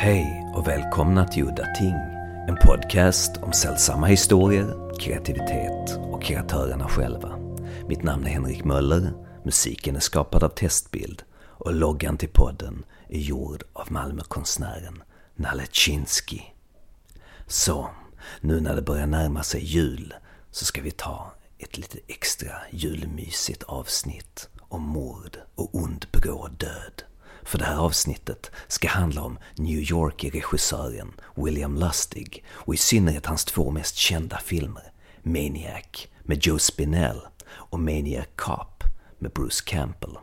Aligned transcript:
Hej 0.00 0.50
och 0.54 0.68
välkomna 0.68 1.24
till 1.28 1.42
Udda 1.42 1.74
Ting. 1.74 1.94
En 2.48 2.56
podcast 2.56 3.36
om 3.36 3.52
sällsamma 3.52 4.06
historier, 4.06 4.98
kreativitet 5.00 5.98
och 6.12 6.22
kreatörerna 6.22 6.88
själva. 6.88 7.38
Mitt 7.88 8.02
namn 8.02 8.26
är 8.26 8.30
Henrik 8.30 8.64
Möller, 8.64 9.12
musiken 9.44 9.96
är 9.96 10.00
skapad 10.00 10.44
av 10.44 10.48
Testbild 10.48 11.22
och 11.40 11.74
loggan 11.74 12.16
till 12.16 12.28
podden 12.28 12.84
är 13.08 13.18
gjord 13.18 13.64
av 13.72 13.92
Malmökonstnären 13.92 15.02
Nalle 15.36 15.66
Chinsky. 15.72 16.40
Så, 17.46 17.90
nu 18.40 18.60
när 18.60 18.76
det 18.76 18.82
börjar 18.82 19.06
närma 19.06 19.42
sig 19.42 19.64
jul 19.64 20.14
så 20.50 20.64
ska 20.64 20.82
vi 20.82 20.90
ta 20.90 21.32
ett 21.58 21.78
lite 21.78 21.98
extra 22.06 22.52
julmysigt 22.70 23.62
avsnitt 23.62 24.48
om 24.60 24.82
mord 24.82 25.38
och 25.54 25.74
ond 25.74 26.06
bråd 26.12 26.52
död. 26.58 27.02
För 27.48 27.58
det 27.58 27.64
här 27.64 27.76
avsnittet 27.76 28.50
ska 28.66 28.88
handla 28.88 29.22
om 29.22 29.38
New 29.56 29.78
York-regissören 29.78 31.12
William 31.36 31.76
Lustig 31.76 32.44
och 32.50 32.74
i 32.74 32.76
synnerhet 32.76 33.26
hans 33.26 33.44
två 33.44 33.70
mest 33.70 33.96
kända 33.96 34.38
filmer, 34.38 34.92
Maniac 35.22 36.06
med 36.22 36.46
Joe 36.46 36.58
Spinell 36.58 37.20
och 37.48 37.80
Maniac 37.80 38.26
Cop 38.36 38.84
med 39.18 39.32
Bruce 39.32 39.64
Campbell. 39.66 40.18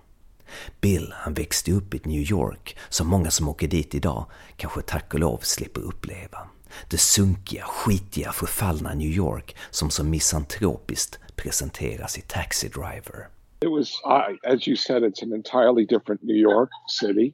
Bill, 0.81 1.13
han 1.17 1.33
växte 1.33 1.71
upp 1.71 1.93
i 1.93 1.97
ett 1.97 2.05
New 2.05 2.31
York 2.31 2.77
som 2.89 3.07
många 3.07 3.31
som 3.31 3.49
åker 3.49 3.67
dit 3.67 3.95
idag 3.95 4.25
kanske 4.57 4.81
tack 4.81 5.13
och 5.13 5.19
lov 5.19 5.37
slipper 5.37 5.81
uppleva. 5.81 6.49
Det 6.89 6.97
sunkiga, 6.97 7.63
skitiga, 7.63 8.31
förfallna 8.31 8.93
New 8.93 9.11
York 9.11 9.55
som 9.71 9.89
så 9.89 10.03
misantropiskt 10.03 11.19
presenteras 11.35 12.17
i 12.17 12.21
Taxi 12.21 12.67
Driver. 12.67 13.34
It 13.65 13.71
was, 13.71 13.99
as 14.45 14.67
you 14.67 14.75
said, 14.75 15.01
it's 15.01 15.23
an 15.23 15.33
entirely 15.33 15.87
different 15.87 16.23
New 16.23 16.35
York 16.35 16.69
City. 16.87 17.33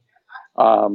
Um, 0.55 0.93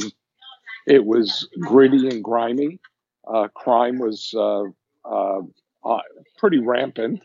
it 0.87 1.05
was 1.05 1.47
gritty 1.61 2.09
and 2.09 2.25
grimy. 2.25 2.81
Uh, 3.29 3.49
crime 3.49 3.99
was 3.99 4.33
uh, 4.35 4.63
uh, 5.05 5.41
uh 5.85 5.99
pretty 6.39 6.59
rampant, 6.59 7.21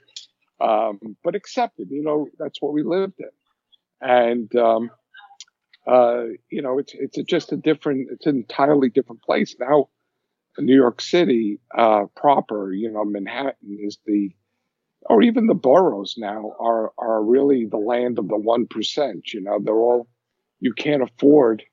um, 0.59 0.99
but 1.23 1.35
accepted. 1.35 1.87
You 1.89 2.03
know, 2.03 2.27
that's 2.37 2.61
what 2.61 2.73
we 2.73 2.83
lived 2.83 3.13
in. 3.19 3.29
And, 4.01 4.53
um, 4.57 4.89
uh, 5.87 6.23
you 6.49 6.61
know, 6.61 6.79
it's, 6.79 6.93
it's 6.93 7.17
just 7.29 7.53
a 7.53 7.57
different, 7.57 8.09
it's 8.11 8.25
an 8.25 8.35
entirely 8.35 8.89
different 8.89 9.21
place. 9.21 9.55
Now, 9.57 9.87
New 10.57 10.75
York 10.75 10.99
City 10.99 11.61
proper, 12.17 12.73
you 12.73 12.91
know, 12.91 13.05
Manhattan 13.05 13.77
is 13.79 13.99
the, 14.05 14.31
or 15.09 15.21
even 15.21 15.47
the 15.47 15.53
boroughs 15.53 16.15
now 16.17 16.53
are 16.59 16.91
are 16.97 17.23
really 17.23 17.65
the 17.65 17.77
land 17.77 18.19
of 18.19 18.27
the 18.27 18.37
one 18.37 18.67
percent. 18.67 19.33
You 19.33 19.41
know, 19.41 19.59
they're 19.61 19.73
all 19.73 20.07
you 20.59 20.73
can't 20.73 21.03
afford 21.03 21.63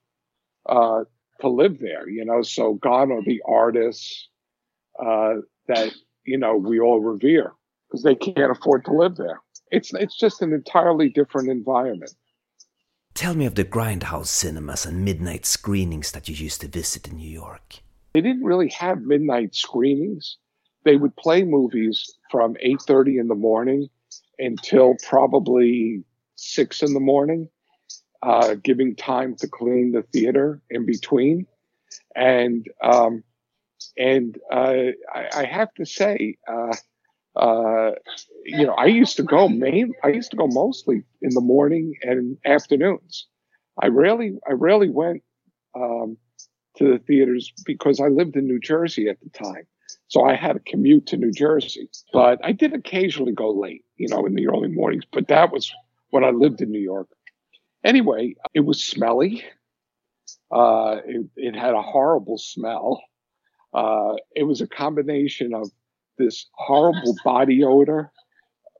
uh, 0.66 1.04
to 1.40 1.48
live 1.48 1.78
there. 1.80 2.08
You 2.08 2.24
know, 2.24 2.42
so 2.42 2.74
gone 2.74 3.12
are 3.12 3.22
the 3.22 3.42
artists 3.46 4.28
uh, 4.98 5.34
that 5.66 5.92
you 6.24 6.38
know 6.38 6.56
we 6.56 6.80
all 6.80 7.00
revere 7.00 7.52
because 7.88 8.02
they 8.02 8.14
can't 8.14 8.50
afford 8.50 8.84
to 8.86 8.92
live 8.92 9.16
there. 9.16 9.40
It's 9.70 9.92
it's 9.94 10.16
just 10.16 10.42
an 10.42 10.52
entirely 10.52 11.08
different 11.08 11.50
environment. 11.50 12.12
Tell 13.14 13.34
me 13.34 13.46
of 13.46 13.56
the 13.56 13.64
grindhouse 13.64 14.26
cinemas 14.26 14.86
and 14.86 15.04
midnight 15.04 15.44
screenings 15.44 16.12
that 16.12 16.28
you 16.28 16.36
used 16.36 16.60
to 16.60 16.68
visit 16.68 17.08
in 17.08 17.16
New 17.16 17.28
York. 17.28 17.80
They 18.12 18.20
didn't 18.20 18.44
really 18.44 18.68
have 18.70 19.02
midnight 19.02 19.54
screenings 19.54 20.38
they 20.84 20.96
would 20.96 21.14
play 21.16 21.44
movies 21.44 22.14
from 22.30 22.54
8.30 22.54 23.20
in 23.20 23.28
the 23.28 23.34
morning 23.34 23.88
until 24.38 24.94
probably 25.06 26.04
6 26.36 26.82
in 26.82 26.94
the 26.94 27.00
morning 27.00 27.48
uh, 28.22 28.54
giving 28.62 28.96
time 28.96 29.36
to 29.36 29.48
clean 29.48 29.92
the 29.92 30.02
theater 30.02 30.60
in 30.70 30.86
between. 30.86 31.46
And 32.14 32.66
um, 32.82 33.22
and 33.97 34.36
uh, 34.53 34.92
I, 35.14 35.28
I, 35.32 35.44
have 35.44 35.72
to 35.75 35.84
say 35.84 36.36
uh, 36.48 36.75
uh, 37.36 37.92
you 38.44 38.66
know 38.66 38.74
i 38.74 38.86
used 38.86 39.16
to 39.16 39.22
go 39.22 39.48
main 39.48 39.92
i 40.03 40.08
used 40.08 40.32
to 40.32 40.36
go 40.36 40.48
mostly 40.48 41.04
in 41.22 41.30
the 41.30 41.41
morning 41.41 41.94
and 42.03 42.36
afternoons. 42.44 43.26
I 43.80 43.86
rarely 43.86 44.36
i 44.48 44.53
rarely 44.53 44.91
went 44.91 45.22
um, 45.76 46.16
to 46.76 46.92
the 46.92 46.98
theaters 46.98 47.53
because 47.64 48.00
i 48.00 48.08
lived 48.08 48.36
in 48.36 48.47
new 48.47 48.58
jersey 48.58 49.08
at 49.08 49.19
the 49.20 49.30
time 49.30 49.66
so 50.08 50.24
I 50.24 50.34
had 50.34 50.54
to 50.54 50.60
commute 50.60 51.06
to 51.08 51.19
New 51.19 51.30
Jersey, 51.30 51.88
but 52.14 52.41
I 52.42 52.52
did 52.52 52.72
occasionally 52.72 53.32
go 53.32 53.50
late, 53.50 53.84
you 53.96 54.08
know, 54.08 54.24
in 54.24 54.34
the 54.34 54.48
early 54.48 54.69
mornings, 54.69 55.04
but 55.12 55.28
that 55.28 55.52
was 55.52 55.70
when 56.10 56.24
I 56.24 56.30
lived 56.30 56.62
in 56.62 56.70
New 56.70 56.80
York. 56.80 57.08
Anyway, 57.84 58.34
it 58.54 58.60
was 58.60 58.82
smelly. 58.82 59.44
Uh, 60.50 60.97
it, 61.04 61.26
it, 61.36 61.54
had 61.54 61.74
a 61.74 61.82
horrible 61.82 62.38
smell. 62.38 63.02
Uh, 63.74 64.14
it 64.34 64.44
was 64.44 64.62
a 64.62 64.66
combination 64.66 65.52
of 65.54 65.70
this 66.16 66.47
horrible 66.54 67.14
body 67.22 67.62
odor, 67.62 68.10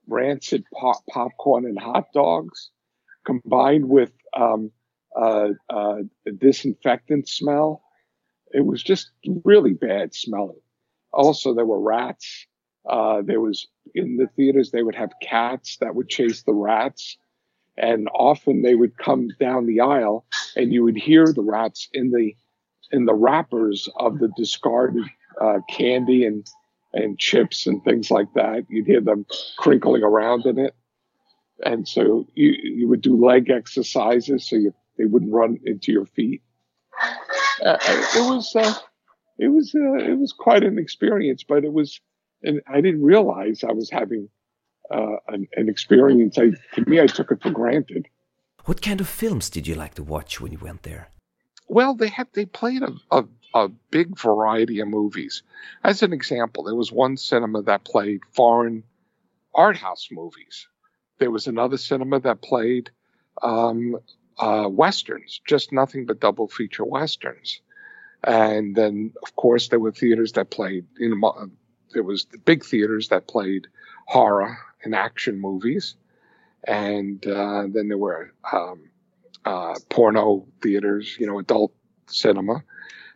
rancid 0.07 0.65
pop- 0.73 1.05
popcorn 1.11 1.67
and 1.67 1.79
hot 1.79 2.07
dogs, 2.15 2.71
combined 3.27 3.87
with 3.87 4.13
um, 4.35 4.71
uh, 5.15 5.51
a 5.69 6.33
disinfectant 6.39 7.29
smell. 7.29 7.83
It 8.53 8.65
was 8.65 8.83
just 8.83 9.11
really 9.45 9.75
bad 9.75 10.15
smelling. 10.15 10.61
Also, 11.19 11.53
there 11.53 11.67
were 11.67 11.81
rats. 11.81 12.47
Uh, 12.89 13.23
there 13.23 13.41
was 13.41 13.67
in 13.93 14.17
the 14.17 14.29
theaters, 14.37 14.71
they 14.71 14.85
would 14.85 14.95
have 14.95 15.11
cats 15.21 15.77
that 15.81 15.97
would 15.97 16.09
chase 16.09 16.43
the 16.43 16.55
rats. 16.55 17.19
And 17.77 18.09
often 18.15 18.63
they 18.63 18.77
would 18.77 18.97
come 18.97 19.29
down 19.41 19.67
the 19.67 19.81
aisle 19.81 20.25
and 20.57 20.73
you 20.73 20.85
would 20.85 20.97
hear 20.97 21.27
the 21.27 21.43
rats 21.43 21.89
in 21.93 22.11
the, 22.13 22.37
in 22.93 23.05
the 23.05 23.15
wrappers 23.15 23.89
of 23.97 24.21
the 24.21 24.31
discarded 24.37 25.05
uh, 25.41 25.59
candy 25.69 26.25
and, 26.25 26.47
and 26.93 27.19
chips 27.19 27.67
and 27.67 27.83
things 27.83 28.13
like 28.13 28.33
that. 28.35 28.67
You'd 28.69 28.87
hear 28.87 29.01
them 29.01 29.27
crinkling 29.59 30.05
around 30.05 30.47
in 30.47 30.59
it. 30.59 30.75
And 31.65 31.87
so 31.89 32.29
you, 32.35 32.55
you 32.63 32.89
would 32.89 33.03
do 33.03 33.17
leg 33.17 33.51
exercises 33.51 34.49
so 34.49 34.55
you, 34.55 34.73
they 34.97 35.05
wouldn't 35.05 35.33
run 35.33 35.59
into 35.65 35.91
your 35.91 36.07
feet. 36.07 36.43
Uh, 37.65 37.77
it 37.83 38.29
was, 38.31 38.55
uh, 38.55 38.75
it 39.39 39.49
was 39.49 39.75
uh, 39.75 39.95
it 39.95 40.19
was 40.19 40.33
quite 40.33 40.65
an 40.65 40.79
experience, 40.79 41.45
but 41.45 41.65
it 41.65 41.73
was, 41.73 42.01
and 42.43 42.61
I 42.67 42.81
didn't 42.81 43.03
realize 43.03 43.63
I 43.63 43.73
was 43.73 43.91
having 43.91 44.29
uh, 44.91 45.17
an, 45.29 45.47
an, 45.55 45.69
experience. 45.69 46.39
I, 46.39 46.51
to 46.75 46.89
me, 46.89 47.01
I 47.01 47.07
took 47.07 47.31
it 47.31 47.43
for 47.43 47.51
granted. 47.51 48.09
What 48.65 48.83
kind 48.83 49.01
of 49.01 49.09
films 49.09 49.49
did 49.49 49.67
you 49.67 49.75
like 49.75 49.95
to 49.95 50.03
watch 50.03 50.41
when 50.41 50.53
you 50.53 50.59
went 50.59 50.83
there? 50.83 51.09
Well, 51.69 51.95
they 51.95 52.09
had 52.09 52.29
they 52.33 52.47
played 52.47 52.83
a, 52.83 52.93
a, 53.11 53.25
a 53.55 53.69
big 53.91 54.19
variety 54.19 54.81
of 54.81 54.89
movies. 54.89 55.43
As 55.85 56.03
an 56.03 56.13
example, 56.13 56.65
there 56.65 56.75
was 56.75 56.91
one 56.91 57.17
cinema 57.17 57.63
that 57.63 57.85
played 57.85 58.21
foreign 58.33 58.83
art 59.55 59.77
house 59.77 60.09
movies. 60.11 60.67
There 61.19 61.31
was 61.31 61.47
another 61.47 61.77
cinema 61.77 62.21
that 62.21 62.43
played 62.43 62.91
um, 63.43 63.97
uh, 64.39 64.69
westerns, 64.71 65.41
just 65.47 65.73
nothing 65.73 66.07
but 66.07 66.21
double 66.21 66.49
feature 66.49 66.85
westerns. 66.85 67.61
And 68.25 68.75
then, 68.75 69.13
of 69.23 69.37
course, 69.37 69.69
there 69.69 69.79
were 69.79 69.93
theaters 69.93 70.33
that 70.33 70.51
played, 70.51 70.87
you 70.99 71.15
know, 71.15 71.51
there 71.93 72.03
was 72.03 72.27
the 72.27 72.39
big 72.39 72.65
theaters 72.65 73.09
that 73.09 73.29
played 73.29 73.69
horror 74.07 74.59
and 74.83 74.95
action 74.95 75.41
movies. 75.41 75.95
And 76.65 77.25
uh, 77.27 77.65
then 77.69 77.89
there 77.89 77.99
were 77.99 78.33
um, 78.53 78.91
uh, 79.45 79.77
porno 79.89 80.47
theaters, 80.61 81.17
you 81.19 81.27
know, 81.27 81.39
adult 81.39 81.73
cinema. 82.07 82.65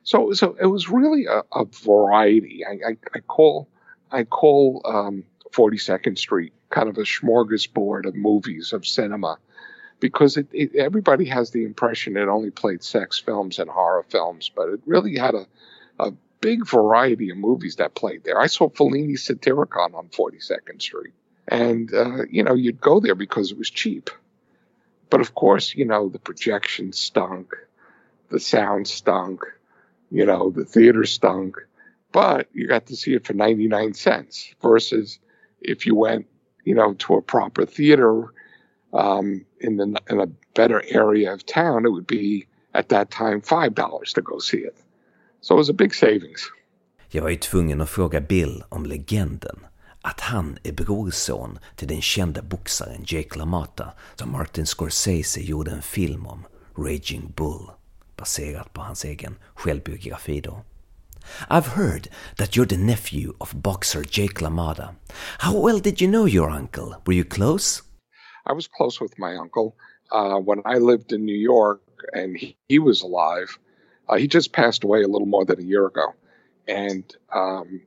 So, 0.04 0.32
so 0.32 0.56
it 0.60 0.66
was 0.66 0.88
really 0.88 1.26
a, 1.26 1.42
a 1.52 1.64
variety. 1.64 2.64
I, 2.64 2.90
I, 2.90 2.96
I, 3.14 3.18
call 3.20 3.68
I 4.10 4.24
call 4.24 4.82
um, 4.84 5.24
42nd 5.50 6.18
Street 6.18 6.52
kind 6.70 6.88
of 6.88 6.96
a 6.96 7.02
smorgasbord 7.02 8.06
of 8.06 8.14
movies 8.14 8.72
of 8.72 8.86
cinema 8.86 9.38
because 10.02 10.36
it, 10.36 10.48
it, 10.52 10.74
everybody 10.74 11.24
has 11.26 11.52
the 11.52 11.64
impression 11.64 12.16
it 12.16 12.28
only 12.28 12.50
played 12.50 12.82
sex 12.82 13.20
films 13.20 13.60
and 13.60 13.70
horror 13.70 14.02
films, 14.02 14.50
but 14.54 14.68
it 14.68 14.80
really 14.84 15.16
had 15.16 15.34
a, 15.34 15.46
a 16.00 16.12
big 16.40 16.66
variety 16.66 17.30
of 17.30 17.36
movies 17.36 17.76
that 17.76 17.94
played 17.94 18.24
there. 18.24 18.38
I 18.38 18.48
saw 18.48 18.68
Fellini's 18.68 19.24
Satyricon 19.24 19.94
on 19.94 20.08
42nd 20.08 20.82
Street. 20.82 21.14
And, 21.46 21.94
uh, 21.94 22.24
you 22.28 22.42
know, 22.42 22.54
you'd 22.54 22.80
go 22.80 22.98
there 22.98 23.14
because 23.14 23.52
it 23.52 23.58
was 23.58 23.70
cheap. 23.70 24.10
But 25.08 25.20
of 25.20 25.36
course, 25.36 25.74
you 25.74 25.84
know, 25.84 26.08
the 26.08 26.18
projection 26.18 26.92
stunk, 26.92 27.54
the 28.28 28.40
sound 28.40 28.88
stunk, 28.88 29.44
you 30.10 30.26
know, 30.26 30.50
the 30.50 30.64
theater 30.64 31.04
stunk. 31.04 31.56
But 32.10 32.48
you 32.52 32.66
got 32.66 32.86
to 32.86 32.96
see 32.96 33.14
it 33.14 33.24
for 33.24 33.34
99 33.34 33.94
cents 33.94 34.52
versus 34.60 35.20
if 35.60 35.86
you 35.86 35.94
went, 35.94 36.26
you 36.64 36.74
know, 36.74 36.94
to 36.94 37.14
a 37.14 37.22
proper 37.22 37.66
theater 37.66 38.32
um, 38.92 39.44
in, 39.60 39.76
the, 39.76 40.00
in 40.10 40.20
a 40.20 40.26
better 40.54 40.82
area 40.88 41.32
of 41.32 41.46
town, 41.46 41.86
it 41.86 41.90
would 41.90 42.06
be 42.06 42.46
at 42.74 42.88
that 42.88 43.10
time 43.10 43.40
$5 43.40 44.14
to 44.14 44.22
go 44.22 44.38
see 44.38 44.58
it. 44.58 44.76
So 45.40 45.54
it 45.54 45.58
was 45.58 45.70
a 45.70 45.74
big 45.74 45.94
savings. 45.94 46.50
Jag 47.08 47.22
var 47.22 47.30
ju 47.30 47.36
tvungen 47.36 47.80
att 47.80 47.90
fråga 47.90 48.20
Bill 48.20 48.64
om 48.68 48.86
legenden. 48.86 49.58
Att 50.02 50.20
han 50.20 50.58
är 50.62 50.72
brorson 50.72 51.58
till 51.76 51.88
den 51.88 52.00
kända 52.00 52.42
boxaren 52.42 53.04
Jake 53.06 53.38
LaMotta 53.38 53.92
som 54.14 54.32
Martin 54.32 54.66
Scorsese 54.66 55.40
gjorde 55.40 55.70
en 55.70 55.82
film 55.82 56.26
om, 56.26 56.44
Raging 56.76 57.32
Bull. 57.36 57.70
baserat 58.16 58.72
på 58.72 58.80
hans 58.80 59.04
egen 59.04 59.36
självbiografi 59.54 60.40
då. 60.40 60.64
I've 61.48 61.68
heard 61.68 62.08
that 62.36 62.56
you're 62.56 62.68
the 62.68 62.76
nephew 62.76 63.32
of 63.38 63.52
boxer 63.54 64.04
Jake 64.10 64.44
LaMotta. 64.44 64.94
How 65.38 65.66
well 65.66 65.80
did 65.80 66.02
you 66.02 66.10
know 66.10 66.28
your 66.28 66.50
uncle? 66.50 66.94
Were 67.04 67.14
you 67.14 67.24
close? 67.24 67.82
I 68.46 68.52
was 68.52 68.66
close 68.66 69.00
with 69.00 69.18
my 69.18 69.36
uncle 69.36 69.76
uh, 70.10 70.36
when 70.36 70.62
I 70.64 70.78
lived 70.78 71.12
in 71.12 71.24
New 71.24 71.36
York 71.36 71.82
and 72.12 72.36
he, 72.36 72.56
he 72.68 72.78
was 72.78 73.02
alive. 73.02 73.58
Uh, 74.08 74.16
he 74.16 74.26
just 74.26 74.52
passed 74.52 74.84
away 74.84 75.02
a 75.02 75.08
little 75.08 75.26
more 75.26 75.44
than 75.44 75.60
a 75.60 75.64
year 75.64 75.86
ago, 75.86 76.14
and 76.66 77.04
um, 77.32 77.82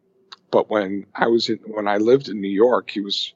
but 0.50 0.70
when 0.70 1.06
I 1.14 1.28
was 1.28 1.50
in, 1.50 1.58
when 1.66 1.88
I 1.88 1.98
lived 1.98 2.30
in 2.30 2.42
New 2.42 2.48
York, 2.48 2.90
he 2.90 3.02
was. 3.02 3.34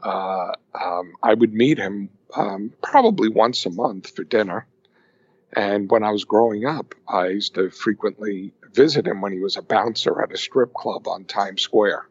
Uh, 0.00 0.52
um, 0.80 1.14
I 1.24 1.34
would 1.34 1.52
meet 1.52 1.76
him 1.76 2.10
um, 2.36 2.72
probably 2.80 3.28
once 3.28 3.66
a 3.66 3.70
month 3.70 4.14
for 4.14 4.22
dinner, 4.22 4.64
and 5.52 5.90
when 5.90 6.04
I 6.04 6.10
was 6.10 6.24
growing 6.24 6.66
up, 6.66 6.94
I 7.08 7.28
used 7.28 7.54
to 7.54 7.70
frequently 7.70 8.52
visit 8.72 9.08
him 9.08 9.20
when 9.20 9.32
he 9.32 9.40
was 9.40 9.56
a 9.56 9.62
bouncer 9.62 10.22
at 10.22 10.32
a 10.32 10.36
strip 10.36 10.72
club 10.72 11.08
on 11.08 11.24
Times 11.24 11.62
Square. 11.62 12.06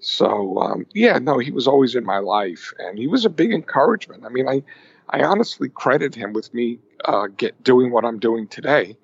So 0.00 0.58
um, 0.58 0.86
yeah, 0.94 1.18
no, 1.18 1.38
he 1.38 1.50
was 1.50 1.66
always 1.66 1.94
in 1.94 2.04
my 2.04 2.18
life, 2.18 2.72
and 2.78 2.98
he 2.98 3.06
was 3.06 3.24
a 3.24 3.30
big 3.30 3.52
encouragement. 3.52 4.24
I 4.24 4.28
mean, 4.28 4.48
I 4.48 4.62
I 5.10 5.22
honestly 5.24 5.68
credit 5.68 6.14
him 6.14 6.32
with 6.32 6.52
me 6.54 6.78
uh, 7.04 7.28
get 7.36 7.62
doing 7.62 7.90
what 7.90 8.04
I'm 8.04 8.18
doing 8.18 8.46
today, 8.46 8.96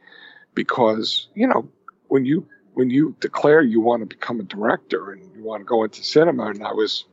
because 0.54 1.28
you 1.34 1.46
know 1.46 1.68
when 2.08 2.24
you 2.24 2.46
when 2.74 2.90
you 2.90 3.16
declare 3.20 3.62
you 3.62 3.80
want 3.80 4.00
to 4.02 4.06
become 4.06 4.40
a 4.40 4.44
director 4.44 5.12
and 5.12 5.22
you 5.34 5.42
want 5.42 5.60
to 5.60 5.64
go 5.64 5.84
into 5.84 6.04
cinema, 6.04 6.46
and 6.46 6.64
I 6.64 6.72
was 6.72 7.04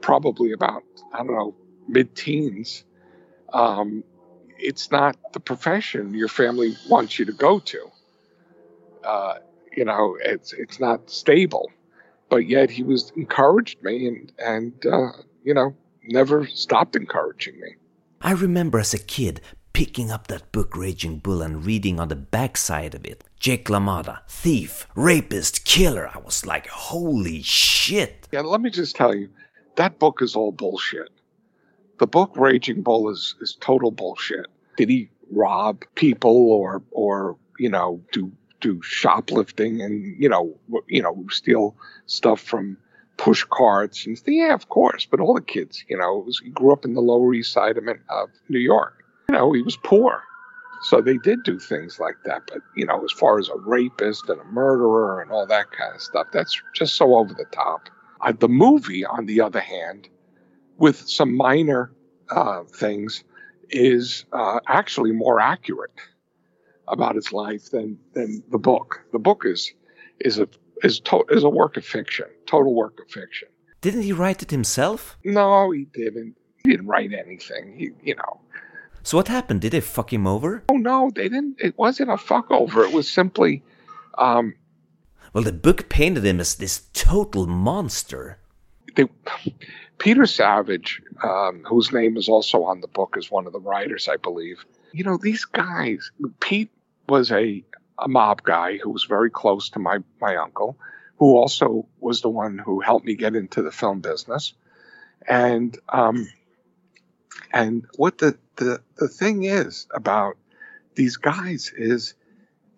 probably 0.00 0.52
about 0.52 0.84
I 1.12 1.18
don't 1.18 1.34
know 1.34 1.54
mid 1.86 2.14
teens. 2.14 2.84
Um, 3.52 4.04
it's 4.58 4.90
not 4.90 5.16
the 5.32 5.40
profession 5.40 6.14
your 6.14 6.28
family 6.28 6.76
wants 6.88 7.18
you 7.18 7.24
to 7.26 7.32
go 7.32 7.58
to. 7.60 7.90
Uh, 9.04 9.38
you 9.76 9.84
know, 9.84 10.16
it's 10.20 10.52
it's 10.52 10.80
not 10.80 11.10
stable, 11.10 11.70
but 12.28 12.46
yet 12.46 12.70
he 12.70 12.82
was 12.82 13.12
encouraged 13.16 13.82
me 13.82 14.06
and 14.06 14.32
and 14.38 14.86
uh, 14.86 15.12
you 15.44 15.54
know 15.54 15.74
never 16.04 16.46
stopped 16.46 16.96
encouraging 16.96 17.60
me. 17.60 17.74
I 18.20 18.32
remember 18.32 18.78
as 18.78 18.94
a 18.94 18.98
kid 18.98 19.40
picking 19.72 20.10
up 20.10 20.26
that 20.26 20.50
book 20.50 20.76
Raging 20.76 21.18
Bull 21.18 21.40
and 21.40 21.64
reading 21.64 22.00
on 22.00 22.08
the 22.08 22.16
backside 22.16 22.94
of 22.94 23.04
it. 23.04 23.22
Jake 23.38 23.66
LaMotta, 23.66 24.18
thief, 24.28 24.88
rapist, 24.96 25.64
killer. 25.64 26.10
I 26.12 26.18
was 26.18 26.44
like, 26.44 26.66
holy 26.66 27.42
shit. 27.42 28.26
Yeah, 28.32 28.40
let 28.40 28.60
me 28.60 28.70
just 28.70 28.96
tell 28.96 29.14
you, 29.14 29.28
that 29.76 30.00
book 30.00 30.20
is 30.20 30.34
all 30.34 30.50
bullshit. 30.50 31.10
The 32.00 32.08
book 32.08 32.32
Raging 32.36 32.82
Bull 32.82 33.08
is, 33.08 33.36
is 33.40 33.56
total 33.60 33.92
bullshit. 33.92 34.46
Did 34.76 34.88
he 34.88 35.10
rob 35.30 35.84
people 35.94 36.50
or 36.50 36.82
or 36.90 37.36
you 37.58 37.68
know 37.68 38.00
do 38.12 38.32
do 38.60 38.80
shoplifting 38.82 39.80
and 39.80 40.20
you 40.20 40.28
know 40.28 40.56
you 40.86 41.02
know 41.02 41.24
steal 41.30 41.76
stuff 42.06 42.40
from 42.40 42.76
push 43.16 43.44
carts 43.50 44.06
and 44.06 44.20
yeah 44.26 44.54
of 44.54 44.68
course 44.68 45.06
but 45.06 45.20
all 45.20 45.34
the 45.34 45.40
kids 45.40 45.84
you 45.88 45.96
know 45.96 46.18
was, 46.18 46.40
he 46.40 46.50
grew 46.50 46.72
up 46.72 46.84
in 46.84 46.94
the 46.94 47.00
lower 47.00 47.34
east 47.34 47.52
side 47.52 47.76
of, 47.76 47.84
new 48.48 48.58
york. 48.58 49.04
You 49.28 49.36
know 49.36 49.52
he 49.52 49.62
was 49.62 49.76
poor. 49.76 50.22
So 50.82 51.00
they 51.00 51.18
did 51.18 51.42
do 51.42 51.58
things 51.58 51.98
like 51.98 52.16
that 52.24 52.42
but 52.46 52.62
you 52.76 52.86
know 52.86 53.04
as 53.04 53.12
far 53.12 53.38
as 53.38 53.48
a 53.48 53.56
rapist 53.56 54.28
and 54.28 54.40
a 54.40 54.44
murderer 54.44 55.20
and 55.20 55.30
all 55.30 55.46
that 55.46 55.70
kind 55.72 55.94
of 55.94 56.00
stuff 56.00 56.28
that's 56.32 56.60
just 56.74 56.94
so 56.94 57.16
over 57.16 57.34
the 57.34 57.46
top. 57.52 57.88
Uh, 58.20 58.32
the 58.32 58.48
movie 58.48 59.04
on 59.04 59.26
the 59.26 59.40
other 59.40 59.60
hand 59.60 60.08
with 60.76 61.08
some 61.08 61.36
minor 61.36 61.92
uh, 62.30 62.62
things 62.64 63.24
is 63.70 64.24
uh, 64.32 64.60
actually 64.66 65.12
more 65.12 65.40
accurate 65.40 65.92
about 66.90 67.14
his 67.14 67.32
life 67.32 67.70
than 67.70 67.98
than 68.14 68.42
the 68.50 68.58
book. 68.58 69.00
The 69.12 69.18
book 69.18 69.42
is 69.44 69.72
is 70.20 70.38
a 70.38 70.48
is 70.82 71.00
to, 71.00 71.24
is 71.30 71.44
a 71.44 71.48
work 71.48 71.76
of 71.76 71.84
fiction, 71.84 72.26
total 72.46 72.74
work 72.74 73.00
of 73.00 73.10
fiction. 73.10 73.48
Didn't 73.80 74.02
he 74.02 74.12
write 74.12 74.42
it 74.42 74.50
himself? 74.50 75.16
No, 75.24 75.70
he 75.70 75.84
didn't. 75.84 76.36
He 76.64 76.70
didn't 76.70 76.86
write 76.86 77.12
anything. 77.12 77.76
He, 77.76 77.90
you 78.02 78.16
know. 78.16 78.40
So 79.02 79.16
what 79.16 79.28
happened? 79.28 79.60
Did 79.60 79.72
they 79.72 79.80
fuck 79.80 80.12
him 80.12 80.26
over? 80.26 80.64
Oh 80.68 80.76
no, 80.76 81.10
they 81.14 81.28
didn't. 81.28 81.56
It 81.58 81.78
wasn't 81.78 82.10
a 82.10 82.16
fuck 82.16 82.50
over. 82.50 82.84
It 82.84 82.92
was 82.92 83.08
simply. 83.08 83.62
Um, 84.16 84.54
well, 85.32 85.44
the 85.44 85.52
book 85.52 85.88
painted 85.88 86.24
him 86.24 86.40
as 86.40 86.54
this 86.56 86.88
total 86.92 87.46
monster. 87.46 88.38
They, 88.96 89.04
Peter 89.98 90.26
Savage, 90.26 91.00
um, 91.22 91.62
whose 91.68 91.92
name 91.92 92.16
is 92.16 92.28
also 92.28 92.64
on 92.64 92.80
the 92.80 92.88
book, 92.88 93.14
is 93.16 93.30
one 93.30 93.46
of 93.46 93.52
the 93.52 93.60
writers, 93.60 94.08
I 94.08 94.16
believe. 94.16 94.64
You 94.92 95.04
know, 95.04 95.16
these 95.16 95.44
guys, 95.44 96.10
Pete 96.40 96.70
was 97.08 97.32
a, 97.32 97.64
a 97.98 98.08
mob 98.08 98.42
guy 98.42 98.76
who 98.76 98.90
was 98.90 99.04
very 99.04 99.30
close 99.30 99.70
to 99.70 99.78
my, 99.78 99.98
my 100.20 100.36
uncle, 100.36 100.78
who 101.16 101.36
also 101.36 101.86
was 101.98 102.20
the 102.20 102.28
one 102.28 102.58
who 102.58 102.80
helped 102.80 103.06
me 103.06 103.14
get 103.14 103.34
into 103.34 103.62
the 103.62 103.72
film 103.72 104.00
business. 104.00 104.54
And 105.26 105.76
um, 105.88 106.28
and 107.52 107.86
what 107.96 108.18
the, 108.18 108.38
the, 108.56 108.82
the 108.96 109.08
thing 109.08 109.44
is 109.44 109.86
about 109.92 110.36
these 110.94 111.16
guys 111.16 111.72
is 111.76 112.14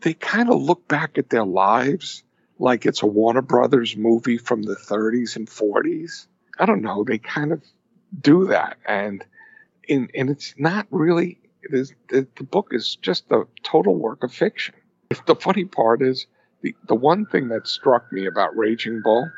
they 0.03 0.15
kind 0.15 0.51
of 0.51 0.61
look 0.61 0.87
back 0.87 1.19
at 1.19 1.31
their 1.31 1.45
lives 1.45 2.23
like 2.59 2.87
it's 2.87 3.03
a 3.03 3.07
Warner 3.07 3.43
Brothers 3.43 3.97
movie 3.97 4.39
from 4.39 4.63
the 4.63 4.77
30s 4.77 5.37
and 5.37 5.49
40s. 5.49 6.27
I 6.59 6.67
don't 6.67 6.83
know. 6.83 7.05
They 7.05 7.19
kind 7.19 7.53
of 7.53 7.63
do 8.19 8.47
that, 8.49 8.77
and 8.87 9.25
in 9.89 10.11
and 10.15 10.29
it's 10.29 10.55
not 10.59 10.87
really 10.91 11.39
it 11.63 11.75
is 11.75 11.95
the, 12.09 12.27
the 12.37 12.45
book 12.45 12.69
is 12.73 12.97
just 12.97 13.31
a 13.31 13.45
total 13.63 13.97
work 13.97 14.23
of 14.25 14.33
fiction. 14.33 14.75
The 15.27 15.35
funny 15.35 15.65
part 15.65 16.03
is 16.03 16.27
the, 16.63 16.75
the 16.87 16.95
one 16.95 17.27
thing 17.27 17.49
that 17.49 17.67
struck 17.67 18.13
me 18.13 18.27
about 18.27 18.57
Raging 18.57 19.03
Bull 19.03 19.31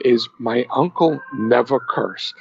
is 0.00 0.28
my 0.38 0.66
uncle 0.74 1.20
never 1.34 1.80
cursed. 1.80 2.34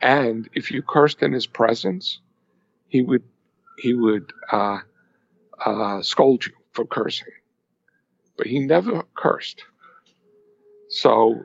And 0.00 0.48
if 0.54 0.70
you 0.70 0.82
cursed 0.82 1.22
in 1.22 1.32
his 1.32 1.46
presence, 1.46 2.20
he 2.88 3.02
would 3.02 3.22
he 3.78 3.94
would 3.94 4.32
uh, 4.52 4.78
uh, 5.64 6.02
scold 6.02 6.46
you 6.46 6.52
for 6.72 6.84
cursing. 6.84 7.32
But 8.36 8.46
he 8.46 8.60
never 8.60 9.04
cursed. 9.16 9.64
So, 10.88 11.44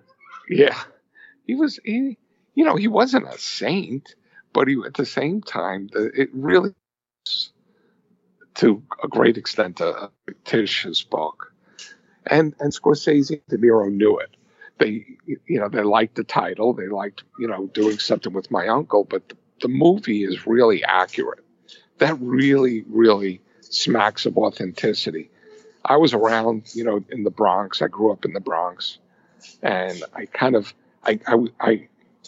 yeah, 0.49 0.77
he 1.45 1.55
was 1.55 1.79
he, 1.83 2.17
you 2.55 2.65
know, 2.65 2.75
he 2.75 2.87
wasn't 2.87 3.27
a 3.27 3.37
saint, 3.37 4.15
but 4.53 4.67
he 4.67 4.77
at 4.85 4.93
the 4.93 5.05
same 5.05 5.41
time, 5.41 5.89
it 5.93 6.29
really, 6.33 6.73
to 8.55 8.83
a 9.03 9.07
great 9.07 9.37
extent, 9.37 9.79
a 9.79 10.11
fictitious 10.25 11.03
book. 11.03 11.53
And 12.25 12.55
and 12.59 12.71
Scorsese 12.71 13.31
and 13.31 13.41
De 13.47 13.57
Niro 13.57 13.91
knew 13.91 14.19
it. 14.19 14.29
They, 14.77 15.05
you 15.25 15.59
know, 15.59 15.67
they 15.69 15.83
liked 15.83 16.15
the 16.15 16.23
title. 16.23 16.73
They 16.73 16.87
liked, 16.87 17.23
you 17.37 17.47
know, 17.47 17.67
doing 17.67 17.99
something 17.99 18.33
with 18.33 18.49
my 18.49 18.67
uncle. 18.67 19.03
But 19.03 19.27
the, 19.29 19.35
the 19.61 19.67
movie 19.67 20.23
is 20.23 20.47
really 20.47 20.83
accurate. 20.83 21.43
That 21.97 22.17
really, 22.21 22.85
really 22.87 23.41
smacks 23.61 24.25
of 24.25 24.37
authenticity. 24.37 25.29
I 25.83 25.97
was 25.97 26.13
around, 26.13 26.63
you 26.73 26.83
know, 26.83 27.03
in 27.09 27.23
the 27.23 27.31
Bronx. 27.31 27.81
I 27.81 27.87
grew 27.87 28.11
up 28.11 28.25
in 28.25 28.33
the 28.33 28.39
Bronx, 28.39 28.99
and 29.61 30.03
I 30.13 30.25
kind 30.25 30.55
of, 30.55 30.73
I, 31.03 31.19
I, 31.25 31.45
I, 31.59 31.87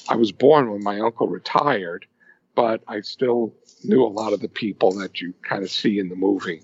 I 0.10 0.16
was 0.16 0.32
born 0.32 0.72
when 0.72 0.84
my 0.84 1.00
uncle 1.00 1.28
retired, 1.28 2.06
but 2.55 2.84
I 2.88 3.01
still 3.01 3.53
knew 3.84 4.03
a 4.03 4.08
lot 4.08 4.34
of 4.34 4.41
the 4.41 4.50
people 4.50 4.91
that 4.93 5.22
you 5.22 5.34
kind 5.41 5.63
of 5.63 5.72
see 5.72 6.00
in 6.00 6.10
the 6.10 6.15
movie. 6.15 6.62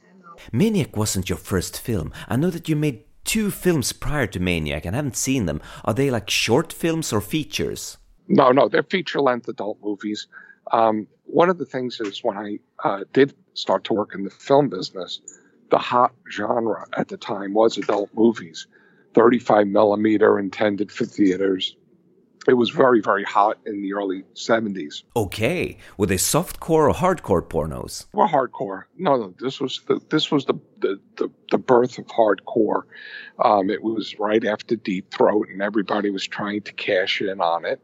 Maniac 0.51 0.95
wasn't 0.95 1.29
your 1.29 1.37
first 1.37 1.79
film. 1.79 2.11
I 2.27 2.35
know 2.35 2.49
that 2.49 2.69
you 2.69 2.75
made 2.75 3.03
two 3.23 3.51
films 3.51 3.91
prior 3.91 4.27
to 4.27 4.39
Maniac 4.39 4.85
and 4.85 4.95
I 4.95 4.97
haven't 4.97 5.17
seen 5.17 5.45
them. 5.45 5.61
Are 5.83 5.93
they 5.93 6.09
like 6.09 6.29
short 6.29 6.71
films 6.71 7.11
or 7.11 7.21
features? 7.21 7.97
No, 8.27 8.51
no, 8.51 8.67
they're 8.67 8.83
feature 8.83 9.21
length 9.21 9.47
adult 9.47 9.79
movies. 9.83 10.27
Um, 10.71 11.07
one 11.25 11.49
of 11.49 11.57
the 11.57 11.65
things 11.65 11.99
is 11.99 12.23
when 12.23 12.37
I 12.37 12.59
uh, 12.83 13.03
did 13.13 13.33
start 13.53 13.83
to 13.85 13.93
work 13.93 14.13
in 14.13 14.23
the 14.23 14.29
film 14.29 14.69
business, 14.69 15.21
the 15.69 15.77
hot 15.77 16.13
genre 16.31 16.85
at 16.97 17.09
the 17.09 17.17
time 17.17 17.53
was 17.53 17.77
adult 17.77 18.09
movies, 18.13 18.67
35 19.13 19.67
millimeter 19.67 20.39
intended 20.39 20.91
for 20.91 21.05
theaters, 21.05 21.75
it 22.47 22.53
was 22.53 22.69
very 22.69 23.01
very 23.01 23.23
hot 23.23 23.57
in 23.65 23.81
the 23.81 23.93
early 23.93 24.23
70s 24.35 25.03
okay 25.15 25.77
were 25.97 26.05
they 26.05 26.17
softcore 26.17 26.89
or 26.89 26.93
hardcore 26.93 27.41
pornos? 27.41 28.05
Well 28.13 28.27
hardcore. 28.27 28.83
No 28.97 29.17
no 29.17 29.33
this 29.39 29.59
was 29.59 29.81
the 29.87 29.99
this 30.09 30.31
was 30.31 30.45
the 30.45 30.55
the, 30.79 30.99
the, 31.15 31.29
the 31.51 31.57
birth 31.57 31.97
of 31.97 32.05
hardcore. 32.07 32.83
Um, 33.43 33.69
it 33.69 33.81
was 33.81 34.19
right 34.19 34.45
after 34.45 34.75
deep 34.75 35.11
throat 35.11 35.47
and 35.49 35.61
everybody 35.61 36.09
was 36.09 36.27
trying 36.27 36.61
to 36.63 36.73
cash 36.73 37.21
in 37.21 37.41
on 37.41 37.65
it. 37.65 37.81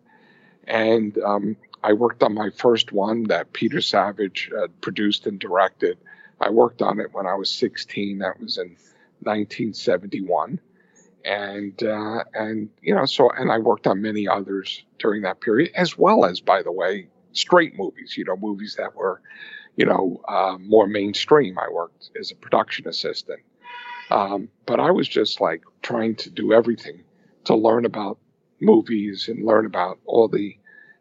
And 0.68 1.18
um, 1.20 1.58
i 1.84 1.94
worked 1.94 2.24
on 2.24 2.34
my 2.34 2.50
first 2.52 2.92
one 2.92 3.24
that 3.24 3.54
peter 3.54 3.82
savage 3.82 4.50
uh, 4.58 4.68
produced 4.82 5.26
and 5.28 5.40
directed. 5.40 5.98
I 6.40 6.50
worked 6.50 6.82
on 6.82 7.00
it 7.00 7.14
when 7.14 7.26
i 7.26 7.36
was 7.36 7.50
16 7.50 8.20
that 8.20 8.40
was 8.40 8.58
in 8.58 8.76
1971 9.22 10.60
and 11.26 11.82
uh, 11.84 12.24
and 12.34 12.70
you 12.82 12.94
know 12.94 13.06
so 13.06 13.30
and 13.30 13.52
I 13.52 13.60
worked 13.60 13.88
on 13.88 14.02
many 14.02 14.28
others 14.28 14.84
during 15.00 15.22
that 15.24 15.42
period 15.42 15.72
as 15.76 15.98
well 15.98 16.26
as 16.26 16.42
by 16.42 16.62
the 16.62 16.72
way 16.72 17.08
straight 17.32 17.78
movies 17.78 18.16
you 18.18 18.26
know 18.26 18.36
movies 18.36 18.76
that 18.78 18.96
were 18.96 19.22
you 19.76 19.86
know, 19.86 20.22
uh, 20.28 20.58
more 20.60 20.88
mainstream. 20.88 21.58
I 21.58 21.68
worked 21.72 22.10
as 22.20 22.32
a 22.32 22.36
production 22.36 22.88
assistant. 22.88 23.42
Um, 24.12 24.50
but 24.66 24.80
I 24.80 24.92
was 24.92 25.08
just 25.08 25.42
like 25.42 25.64
trying 25.82 26.16
to 26.18 26.30
do 26.30 26.54
everything 26.54 27.04
to 27.46 27.56
learn 27.56 27.86
about 27.86 28.20
movies 28.62 29.28
and 29.28 29.46
learn 29.46 29.66
about 29.66 30.00
all 30.06 30.28
the 30.28 30.58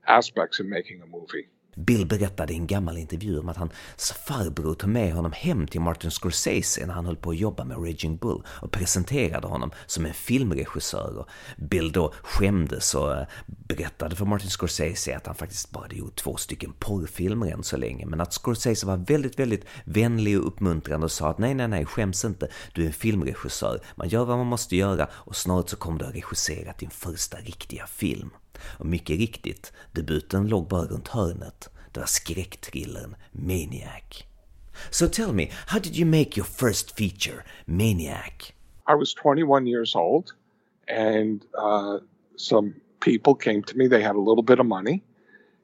aspects 0.07 0.61
of 0.61 0.67
making 0.67 1.02
a 1.02 1.07
movie. 1.07 1.49
Bill 1.76 2.07
berättade 2.07 2.52
i 2.52 2.57
en 2.57 2.67
gammal 2.67 2.99
intervju 2.99 3.38
om 3.38 3.49
att 3.49 3.57
hans 3.57 4.12
farbror 4.26 4.75
tog 4.75 4.91
med 4.91 5.14
honom 5.14 5.33
hem 5.33 5.67
till 5.67 5.81
Martin 5.81 6.11
Scorsese 6.11 6.87
när 6.87 6.95
han 6.95 7.07
höll 7.07 7.17
på 7.17 7.31
att 7.31 7.37
jobba 7.37 7.64
med 7.64 7.76
Raging 7.76 8.17
Bull 8.17 8.43
och 8.47 8.71
presenterade 8.71 9.47
honom 9.47 9.71
som 9.87 10.07
en 10.07 10.14
filmregissör. 10.14 11.19
Och 11.19 11.29
Bill 11.57 11.93
då 11.93 12.14
skämdes 12.23 12.95
och 12.95 13.17
eh, 13.17 13.26
berättade 13.47 14.17
för 14.17 14.25
Martin 14.25 14.50
Scorsese 14.50 15.17
att 15.17 15.26
han 15.26 15.35
faktiskt 15.35 15.71
bara 15.71 15.83
hade 15.83 15.95
gjort 15.97 16.17
två 16.17 16.37
stycken 16.37 16.73
porrfilmer 16.79 17.47
än 17.47 17.62
så 17.62 17.76
länge, 17.76 18.07
men 18.07 18.21
att 18.21 18.33
Scorsese 18.33 18.87
var 18.87 18.97
väldigt, 18.97 19.38
väldigt 19.38 19.64
vänlig 19.85 20.38
och 20.38 20.47
uppmuntrande 20.47 21.05
och 21.05 21.12
sa 21.12 21.29
att 21.29 21.38
nej, 21.38 21.55
nej, 21.55 21.69
nej, 21.69 21.85
skäms 21.85 22.25
inte, 22.25 22.49
du 22.75 22.83
är 22.83 22.87
en 22.87 22.93
filmregissör, 22.93 23.81
man 23.95 24.09
gör 24.09 24.25
vad 24.25 24.38
man 24.38 24.47
måste 24.47 24.76
göra 24.76 25.09
och 25.12 25.37
snart 25.37 25.69
så 25.69 25.76
kommer 25.76 25.99
du 25.99 26.05
att 26.05 26.14
regissera 26.14 26.75
din 26.79 26.91
första 26.91 27.37
riktiga 27.37 27.87
film. 27.87 28.31
Och 28.78 28.87
mycket 28.87 29.19
riktigt, 29.19 29.73
debuten 29.92 30.49
låg 30.49 30.69
bara 30.69 30.87
runt 30.87 31.09
hörnet. 31.09 31.69
Det 31.92 32.00
var 32.00 32.07
skräckthrillern 32.07 33.16
Maniac. 33.33 34.25
So 34.90 35.09
tell 35.09 35.33
me, 35.33 35.50
how 35.66 35.78
did 35.78 35.97
you 35.97 36.07
make 36.07 36.37
your 36.37 36.47
first 36.47 36.97
feature, 36.97 37.45
Maniac? 37.66 38.54
I 38.87 38.95
was 38.95 39.14
21 39.14 39.66
years 39.66 39.95
old, 39.95 40.33
and 40.88 41.45
uh, 41.57 41.99
some 42.37 42.75
people 43.00 43.35
came 43.35 43.62
to 43.62 43.76
me. 43.76 43.87
They 43.87 44.02
had 44.02 44.16
a 44.16 44.21
little 44.21 44.42
bit 44.42 44.59
of 44.59 44.66
money, 44.66 45.02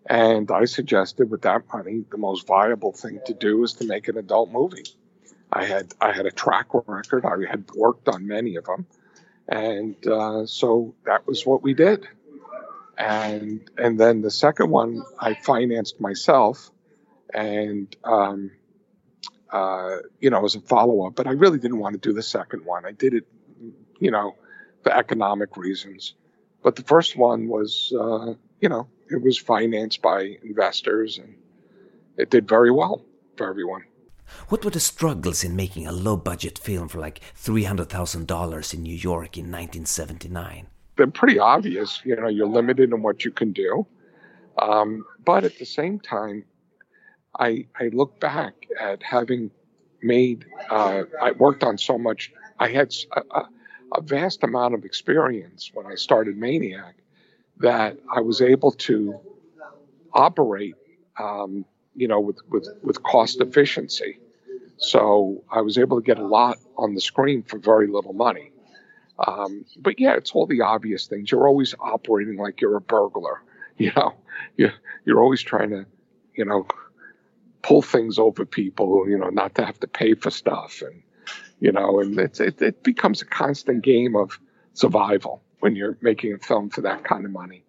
and 0.07 0.50
I 0.50 0.67
suggested 0.67 1.31
with 1.31 1.43
that 1.43 1.62
money, 1.73 2.05
the 2.11 2.19
most 2.19 2.47
viable 2.47 2.93
thing 2.93 3.21
to 3.26 3.35
do 3.35 3.64
is 3.64 3.73
to 3.75 3.87
make 3.87 4.09
an 4.09 4.19
adult 4.19 4.50
movie. 4.50 4.87
I 5.50 5.64
had 5.64 5.95
I 6.00 6.12
had 6.12 6.26
a 6.26 6.31
track 6.31 6.67
record. 6.73 7.25
I 7.25 7.50
had 7.50 7.64
worked 7.75 8.09
on 8.09 8.26
many 8.26 8.57
of 8.57 8.64
them, 8.64 8.87
and 9.49 9.97
uh, 10.07 10.47
so 10.47 10.95
that 11.07 11.26
was 11.26 11.47
what 11.47 11.62
we 11.62 11.75
did 11.75 12.07
and 12.99 13.71
and 13.78 13.99
then 13.99 14.23
the 14.23 14.31
second 14.31 14.71
one 14.71 15.05
I 15.19 15.35
financed 15.35 16.00
myself, 16.00 16.71
and 17.33 17.95
um, 18.05 18.50
uh, 19.50 19.99
you 20.21 20.31
know 20.31 20.45
as 20.45 20.57
a 20.57 20.61
follow 20.61 21.07
up. 21.07 21.14
But 21.14 21.28
I 21.28 21.33
really 21.33 21.59
didn't 21.59 21.78
want 21.78 21.95
to 21.95 22.00
do 22.00 22.12
the 22.12 22.23
second 22.23 22.64
one. 22.64 22.85
I 22.85 22.93
did 22.93 23.14
it, 23.14 23.26
you 24.00 24.11
know, 24.11 24.35
for 24.83 24.93
economic 24.93 25.57
reasons. 25.57 26.14
But 26.62 26.75
the 26.75 26.83
first 26.83 27.17
one 27.17 27.47
was, 27.47 27.93
uh, 27.97 28.35
you 28.61 28.69
know, 28.69 28.88
it 29.09 29.23
was 29.23 29.38
financed 29.38 30.02
by 30.02 30.37
investors, 30.43 31.19
and 31.19 31.37
it 32.17 32.31
did 32.31 32.49
very 32.49 32.73
well 32.73 33.05
for 33.37 33.49
everyone. 33.49 33.85
What 34.49 34.64
were 34.64 34.73
the 34.73 34.81
struggles 34.81 35.45
in 35.45 35.57
making 35.57 35.87
a 35.87 35.93
low 35.93 36.17
budget 36.17 36.59
film 36.59 36.88
for 36.88 36.99
like 36.99 37.21
$300,000 37.43 38.75
in 38.75 38.83
New 38.83 38.95
York 38.95 39.38
in 39.38 39.45
1979? 39.45 40.67
They're 40.99 41.07
pretty 41.07 41.38
obvious. 41.38 42.02
You 42.05 42.17
know, 42.17 42.28
you're 42.28 42.49
limited 42.49 42.93
in 42.93 43.02
what 43.02 43.25
you 43.25 43.31
can 43.31 43.52
do. 43.52 43.87
Um, 44.61 45.07
but 45.25 45.45
at 45.45 45.57
the 45.59 45.64
same 45.64 46.00
time, 46.00 46.45
I, 47.38 47.67
I 47.78 47.88
look 47.93 48.19
back 48.21 48.67
at 48.78 49.02
having 49.02 49.52
made, 50.02 50.45
uh, 50.69 51.05
I 51.23 51.31
worked 51.31 51.62
on 51.62 51.78
so 51.78 51.97
much, 51.97 52.33
I 52.59 52.69
had 52.69 52.93
a, 53.12 53.43
a, 53.93 54.00
vast 54.02 54.43
amount 54.43 54.75
of 54.75 54.85
experience 54.85 55.71
when 55.73 55.87
I 55.87 55.95
started 55.95 56.37
Maniac 56.37 56.97
that 57.59 57.97
I 58.12 58.21
was 58.21 58.40
able 58.40 58.73
to 58.73 59.21
operate, 60.12 60.75
um, 61.19 61.64
you 61.95 62.09
know, 62.09 62.19
with, 62.19 62.38
with, 62.49 62.69
with 62.83 63.02
cost 63.05 63.40
efficiency. 63.40 64.19
So 64.78 65.45
I 65.50 65.61
was 65.61 65.78
able 65.78 66.00
to 66.00 66.05
get 66.05 66.19
a 66.19 66.26
lot 66.26 66.59
on 66.76 66.95
the 66.95 67.00
screen 67.00 67.45
for 67.45 67.59
very 67.59 67.87
little 67.87 68.12
money. 68.12 68.50
Um, 69.19 69.65
but 69.77 69.99
yeah, 69.99 70.15
it's 70.15 70.33
all 70.33 70.47
the 70.47 70.61
obvious 70.63 71.07
things. 71.07 71.31
You're 71.31 71.49
always 71.49 71.75
operating 71.81 72.37
like 72.37 72.61
you're 72.61 72.77
a 72.77 72.81
burglar. 72.81 73.43
You 73.81 73.93
know, 73.95 74.15
you 74.57 74.71
you're 75.05 75.23
always 75.23 75.41
trying 75.41 75.71
to, 75.71 75.87
you 76.35 76.45
know, 76.45 76.67
pull 77.63 77.81
things 77.81 78.19
over 78.19 78.45
people. 78.45 79.09
You 79.09 79.17
know, 79.17 79.29
not 79.29 79.55
to 79.55 79.65
have 79.65 79.79
to 79.79 79.87
pay 79.87 80.15
for 80.15 80.33
stuff, 80.33 80.83
and 80.83 81.01
you 81.61 81.71
know, 81.71 82.01
and 82.01 82.19
it's 82.19 82.41
it, 82.41 82.61
it 82.61 82.83
becomes 82.83 83.23
a 83.23 83.25
constant 83.25 83.85
game 83.85 84.17
of 84.17 84.41
survival 84.73 85.45
when 85.61 85.77
you're 85.77 85.97
making 86.01 86.33
a 86.33 86.39
film 86.39 86.71
for 86.71 86.81
that 86.81 87.05
kind 87.05 87.25
of 87.25 87.31
money. 87.31 87.63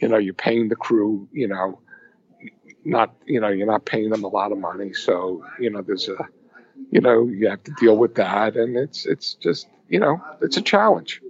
You 0.00 0.08
know, 0.08 0.18
you're 0.18 0.34
paying 0.34 0.68
the 0.68 0.74
crew. 0.74 1.28
You 1.32 1.46
know, 1.46 1.78
not 2.84 3.14
you 3.24 3.40
know 3.40 3.48
you're 3.50 3.68
not 3.68 3.84
paying 3.84 4.10
them 4.10 4.24
a 4.24 4.28
lot 4.28 4.50
of 4.50 4.58
money, 4.58 4.94
so 4.94 5.44
you 5.60 5.70
know 5.70 5.82
there's 5.82 6.08
a, 6.08 6.16
you 6.90 7.00
know, 7.00 7.28
you 7.28 7.48
have 7.48 7.62
to 7.64 7.72
deal 7.78 7.96
with 7.96 8.16
that, 8.16 8.56
and 8.56 8.76
it's 8.76 9.06
it's 9.06 9.34
just 9.34 9.68
you 9.88 10.00
know, 10.00 10.20
it's 10.42 10.56
a 10.56 10.62
challenge. 10.62 11.20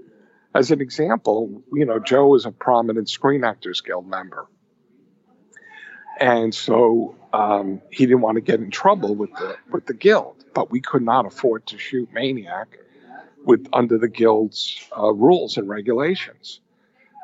As 0.55 0.71
an 0.71 0.81
example, 0.81 1.62
you 1.73 1.85
know, 1.85 1.99
Joe 1.99 2.35
is 2.35 2.47
a 2.47 2.50
prominent 2.50 3.09
Screen 3.09 3.45
Actors 3.45 3.81
Guild 3.81 4.09
member. 4.09 4.47
And 6.19 6.53
so 6.53 7.15
um, 7.33 7.81
he 7.93 8.07
didn't 8.07 8.23
want 8.23 8.37
to 8.37 8.41
get 8.41 8.61
in 8.61 8.71
trouble 8.71 9.15
with 9.15 9.31
the 9.35 9.57
with 9.71 9.87
the 9.87 9.95
guild, 9.95 10.45
but 10.53 10.71
we 10.71 10.81
could 10.81 11.03
not 11.03 11.27
afford 11.27 11.67
to 11.67 11.79
shoot 11.79 12.12
Maniac 12.12 12.79
with 13.45 13.69
under 13.73 13.99
the 13.99 14.09
guild's 14.09 14.85
uh, 14.97 15.12
rules 15.12 15.57
and 15.57 15.69
regulations. 15.69 16.61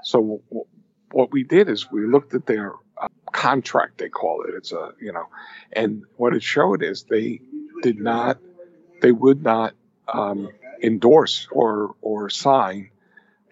So 0.05 0.41
w- 0.51 0.67
what 1.11 1.33
we 1.33 1.43
did 1.43 1.69
is 1.69 1.91
we 1.91 2.07
looked 2.07 2.35
at 2.35 2.47
their 2.47 2.75
uh, 2.97 3.09
contract, 3.33 3.99
they 3.99 4.09
call 4.09 4.45
it. 4.47 4.55
It's 4.55 4.71
a 4.71 4.93
you 5.01 5.13
know, 5.13 5.27
and 5.73 6.05
what 6.17 6.35
it 6.35 6.43
showed 6.45 6.85
is 6.85 7.03
they 7.05 7.41
did 7.83 7.99
not, 7.99 8.39
they 9.03 9.11
would 9.11 9.43
not 9.43 9.75
um, 10.07 10.51
endorse 10.83 11.49
or 11.51 11.95
or 12.01 12.31
sign 12.31 12.91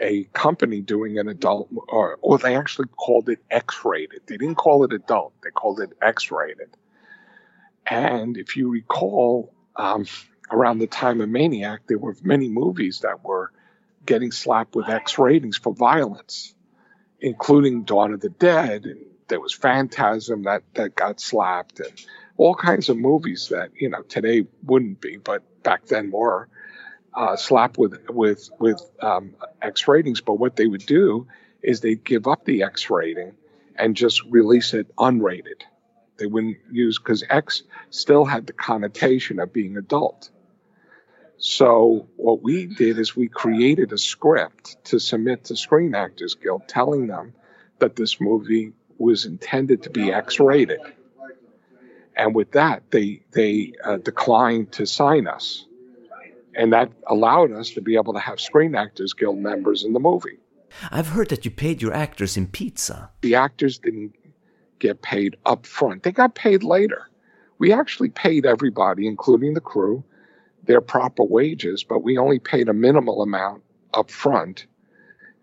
a 0.01 0.25
company 0.33 0.81
doing 0.81 1.19
an 1.19 1.29
adult 1.29 1.69
or, 1.89 2.19
or 2.21 2.39
they 2.39 2.57
actually 2.57 2.89
called 2.89 3.29
it 3.29 3.39
X-rated. 3.51 4.23
They 4.27 4.37
didn't 4.37 4.57
call 4.57 4.85
it 4.85 4.93
adult. 4.93 5.33
They 5.43 5.51
called 5.51 5.81
it 5.81 5.93
X-rated. 6.03 6.77
And 7.87 8.37
if 8.37 8.57
you 8.57 8.71
recall, 8.71 9.53
um, 9.77 10.07
around 10.51 10.79
the 10.79 10.87
time 10.87 11.21
of 11.21 11.29
Maniac, 11.29 11.83
there 11.87 11.99
were 11.99 12.17
many 12.23 12.49
movies 12.49 13.01
that 13.01 13.25
were 13.25 13.53
getting 14.05 14.33
slapped 14.33 14.75
with 14.75 14.89
X 14.89 15.19
ratings 15.19 15.57
for 15.57 15.73
violence, 15.73 16.55
including 17.21 17.85
Dawn 17.85 18.13
of 18.13 18.21
the 18.21 18.29
Dead. 18.29 18.85
And 18.85 19.01
there 19.29 19.41
was 19.41 19.55
Phantasm 19.55 20.43
that 20.45 20.63
that 20.75 20.95
got 20.95 21.21
slapped, 21.21 21.81
and 21.81 21.93
all 22.37 22.55
kinds 22.55 22.89
of 22.89 22.97
movies 22.97 23.49
that 23.51 23.71
you 23.75 23.89
know 23.89 24.03
today 24.03 24.47
wouldn't 24.63 25.01
be, 25.01 25.17
but 25.17 25.43
back 25.63 25.87
then 25.87 26.11
were 26.11 26.49
uh, 27.15 27.37
slap 27.37 27.79
with 27.79 28.09
with 28.09 28.49
with 28.59 28.83
um, 29.01 29.35
X 29.61 29.89
ratings. 29.89 30.21
But 30.21 30.35
what 30.35 30.57
they 30.57 30.67
would 30.67 30.87
do 30.87 31.27
is 31.63 31.81
they'd 31.81 32.05
give 32.05 32.27
up 32.27 32.45
the 32.45 32.63
X 32.63 32.91
rating 32.91 33.33
and 33.77 33.97
just 33.97 34.23
release 34.25 34.75
it 34.75 34.95
unrated. 34.97 35.63
They 36.19 36.27
wouldn't 36.27 36.59
use 36.71 36.99
because 36.99 37.25
X 37.29 37.63
still 37.91 38.25
had 38.25 38.47
the 38.47 38.53
connotation 38.53 39.41
of 39.41 39.53
being 39.53 39.77
adult. 39.77 40.31
So 41.39 42.07
what 42.17 42.43
we 42.43 42.67
did 42.67 42.99
is 42.99 43.17
we 43.17 43.29
created 43.29 43.93
a 43.93 43.99
script 43.99 44.77
to 44.85 45.01
submit 45.01 45.45
to 45.45 45.57
Screen 45.57 45.95
Actors 45.95 46.35
Guild, 46.35 46.69
telling 46.69 47.09
them 47.09 47.35
that 47.81 47.97
this 47.97 48.21
movie 48.21 48.75
was 48.97 49.25
intended 49.25 49.83
to 49.83 49.91
be 49.91 50.13
X-rated, 50.13 50.79
and 52.15 52.35
with 52.35 52.53
that, 52.53 52.91
they 52.91 53.23
they 53.33 53.73
uh, 53.83 53.97
declined 53.97 54.73
to 54.73 54.87
sign 54.87 55.27
us 55.27 55.67
and 56.55 56.73
that 56.73 56.93
allowed 57.09 57.53
us 57.53 57.71
to 57.71 57.81
be 57.81 57.97
able 57.97 58.13
to 58.13 58.21
have 58.21 58.41
Screen 58.41 58.75
Actors 58.75 59.13
Guild 59.13 59.39
members 59.39 59.85
in 59.85 59.93
the 59.93 60.01
movie. 60.01 60.39
I've 60.91 61.09
heard 61.09 61.29
that 61.29 61.45
you 61.45 61.51
paid 61.51 61.83
your 61.83 61.93
actors 61.93 62.37
in 62.37 62.47
pizza. 62.47 63.11
The 63.21 63.35
actors 63.35 63.79
didn't 63.79 64.15
get 64.79 65.03
paid 65.03 65.37
up 65.47 65.67
front. 65.67 66.03
They 66.03 66.13
got 66.13 66.35
paid 66.35 66.63
later. 66.63 67.09
We 67.59 67.73
actually 67.73 68.09
paid 68.09 68.45
everybody, 68.45 69.07
including 69.07 69.55
the 69.55 69.61
crew, 69.61 70.03
their 70.65 70.81
proper 70.81 71.23
wages, 71.23 71.85
but 71.85 72.01
we 72.01 72.19
only 72.19 72.39
paid 72.39 72.69
a 72.69 72.73
minimal 72.73 73.23
amount 73.23 73.63
up 73.95 74.11
front 74.11 74.67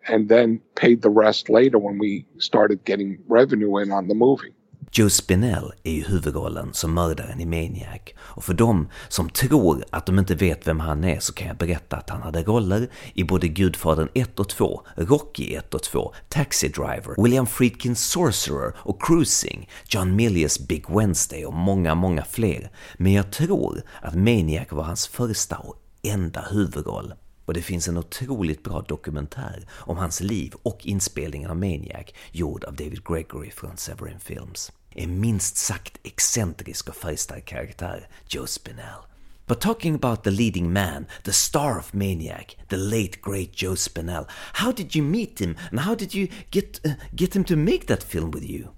and 0.08 0.30
then 0.30 0.62
paid 0.76 1.02
the 1.02 1.10
rest 1.10 1.50
later 1.50 1.78
when 1.78 1.98
we 2.00 2.26
started 2.38 2.84
getting 2.84 3.20
revenue 3.28 3.78
in 3.78 3.92
on 3.92 4.08
the 4.08 4.16
movie. 4.16 4.54
Joe 4.92 5.10
Spinell 5.10 5.74
är 5.84 5.92
ju 5.92 6.04
huvudrollen 6.04 6.74
som 6.74 6.94
mördaren 6.94 7.40
i 7.40 7.46
Maniac 7.46 8.02
och 8.18 8.44
för 8.44 8.54
dem 8.54 8.90
som 9.10 9.30
tror 9.30 9.84
att 9.90 10.06
de 10.06 10.20
inte 10.20 10.36
vet 10.36 10.68
vem 10.68 10.80
han 10.80 11.04
är 11.04 11.20
så 11.20 11.34
kan 11.34 11.48
jag 11.48 11.58
berätta 11.58 11.98
att 11.98 12.10
han 12.10 12.22
hade 12.22 12.44
roller 12.44 12.90
i 13.14 13.24
både 13.24 13.48
Gudfadern 13.48 14.10
1 14.14 14.40
och 14.40 14.50
2, 14.50 14.82
Rocky 14.96 15.56
1 15.56 15.74
och 15.74 15.84
2, 15.84 16.14
Taxi 16.30 16.68
Driver, 16.68 17.24
William 17.24 17.48
Friedkins 17.48 18.06
Sorcerer 18.06 18.74
och 18.78 19.02
Cruising, 19.02 19.70
John 19.88 20.16
Millias 20.16 20.60
Big 20.60 20.90
Wednesday 20.90 21.46
och 21.46 21.54
många, 21.54 21.96
många 21.96 22.26
fler. 22.26 22.72
Men 22.98 23.14
jag 23.14 23.32
tror 23.32 23.82
att 24.02 24.16
Maniac 24.16 24.68
var 24.72 24.84
hans 24.84 25.08
första 25.08 25.58
och 25.58 25.76
enda 26.02 26.42
huvudroll 26.52 27.14
och 27.46 27.54
det 27.54 27.62
finns 27.62 27.88
en 27.88 27.98
otroligt 27.98 28.64
bra 28.64 28.82
dokumentär 28.82 29.68
om 29.72 29.98
hans 29.98 30.22
liv 30.22 30.54
och 30.64 30.86
inspelningen 30.86 31.50
av 31.50 31.58
Maniac 31.58 32.06
gjord 32.32 32.64
av 32.64 32.76
David 32.76 33.04
Gregory 33.08 33.52
från 33.52 33.78
Severin 33.78 34.20
Films. 34.20 34.72
En 34.96 35.20
minst 35.20 35.58
sagt 35.58 36.00
excentrisk 36.04 36.90
och 36.90 36.96
färgstark 36.96 37.46
karaktär, 37.46 38.08
Joe 38.28 38.48
Spinell. 38.48 39.06
But 39.48 39.62
talking 39.62 39.96
about 39.96 40.24
the 40.24 40.32
leading 40.32 40.72
man, 40.74 41.08
the 41.24 41.34
star 41.34 41.80
of 41.80 41.94
Maniac, 41.94 42.56
the 42.68 42.78
late 42.78 43.22
great 43.22 43.52
Joe 43.52 43.76
Spinell, 43.76 44.28
how 44.54 44.72
did 44.72 44.96
you 44.96 45.04
meet 45.04 45.40
him 45.40 45.56
and 45.72 45.80
how 45.80 45.96
did 45.96 46.14
you 46.14 46.28
get 46.52 46.80
uh, 46.86 46.90
get 47.16 47.36
him 47.36 47.44
to 47.46 47.56
make 47.56 47.88
that 47.88 48.04
film 48.04 48.32
with 48.32 48.44
you? 48.44 48.70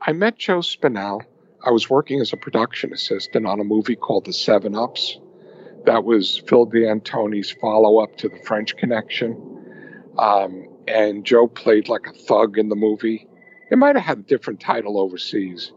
I 0.00 0.12
met 0.12 0.38
Joe 0.38 0.60
Spinell. 0.60 1.22
I 1.64 1.70
was 1.70 1.90
working 1.90 2.20
as 2.20 2.32
a 2.32 2.36
production 2.36 2.92
assistant 2.92 3.46
on 3.46 3.60
a 3.60 3.64
movie 3.64 3.96
called 3.96 4.24
The 4.24 4.32
Seven 4.32 4.76
Ups. 4.76 5.18
That 5.86 6.04
was 6.04 6.42
Phil 6.46 6.66
D'Antoni's 6.66 7.50
follow 7.60 7.98
up 7.98 8.16
to 8.18 8.28
The 8.28 8.38
French 8.44 8.76
Connection. 8.76 9.36
Um, 10.18 10.68
and 10.86 11.24
Joe 11.24 11.48
played 11.48 11.88
like 11.88 12.06
a 12.06 12.12
thug 12.12 12.58
in 12.58 12.68
the 12.68 12.76
movie. 12.76 13.28
It 13.72 13.78
might 13.78 13.96
have 13.96 14.04
had 14.04 14.18
a 14.18 14.22
different 14.22 14.60
title 14.60 15.00
overseas. 15.00 15.72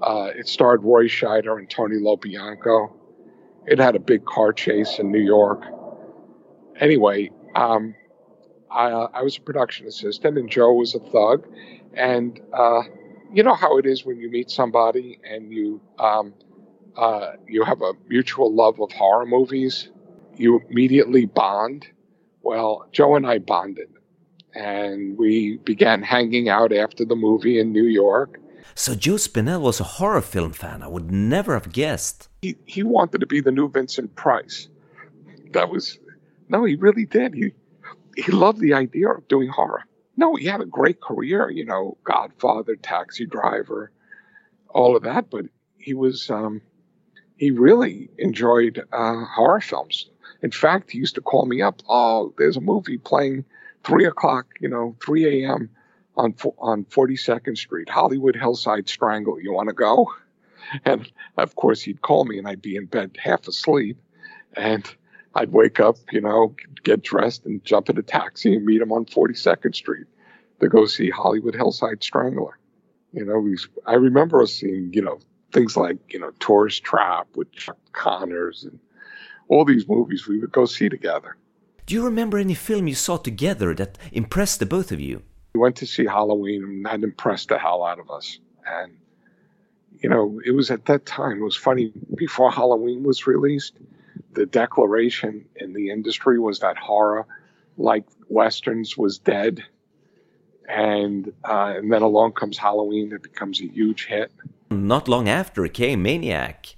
Uh, 0.00 0.30
it 0.32 0.46
starred 0.46 0.84
Roy 0.84 1.08
Scheider 1.08 1.58
and 1.58 1.68
Tony 1.68 1.96
Lo 1.98 2.16
Bianco. 2.16 2.94
It 3.66 3.80
had 3.80 3.96
a 3.96 3.98
big 3.98 4.24
car 4.24 4.52
chase 4.52 5.00
in 5.00 5.10
New 5.10 5.20
York. 5.20 5.64
Anyway, 6.78 7.32
um, 7.56 7.96
I, 8.70 8.92
uh, 8.92 9.08
I, 9.12 9.22
was 9.22 9.38
a 9.38 9.40
production 9.40 9.88
assistant, 9.88 10.38
and 10.38 10.48
Joe 10.48 10.72
was 10.74 10.94
a 10.94 11.00
thug. 11.00 11.48
And 11.94 12.40
uh, 12.56 12.82
you 13.32 13.42
know 13.42 13.54
how 13.54 13.76
it 13.78 13.86
is 13.86 14.04
when 14.04 14.18
you 14.18 14.30
meet 14.30 14.48
somebody 14.48 15.18
and 15.28 15.50
you 15.50 15.80
um, 15.98 16.34
uh, 16.96 17.32
you 17.48 17.64
have 17.64 17.82
a 17.82 17.94
mutual 18.06 18.54
love 18.54 18.80
of 18.80 18.92
horror 18.92 19.26
movies. 19.26 19.90
You 20.36 20.60
immediately 20.70 21.26
bond. 21.26 21.88
Well, 22.40 22.86
Joe 22.92 23.16
and 23.16 23.26
I 23.26 23.38
bonded, 23.38 23.88
and 24.54 25.16
we 25.18 25.58
began 25.58 26.02
hanging 26.02 26.48
out 26.48 26.72
after 26.72 27.04
the 27.04 27.16
movie 27.16 27.58
in 27.58 27.72
New 27.72 27.86
York. 27.86 28.38
So 28.74 28.94
Joe 28.94 29.14
Spinell 29.14 29.60
was 29.60 29.80
a 29.80 29.84
horror 29.84 30.20
film 30.22 30.52
fan. 30.52 30.82
I 30.82 30.88
would 30.88 31.10
never 31.10 31.54
have 31.54 31.72
guessed. 31.72 32.28
He 32.42 32.56
he 32.66 32.82
wanted 32.82 33.20
to 33.20 33.26
be 33.26 33.40
the 33.40 33.52
new 33.52 33.68
Vincent 33.68 34.14
Price. 34.16 34.68
That 35.52 35.68
was 35.68 35.98
no, 36.48 36.64
he 36.64 36.76
really 36.76 37.04
did. 37.04 37.34
He 37.34 37.52
he 38.16 38.32
loved 38.32 38.60
the 38.60 38.74
idea 38.74 39.08
of 39.10 39.28
doing 39.28 39.48
horror. 39.48 39.84
No, 40.16 40.34
he 40.34 40.46
had 40.46 40.60
a 40.60 40.66
great 40.66 41.00
career, 41.00 41.50
you 41.50 41.64
know, 41.64 41.96
Godfather, 42.04 42.76
Taxi 42.76 43.26
Driver, 43.26 43.90
all 44.68 44.96
of 44.96 45.02
that. 45.02 45.30
But 45.30 45.46
he 45.78 45.94
was 45.94 46.30
um, 46.30 46.62
he 47.36 47.50
really 47.50 48.10
enjoyed 48.18 48.84
uh, 48.92 49.24
horror 49.24 49.60
films. 49.60 50.08
In 50.42 50.50
fact, 50.50 50.90
he 50.90 50.98
used 50.98 51.14
to 51.14 51.20
call 51.20 51.46
me 51.46 51.62
up. 51.62 51.82
Oh, 51.88 52.34
there's 52.38 52.56
a 52.56 52.60
movie 52.60 52.98
playing 52.98 53.44
three 53.84 54.06
o'clock, 54.06 54.46
you 54.60 54.68
know, 54.68 54.96
three 55.00 55.44
a.m 55.44 55.70
on 56.16 56.34
on 56.58 56.84
42nd 56.84 57.56
Street, 57.56 57.88
Hollywood 57.88 58.36
Hillside 58.36 58.88
Strangle. 58.88 59.40
You 59.40 59.52
want 59.52 59.68
to 59.68 59.74
go? 59.74 60.12
And 60.84 61.10
of 61.36 61.54
course, 61.56 61.82
he'd 61.82 62.02
call 62.02 62.24
me, 62.24 62.38
and 62.38 62.46
I'd 62.46 62.62
be 62.62 62.76
in 62.76 62.86
bed 62.86 63.16
half 63.22 63.48
asleep, 63.48 63.98
and 64.56 64.88
I'd 65.34 65.52
wake 65.52 65.80
up, 65.80 65.96
you 66.10 66.20
know, 66.20 66.54
get 66.84 67.02
dressed, 67.02 67.44
and 67.44 67.64
jump 67.64 67.90
in 67.90 67.98
a 67.98 68.02
taxi 68.02 68.54
and 68.54 68.64
meet 68.64 68.80
him 68.80 68.92
on 68.92 69.04
42nd 69.04 69.74
Street 69.74 70.06
to 70.60 70.68
go 70.68 70.86
see 70.86 71.10
Hollywood 71.10 71.54
Hillside 71.54 72.02
Strangler. 72.02 72.58
You 73.12 73.24
know, 73.24 73.54
I 73.86 73.94
remember 73.94 74.42
us 74.42 74.54
seeing, 74.54 74.92
you 74.94 75.02
know, 75.02 75.18
things 75.52 75.76
like, 75.76 75.98
you 76.12 76.18
know, 76.18 76.30
Tourist 76.38 76.82
Trap 76.82 77.28
with 77.34 77.52
Chuck 77.52 77.78
Connors 77.92 78.64
and 78.64 78.78
all 79.48 79.64
these 79.64 79.86
movies 79.88 80.26
we 80.26 80.38
would 80.38 80.52
go 80.52 80.64
see 80.64 80.88
together. 80.88 81.36
Do 81.86 81.94
you 81.94 82.04
remember 82.04 82.38
any 82.38 82.54
film 82.54 82.86
you 82.86 82.94
saw 82.94 83.16
together 83.16 83.74
that 83.74 83.98
impressed 84.12 84.60
the 84.60 84.66
both 84.66 84.92
of 84.92 85.00
you? 85.00 85.22
We 85.54 85.60
went 85.60 85.76
to 85.76 85.86
see 85.86 86.06
Halloween 86.06 86.62
and 86.62 86.86
that 86.86 87.02
impressed 87.02 87.48
the 87.48 87.58
hell 87.58 87.84
out 87.84 87.98
of 87.98 88.10
us. 88.10 88.38
And, 88.66 88.92
you 89.98 90.08
know, 90.08 90.40
it 90.44 90.52
was 90.52 90.70
at 90.70 90.86
that 90.86 91.04
time, 91.06 91.38
it 91.38 91.44
was 91.44 91.56
funny, 91.56 91.92
before 92.14 92.50
Halloween 92.50 93.02
was 93.02 93.26
released, 93.26 93.74
the 94.32 94.46
declaration 94.46 95.44
in 95.56 95.72
the 95.72 95.90
industry 95.90 96.38
was 96.38 96.60
that 96.60 96.78
horror, 96.78 97.26
like 97.76 98.04
Westerns, 98.28 98.96
was 98.96 99.18
dead. 99.18 99.62
And, 100.68 101.32
uh, 101.44 101.74
and 101.76 101.92
then 101.92 102.02
along 102.02 102.32
comes 102.32 102.56
Halloween, 102.56 103.12
it 103.12 103.22
becomes 103.22 103.60
a 103.60 103.66
huge 103.66 104.06
hit. 104.06 104.32
Not 104.70 105.08
long 105.08 105.28
after 105.28 105.66
came 105.68 106.02
Maniac. 106.02 106.76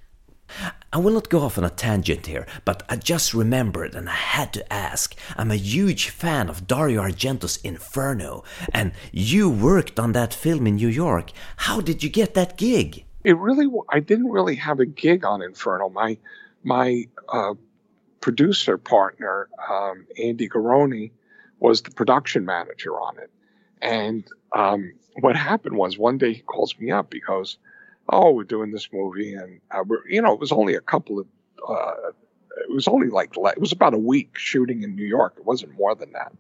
I 0.95 0.99
will 0.99 1.15
not 1.15 1.29
go 1.29 1.41
off 1.41 1.59
on 1.59 1.65
a 1.65 1.71
tangent 1.71 2.27
here, 2.27 2.47
but 2.65 2.85
I 2.89 2.95
just 2.95 3.35
remembered 3.35 3.97
and 3.97 4.09
I 4.09 4.13
had 4.15 4.53
to 4.53 4.73
ask. 4.73 5.17
I'm 5.37 5.51
a 5.51 5.57
huge 5.57 6.11
fan 6.11 6.49
of 6.49 6.69
Dario 6.69 7.03
Argento's 7.03 7.57
Inferno, 7.65 8.45
and 8.73 8.93
you 9.11 9.51
worked 9.51 9.99
on 9.99 10.13
that 10.13 10.33
film 10.33 10.69
in 10.69 10.77
New 10.77 10.87
York. 10.87 11.33
How 11.57 11.81
did 11.81 12.05
you 12.05 12.09
get 12.09 12.35
that 12.35 12.57
gig? 12.57 13.05
It 13.25 13.37
really, 13.37 13.67
I 13.89 13.99
didn't 13.99 14.31
really 14.31 14.55
have 14.55 14.79
a 14.79 14.87
gig 14.87 15.25
on 15.25 15.43
Inferno. 15.43 15.89
My, 15.89 16.17
my 16.63 17.09
uh, 17.29 17.55
producer 18.21 18.79
partner, 18.79 19.49
um, 19.69 20.07
Andy 20.23 20.49
Garroni, 20.49 21.11
was 21.59 21.83
the 21.83 21.91
production 21.91 22.45
manager 22.45 23.01
on 23.01 23.19
it. 23.19 23.33
And 23.83 24.29
um, 24.53 24.93
what 25.19 25.35
happened 25.35 25.77
was 25.77 25.99
one 25.99 26.19
day 26.19 26.35
he 26.35 26.43
calls 26.43 26.79
me 26.79 26.93
up 26.93 27.11
because 27.11 27.59
oh, 28.09 28.33
we're 28.33 28.45
doing 28.45 28.71
this 28.71 28.89
movie, 28.93 29.35
and 29.35 29.61
uh, 29.71 29.85
we're, 29.87 30.07
you 30.09 30.21
know, 30.21 30.33
it 30.33 30.41
was 30.41 30.53
only 30.53 30.75
a 30.75 30.81
couple 30.81 31.19
of, 31.19 31.27
uh, 31.67 32.11
it 32.59 32.71
was 32.71 32.89
only 32.89 33.09
like 33.09 33.37
it 33.37 33.61
was 33.61 33.73
about 33.73 33.95
a 33.95 33.99
week 33.99 34.37
shooting 34.39 34.83
in 34.83 34.95
New 34.95 35.07
York. 35.07 35.35
It 35.39 35.45
wasn't 35.45 35.77
more 35.79 35.95
than 35.95 36.13
that, 36.13 36.33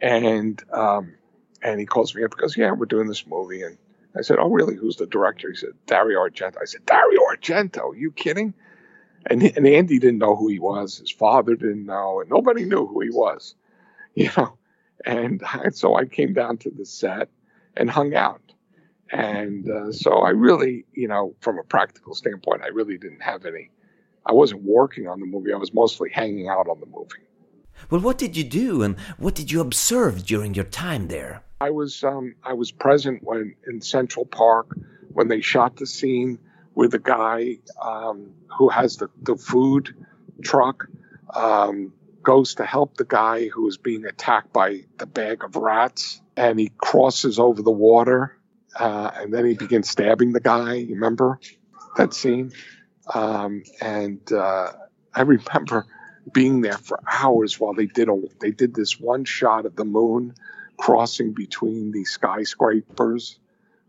and 0.00 0.62
um, 0.72 1.14
and 1.62 1.80
he 1.80 1.86
calls 1.86 2.14
me 2.14 2.24
up 2.24 2.30
because 2.30 2.56
yeah, 2.56 2.72
we're 2.72 2.86
doing 2.86 3.08
this 3.08 3.26
movie, 3.26 3.62
and 3.62 3.76
I 4.16 4.22
said, 4.22 4.38
oh, 4.38 4.48
really? 4.48 4.76
Who's 4.76 4.96
the 4.96 5.06
director? 5.06 5.50
He 5.50 5.56
said, 5.56 5.70
Dario 5.86 6.20
Argento. 6.20 6.58
I 6.60 6.66
said, 6.66 6.86
Dario 6.86 7.20
Argento? 7.32 7.92
Are 7.92 7.96
you 7.96 8.12
kidding? 8.12 8.54
And 9.26 9.42
and 9.42 9.66
Andy 9.66 9.98
didn't 9.98 10.18
know 10.18 10.36
who 10.36 10.48
he 10.48 10.58
was. 10.58 10.98
His 10.98 11.10
father 11.10 11.54
didn't 11.54 11.86
know, 11.86 12.20
and 12.20 12.30
nobody 12.30 12.64
knew 12.64 12.86
who 12.86 13.00
he 13.00 13.10
was, 13.10 13.54
you 14.14 14.30
know. 14.36 14.56
And 15.04 15.42
so 15.72 15.96
I 15.96 16.04
came 16.04 16.32
down 16.32 16.58
to 16.58 16.70
the 16.70 16.86
set 16.86 17.28
and 17.76 17.90
hung 17.90 18.14
out 18.14 18.53
and 19.14 19.70
uh, 19.70 19.92
so 19.92 20.10
I 20.22 20.30
really, 20.30 20.84
you 20.92 21.06
know, 21.06 21.34
from 21.40 21.58
a 21.58 21.62
practical 21.62 22.14
standpoint, 22.14 22.62
I 22.62 22.68
really 22.68 22.98
didn't 22.98 23.22
have 23.22 23.46
any. 23.46 23.70
I 24.26 24.32
wasn't 24.32 24.62
working 24.62 25.06
on 25.06 25.20
the 25.20 25.26
movie. 25.26 25.52
I 25.52 25.56
was 25.56 25.72
mostly 25.72 26.10
hanging 26.10 26.48
out 26.48 26.68
on 26.68 26.80
the 26.80 26.86
movie. 26.86 27.24
Well, 27.90 28.00
what 28.00 28.18
did 28.18 28.36
you 28.36 28.44
do, 28.44 28.82
and 28.82 28.98
what 29.18 29.34
did 29.34 29.52
you 29.52 29.60
observe 29.60 30.26
during 30.26 30.54
your 30.54 30.64
time 30.64 31.08
there? 31.08 31.42
I 31.60 31.70
was 31.70 32.02
um, 32.02 32.34
I 32.42 32.54
was 32.54 32.72
present 32.72 33.22
when 33.22 33.54
in 33.66 33.80
Central 33.80 34.26
Park 34.26 34.76
when 35.12 35.28
they 35.28 35.40
shot 35.40 35.76
the 35.76 35.86
scene 35.86 36.38
with 36.74 36.90
the 36.90 36.98
guy 36.98 37.58
um, 37.80 38.32
who 38.58 38.68
has 38.68 38.96
the, 38.96 39.08
the 39.22 39.36
food 39.36 39.94
truck 40.42 40.88
um, 41.32 41.92
goes 42.24 42.56
to 42.56 42.64
help 42.64 42.96
the 42.96 43.04
guy 43.04 43.46
who 43.46 43.68
is 43.68 43.76
being 43.76 44.04
attacked 44.06 44.52
by 44.52 44.80
the 44.98 45.06
bag 45.06 45.44
of 45.44 45.54
rats, 45.54 46.20
and 46.36 46.58
he 46.58 46.72
crosses 46.78 47.38
over 47.38 47.62
the 47.62 47.70
water 47.70 48.36
uh, 48.76 49.10
and 49.14 49.32
then 49.32 49.46
he 49.46 49.54
begins 49.54 49.90
stabbing 49.90 50.32
the 50.32 50.40
guy. 50.40 50.74
You 50.74 50.94
remember 50.94 51.38
that 51.96 52.14
scene? 52.14 52.52
Um, 53.12 53.62
and 53.80 54.20
uh, 54.32 54.72
I 55.14 55.22
remember 55.22 55.86
being 56.32 56.62
there 56.62 56.78
for 56.78 57.00
hours 57.06 57.60
while 57.60 57.74
they 57.74 57.86
did 57.86 58.08
a, 58.08 58.16
they 58.40 58.50
did 58.50 58.74
this 58.74 58.98
one 58.98 59.24
shot 59.24 59.66
of 59.66 59.76
the 59.76 59.84
moon 59.84 60.34
crossing 60.76 61.32
between 61.32 61.92
these 61.92 62.10
skyscrapers 62.10 63.38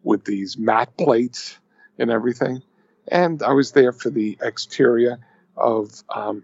with 0.03 0.23
these 0.25 0.57
matte 0.57 0.97
plates 0.97 1.57
and 1.97 2.11
everything. 2.11 2.61
And 3.07 3.41
I 3.41 3.53
was 3.53 3.71
there 3.71 3.91
for 3.91 4.09
the 4.09 4.37
exterior 4.41 5.19
of. 5.55 6.03
Um, 6.13 6.43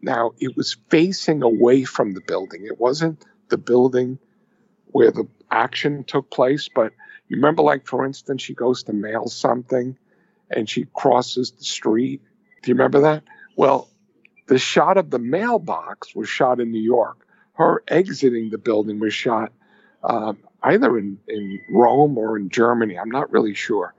now 0.00 0.32
it 0.38 0.56
was 0.56 0.76
facing 0.90 1.42
away 1.42 1.84
from 1.84 2.12
the 2.12 2.20
building. 2.20 2.66
It 2.66 2.78
wasn't 2.78 3.24
the 3.48 3.58
building 3.58 4.18
where 4.92 5.10
the 5.10 5.26
action 5.50 6.04
took 6.04 6.30
place, 6.30 6.68
but 6.72 6.92
you 7.28 7.36
remember, 7.36 7.62
like, 7.62 7.86
for 7.86 8.06
instance, 8.06 8.42
she 8.42 8.54
goes 8.54 8.84
to 8.84 8.92
mail 8.92 9.28
something 9.28 9.96
and 10.50 10.68
she 10.68 10.86
crosses 10.94 11.50
the 11.50 11.64
street. 11.64 12.22
Do 12.62 12.70
you 12.70 12.74
remember 12.74 13.00
that? 13.00 13.24
Well, 13.54 13.88
the 14.46 14.58
shot 14.58 14.96
of 14.96 15.10
the 15.10 15.18
mailbox 15.18 16.14
was 16.14 16.28
shot 16.28 16.58
in 16.58 16.72
New 16.72 16.80
York. 16.80 17.26
Her 17.52 17.82
exiting 17.86 18.50
the 18.50 18.58
building 18.58 18.98
was 18.98 19.12
shot 19.12 19.52
um, 20.02 20.38
either 20.62 20.96
in, 20.96 21.18
in 21.28 21.60
Rome 21.70 22.16
or 22.16 22.38
in 22.38 22.48
Germany. 22.48 22.98
I'm 22.98 23.10
not 23.10 23.30
really 23.30 23.54
sure. 23.54 23.94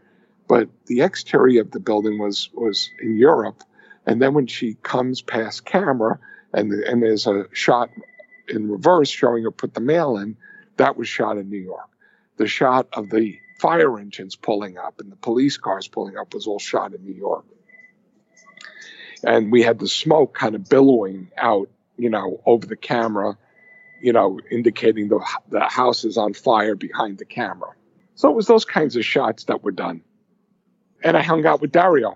But 0.48 0.70
the 0.88 1.02
exterior 1.02 1.62
of 1.62 1.70
the 1.70 1.80
building 1.80 2.18
was, 2.18 2.50
was 2.54 2.90
in 3.00 3.18
Europe. 3.18 3.62
And 4.08 4.20
then 4.20 4.34
when 4.34 4.48
she 4.48 4.74
comes 4.74 5.22
past 5.22 5.66
camera 5.66 6.20
and, 6.52 6.72
and 6.72 7.04
there's 7.04 7.28
a 7.28 7.46
shot 7.52 7.90
in 8.48 8.72
reverse 8.72 9.10
showing 9.10 9.44
her 9.44 9.52
put 9.52 9.76
the 9.76 9.82
mail 9.82 10.18
in, 10.18 10.36
that 10.78 10.98
was 10.98 11.08
shot 11.08 11.38
in 11.38 11.50
New 11.52 11.60
York 11.60 11.90
the 12.40 12.48
shot 12.48 12.88
of 12.94 13.12
the 13.12 13.38
fire 13.60 14.00
engines 14.00 14.36
pulling 14.36 14.78
up 14.78 15.00
and 15.00 15.12
the 15.12 15.18
police 15.18 15.58
cars 15.58 15.88
pulling 15.88 16.18
up 16.18 16.34
was 16.34 16.48
all 16.48 16.58
shot 16.58 16.96
in 16.96 17.04
New 17.04 17.14
York. 17.14 17.46
And 19.24 19.52
we 19.52 19.62
had 19.62 19.78
the 19.80 19.88
smoke 19.88 20.34
kind 20.34 20.56
of 20.56 20.68
billowing 20.70 21.30
out, 21.38 21.70
you 21.98 22.10
know, 22.10 22.42
over 22.46 22.66
the 22.66 22.78
camera, 22.78 23.38
you 24.02 24.14
know, 24.14 24.40
indicating 24.50 25.10
the, 25.10 25.20
the 25.50 25.60
house 25.60 26.06
is 26.06 26.18
on 26.18 26.34
fire 26.34 26.76
behind 26.76 27.18
the 27.18 27.26
camera. 27.26 27.72
So 28.16 28.30
it 28.30 28.36
was 28.36 28.48
those 28.48 28.64
kinds 28.66 28.96
of 28.96 29.04
shots 29.06 29.44
that 29.46 29.62
were 29.62 29.72
done. 29.72 30.02
and 31.04 31.18
I 31.18 31.22
hung 31.22 31.46
out 31.46 31.62
with 31.62 31.72
Dario. 31.72 32.16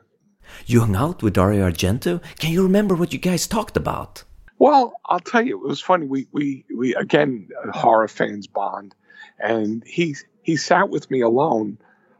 You 0.66 0.82
hung 0.82 0.96
out 0.96 1.22
with 1.22 1.34
Dario 1.34 1.70
Argento? 1.70 2.22
Can 2.40 2.52
you 2.52 2.64
remember 2.64 2.96
what 2.96 3.14
you 3.14 3.20
guys 3.20 3.48
talked 3.48 3.78
about? 3.78 4.24
Well, 4.60 4.94
I'll 5.06 5.20
tell 5.20 5.42
you, 5.42 5.62
it 5.62 5.68
was 5.68 5.82
funny. 5.82 6.06
We 6.06 6.28
we 6.32 6.66
we 6.74 6.96
again 6.96 7.50
horror 7.74 8.08
fans 8.08 8.48
bond, 8.48 8.96
and 9.40 9.84
he 9.86 10.16
he 10.42 10.58
sat 10.58 10.90
with 10.90 11.10
me 11.10 11.22
alone 11.22 11.78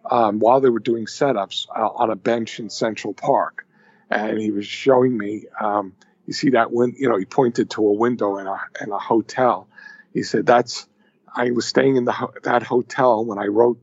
um, 0.10 0.40
while 0.40 0.62
they 0.62 0.70
were 0.70 0.80
doing 0.80 1.06
setups 1.06 1.68
uh, 1.70 1.88
on 1.88 2.10
a 2.10 2.16
bench 2.16 2.60
in 2.60 2.70
Central 2.70 3.14
Park, 3.14 3.66
and 4.10 4.40
he 4.40 4.52
was 4.52 4.66
showing 4.66 5.18
me. 5.18 5.46
Um, 5.60 5.94
you 6.26 6.34
see 6.34 6.52
that 6.52 6.72
when 6.72 6.94
you 6.98 7.10
know 7.10 7.18
he 7.18 7.26
pointed 7.26 7.70
to 7.72 7.86
a 7.86 7.94
window 7.94 8.38
in 8.38 8.48
a 8.48 8.60
in 8.82 8.92
a 8.92 9.00
hotel. 9.00 9.68
He 10.14 10.24
said, 10.24 10.46
"That's 10.46 10.88
I 11.34 11.52
was 11.52 11.66
staying 11.66 11.96
in 11.96 12.06
the 12.06 12.30
that 12.44 12.64
hotel 12.64 13.26
when 13.26 13.40
I 13.40 13.48
wrote 13.48 13.80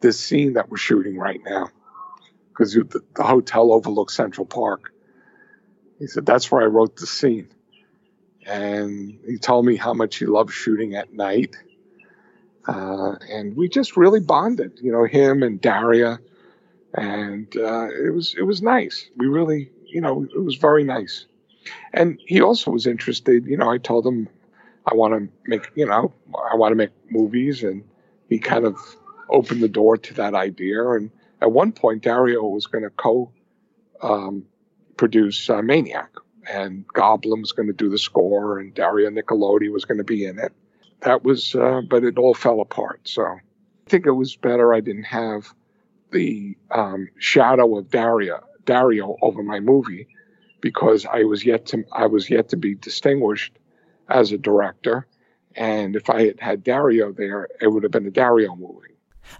this 0.00 0.18
scene 0.18 0.54
that 0.54 0.68
we're 0.68 0.76
shooting 0.76 1.16
right 1.16 1.40
now, 1.44 1.70
because 2.48 2.74
the, 2.74 3.02
the 3.14 3.22
hotel 3.22 3.72
overlooks 3.72 4.14
Central 4.14 4.46
Park." 4.46 4.92
He 5.98 6.06
said, 6.06 6.26
"That's 6.26 6.50
where 6.50 6.62
I 6.62 6.66
wrote 6.66 6.96
the 6.96 7.06
scene," 7.06 7.48
and 8.46 9.18
he 9.26 9.38
told 9.38 9.64
me 9.64 9.76
how 9.76 9.94
much 9.94 10.16
he 10.16 10.26
loved 10.26 10.52
shooting 10.52 10.94
at 10.94 11.12
night 11.12 11.56
uh, 12.66 13.16
and 13.28 13.56
we 13.56 13.68
just 13.68 13.96
really 13.96 14.20
bonded, 14.20 14.78
you 14.80 14.92
know, 14.92 15.04
him 15.04 15.42
and 15.42 15.60
Daria, 15.60 16.18
and 16.94 17.54
uh, 17.56 17.88
it 17.90 18.14
was 18.14 18.34
it 18.36 18.42
was 18.42 18.62
nice. 18.62 19.10
We 19.16 19.26
really, 19.26 19.70
you 19.86 20.00
know, 20.00 20.24
it 20.24 20.42
was 20.42 20.56
very 20.56 20.84
nice. 20.84 21.26
And 21.92 22.20
he 22.26 22.40
also 22.40 22.70
was 22.70 22.86
interested. 22.86 23.46
You 23.46 23.56
know, 23.56 23.70
I 23.70 23.78
told 23.78 24.06
him 24.06 24.28
I 24.86 24.94
want 24.94 25.14
to 25.14 25.28
make, 25.48 25.70
you 25.74 25.86
know, 25.86 26.12
I 26.50 26.54
want 26.54 26.72
to 26.72 26.76
make 26.76 26.90
movies, 27.10 27.64
and 27.64 27.84
he 28.28 28.38
kind 28.38 28.64
of 28.64 28.78
opened 29.28 29.62
the 29.62 29.68
door 29.68 29.96
to 29.96 30.14
that 30.14 30.34
idea. 30.34 30.88
And 30.90 31.10
at 31.40 31.50
one 31.50 31.72
point, 31.72 32.02
Dario 32.02 32.44
was 32.44 32.66
going 32.66 32.84
to 32.84 32.90
co 32.90 33.32
um, 34.02 34.44
produce 34.96 35.50
uh, 35.50 35.62
Maniac, 35.62 36.10
and 36.48 36.86
Goblin 36.86 37.40
was 37.40 37.52
going 37.52 37.68
to 37.68 37.74
do 37.74 37.88
the 37.88 37.98
score, 37.98 38.60
and 38.60 38.72
Daria 38.72 39.10
Nicolodi 39.10 39.72
was 39.72 39.84
going 39.84 39.98
to 39.98 40.04
be 40.04 40.26
in 40.26 40.38
it 40.38 40.52
that 41.02 41.24
was, 41.24 41.54
uh, 41.54 41.82
but 41.88 42.04
it 42.04 42.18
all 42.18 42.34
fell 42.34 42.60
apart. 42.60 43.00
So 43.04 43.22
I 43.24 43.40
think 43.86 44.06
it 44.06 44.12
was 44.12 44.36
better 44.36 44.72
I 44.72 44.80
didn't 44.80 45.04
have 45.04 45.52
the 46.12 46.56
um, 46.70 47.08
shadow 47.18 47.76
of 47.78 47.90
Daria, 47.90 48.40
Dario 48.64 49.16
over 49.22 49.42
my 49.42 49.60
movie 49.60 50.08
because 50.60 51.04
I 51.06 51.24
was 51.24 51.44
yet 51.44 51.66
to 51.66 51.84
I 51.92 52.06
was 52.06 52.30
yet 52.30 52.50
to 52.50 52.56
be 52.56 52.74
distinguished 52.74 53.58
as 54.08 54.30
a 54.32 54.38
director, 54.38 55.06
and 55.56 55.96
if 55.96 56.08
I 56.08 56.26
had 56.26 56.40
had 56.40 56.64
Dario 56.64 57.12
there, 57.12 57.48
it 57.60 57.66
would 57.66 57.82
have 57.82 57.92
been 57.92 58.06
a 58.06 58.10
Dario 58.10 58.54
movie. 58.54 58.91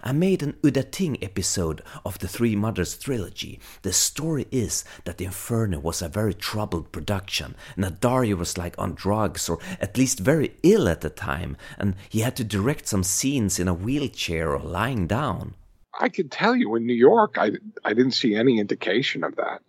I 0.03 0.11
made 0.11 0.43
an 0.43 0.53
Udda 0.63 0.91
Ting 0.91 1.17
episode 1.23 1.81
of 2.05 2.19
the 2.19 2.27
Three 2.27 2.55
Mothers 2.55 2.97
trilogy. 2.97 3.59
The 3.81 3.93
story 3.93 4.47
is 4.51 4.83
that 5.05 5.21
Inferno 5.21 5.79
was 5.79 6.01
a 6.01 6.09
very 6.09 6.33
troubled 6.33 6.91
production, 6.91 7.55
and 7.75 7.83
that 7.83 8.03
was 8.37 8.57
like 8.57 8.75
on 8.77 8.93
drugs, 8.93 9.49
or 9.49 9.59
at 9.79 9.97
least 9.97 10.19
very 10.19 10.55
ill 10.63 10.87
at 10.87 11.01
the 11.01 11.09
time, 11.09 11.57
and 11.77 11.95
he 12.09 12.21
had 12.21 12.35
to 12.37 12.43
direct 12.43 12.87
some 12.87 13.03
scenes 13.03 13.59
in 13.59 13.67
a 13.67 13.73
wheelchair 13.73 14.51
or 14.51 14.59
lying 14.59 15.07
down. 15.07 15.55
I 15.99 16.09
can 16.09 16.29
tell 16.29 16.55
you 16.55 16.75
in 16.75 16.85
New 16.85 16.93
York, 16.93 17.35
I, 17.37 17.51
I 17.83 17.93
didn't 17.93 18.13
see 18.13 18.35
any 18.35 18.59
indication 18.59 19.23
of 19.23 19.35
that. 19.35 19.61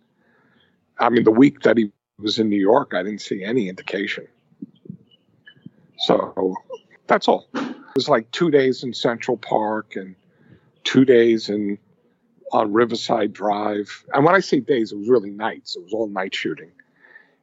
I 0.97 1.09
mean, 1.09 1.23
the 1.23 1.31
week 1.31 1.61
that 1.61 1.77
he 1.77 1.91
was 2.17 2.39
in 2.39 2.49
New 2.49 2.59
York, 2.59 2.93
I 2.93 3.03
didn't 3.03 3.21
see 3.21 3.43
any 3.43 3.69
indication. 3.69 4.27
So 5.99 6.55
that's 7.07 7.27
all 7.27 7.47
It 7.53 7.75
was 7.95 8.09
like 8.09 8.29
two 8.31 8.51
days 8.51 8.83
in 8.83 8.93
Central 8.93 9.37
Park 9.37 9.95
and 9.95 10.15
two 10.83 11.05
days 11.05 11.49
in 11.49 11.77
on 12.51 12.71
Riverside 12.73 13.33
Drive. 13.33 14.05
And 14.13 14.23
when 14.23 14.35
I 14.35 14.39
say 14.39 14.59
days, 14.59 14.91
it 14.91 14.97
was 14.97 15.09
really 15.09 15.31
nights. 15.31 15.75
It 15.75 15.83
was 15.83 15.93
all 15.93 16.07
night 16.07 16.33
shooting. 16.33 16.71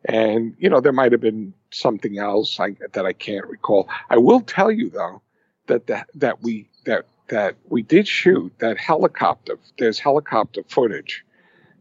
And 0.05 0.55
you 0.59 0.69
know, 0.69 0.81
there 0.81 0.93
might 0.93 1.13
have 1.13 1.21
been 1.21 1.55
something 1.71 2.19
else 2.19 2.59
I, 2.59 2.77
that 2.93 3.07
I 3.07 3.13
can't 3.13 3.47
recall. 3.47 3.89
I 4.11 4.19
will 4.19 4.41
tell 4.41 4.71
you 4.71 4.91
though 4.91 5.23
that 5.67 5.87
that 5.87 6.09
that 6.15 6.43
we 6.43 6.69
that 6.85 7.07
that 7.29 7.57
we 7.69 7.83
did 7.83 8.09
shoot 8.09 8.53
that 8.59 8.79
helicopter. 8.79 9.59
There's 9.79 9.99
helicopter 9.99 10.63
footage 10.69 11.25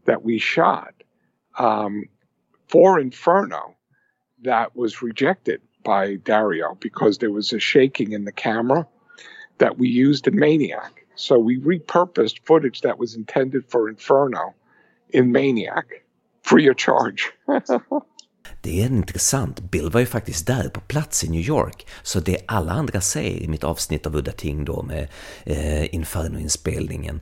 that 0.04 0.22
we 0.24 0.38
shot 0.38 0.94
um, 1.58 2.04
for 2.68 2.98
Inferno 2.98 3.76
that 4.42 4.74
was 4.74 5.02
rejected 5.02 5.60
by 5.82 6.16
Dario 6.16 6.76
because 6.80 7.18
there 7.18 7.32
was 7.32 7.52
a 7.52 7.60
shaking 7.60 8.12
in 8.12 8.24
the 8.24 8.32
camera 8.32 8.86
that 9.58 9.78
we 9.78 9.88
used 9.88 10.26
in 10.26 10.38
Maniac. 10.38 11.06
So 11.14 11.38
we 11.38 11.58
repurposed 11.58 12.40
footage 12.46 12.80
that 12.80 12.98
was 12.98 13.16
intended 13.16 13.64
for 13.68 13.88
Inferno 13.88 14.54
in 15.10 15.32
Maniac, 15.32 15.86
free 16.42 16.70
of 16.70 16.76
charge. 16.76 17.32
Det 18.62 18.82
är 18.82 18.86
intressant. 18.86 19.60
Bill 19.60 19.90
var 19.90 20.00
ju 20.00 20.06
faktiskt 20.06 20.46
där 20.46 20.68
på 20.68 20.80
plats 20.80 21.24
i 21.24 21.30
New 21.30 21.40
York, 21.40 21.86
så 22.02 22.20
det 22.20 22.38
alla 22.46 22.72
andra 22.72 23.00
säger 23.00 23.42
i 23.42 23.48
mitt 23.48 23.64
avsnitt 23.64 24.06
av 24.06 24.16
Udda 24.16 24.32
Ting 24.32 24.64
då 24.64 24.82
med 24.82 25.08
eh, 25.44 25.94
Inferno-inspelningen 25.94 27.20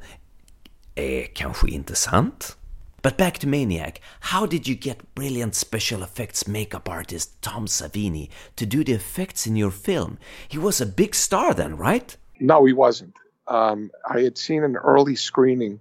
är 0.94 1.22
kanske 1.34 1.70
inte 1.70 1.94
sant. 1.94 2.56
But 3.02 3.16
back 3.16 3.38
to 3.38 3.46
Maniac, 3.46 4.00
how 4.20 4.44
did 4.46 4.68
you 4.68 4.74
get 4.74 5.14
brilliant 5.14 5.54
special 5.54 6.02
effects 6.02 6.46
makeup 6.46 6.88
artist 6.88 7.40
Tom 7.40 7.66
Savini 7.66 8.28
to 8.56 8.66
do 8.66 8.84
the 8.84 8.92
effects 8.92 9.46
in 9.46 9.56
your 9.56 9.70
film? 9.70 10.18
He 10.48 10.58
was 10.58 10.80
a 10.80 10.86
big 10.86 11.14
star 11.14 11.54
then, 11.54 11.76
right? 11.76 12.14
No, 12.38 12.64
he 12.64 12.72
wasn't. 12.72 13.14
Um, 13.46 13.90
I 14.08 14.20
had 14.20 14.36
seen 14.36 14.64
an 14.64 14.76
early 14.76 15.16
screening, 15.16 15.80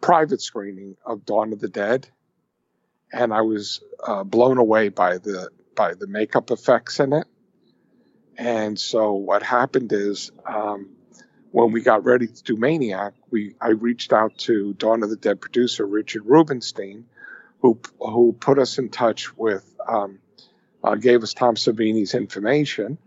private 0.00 0.40
screening 0.40 0.96
of 1.04 1.26
Dawn 1.26 1.52
of 1.52 1.60
the 1.60 1.68
Dead, 1.68 2.08
and 3.12 3.32
I 3.32 3.42
was 3.42 3.80
uh, 4.04 4.24
blown 4.24 4.58
away 4.58 4.88
by 4.88 5.18
the 5.18 5.50
by 5.74 5.94
the 5.94 6.06
makeup 6.06 6.50
effects 6.50 7.00
in 7.00 7.12
it. 7.12 7.26
And 8.38 8.78
so 8.78 9.12
what 9.12 9.42
happened 9.42 9.92
is 9.92 10.32
um, 10.46 10.95
when 11.56 11.72
we 11.72 11.80
got 11.80 12.04
ready 12.04 12.26
to 12.26 12.42
do 12.42 12.54
Maniac, 12.54 13.14
we 13.30 13.54
I 13.58 13.68
reached 13.68 14.12
out 14.12 14.36
to 14.40 14.74
Dawn 14.74 15.02
of 15.02 15.08
the 15.08 15.16
Dead 15.16 15.40
producer 15.40 15.86
Richard 15.86 16.24
Rubinstein, 16.26 17.06
who 17.60 17.80
who 17.98 18.36
put 18.38 18.58
us 18.58 18.76
in 18.76 18.90
touch 18.90 19.34
with, 19.38 19.64
um, 19.88 20.18
uh, 20.84 20.96
gave 20.96 21.22
us 21.22 21.32
Tom 21.32 21.54
Savini's 21.54 22.12
information. 22.14 22.98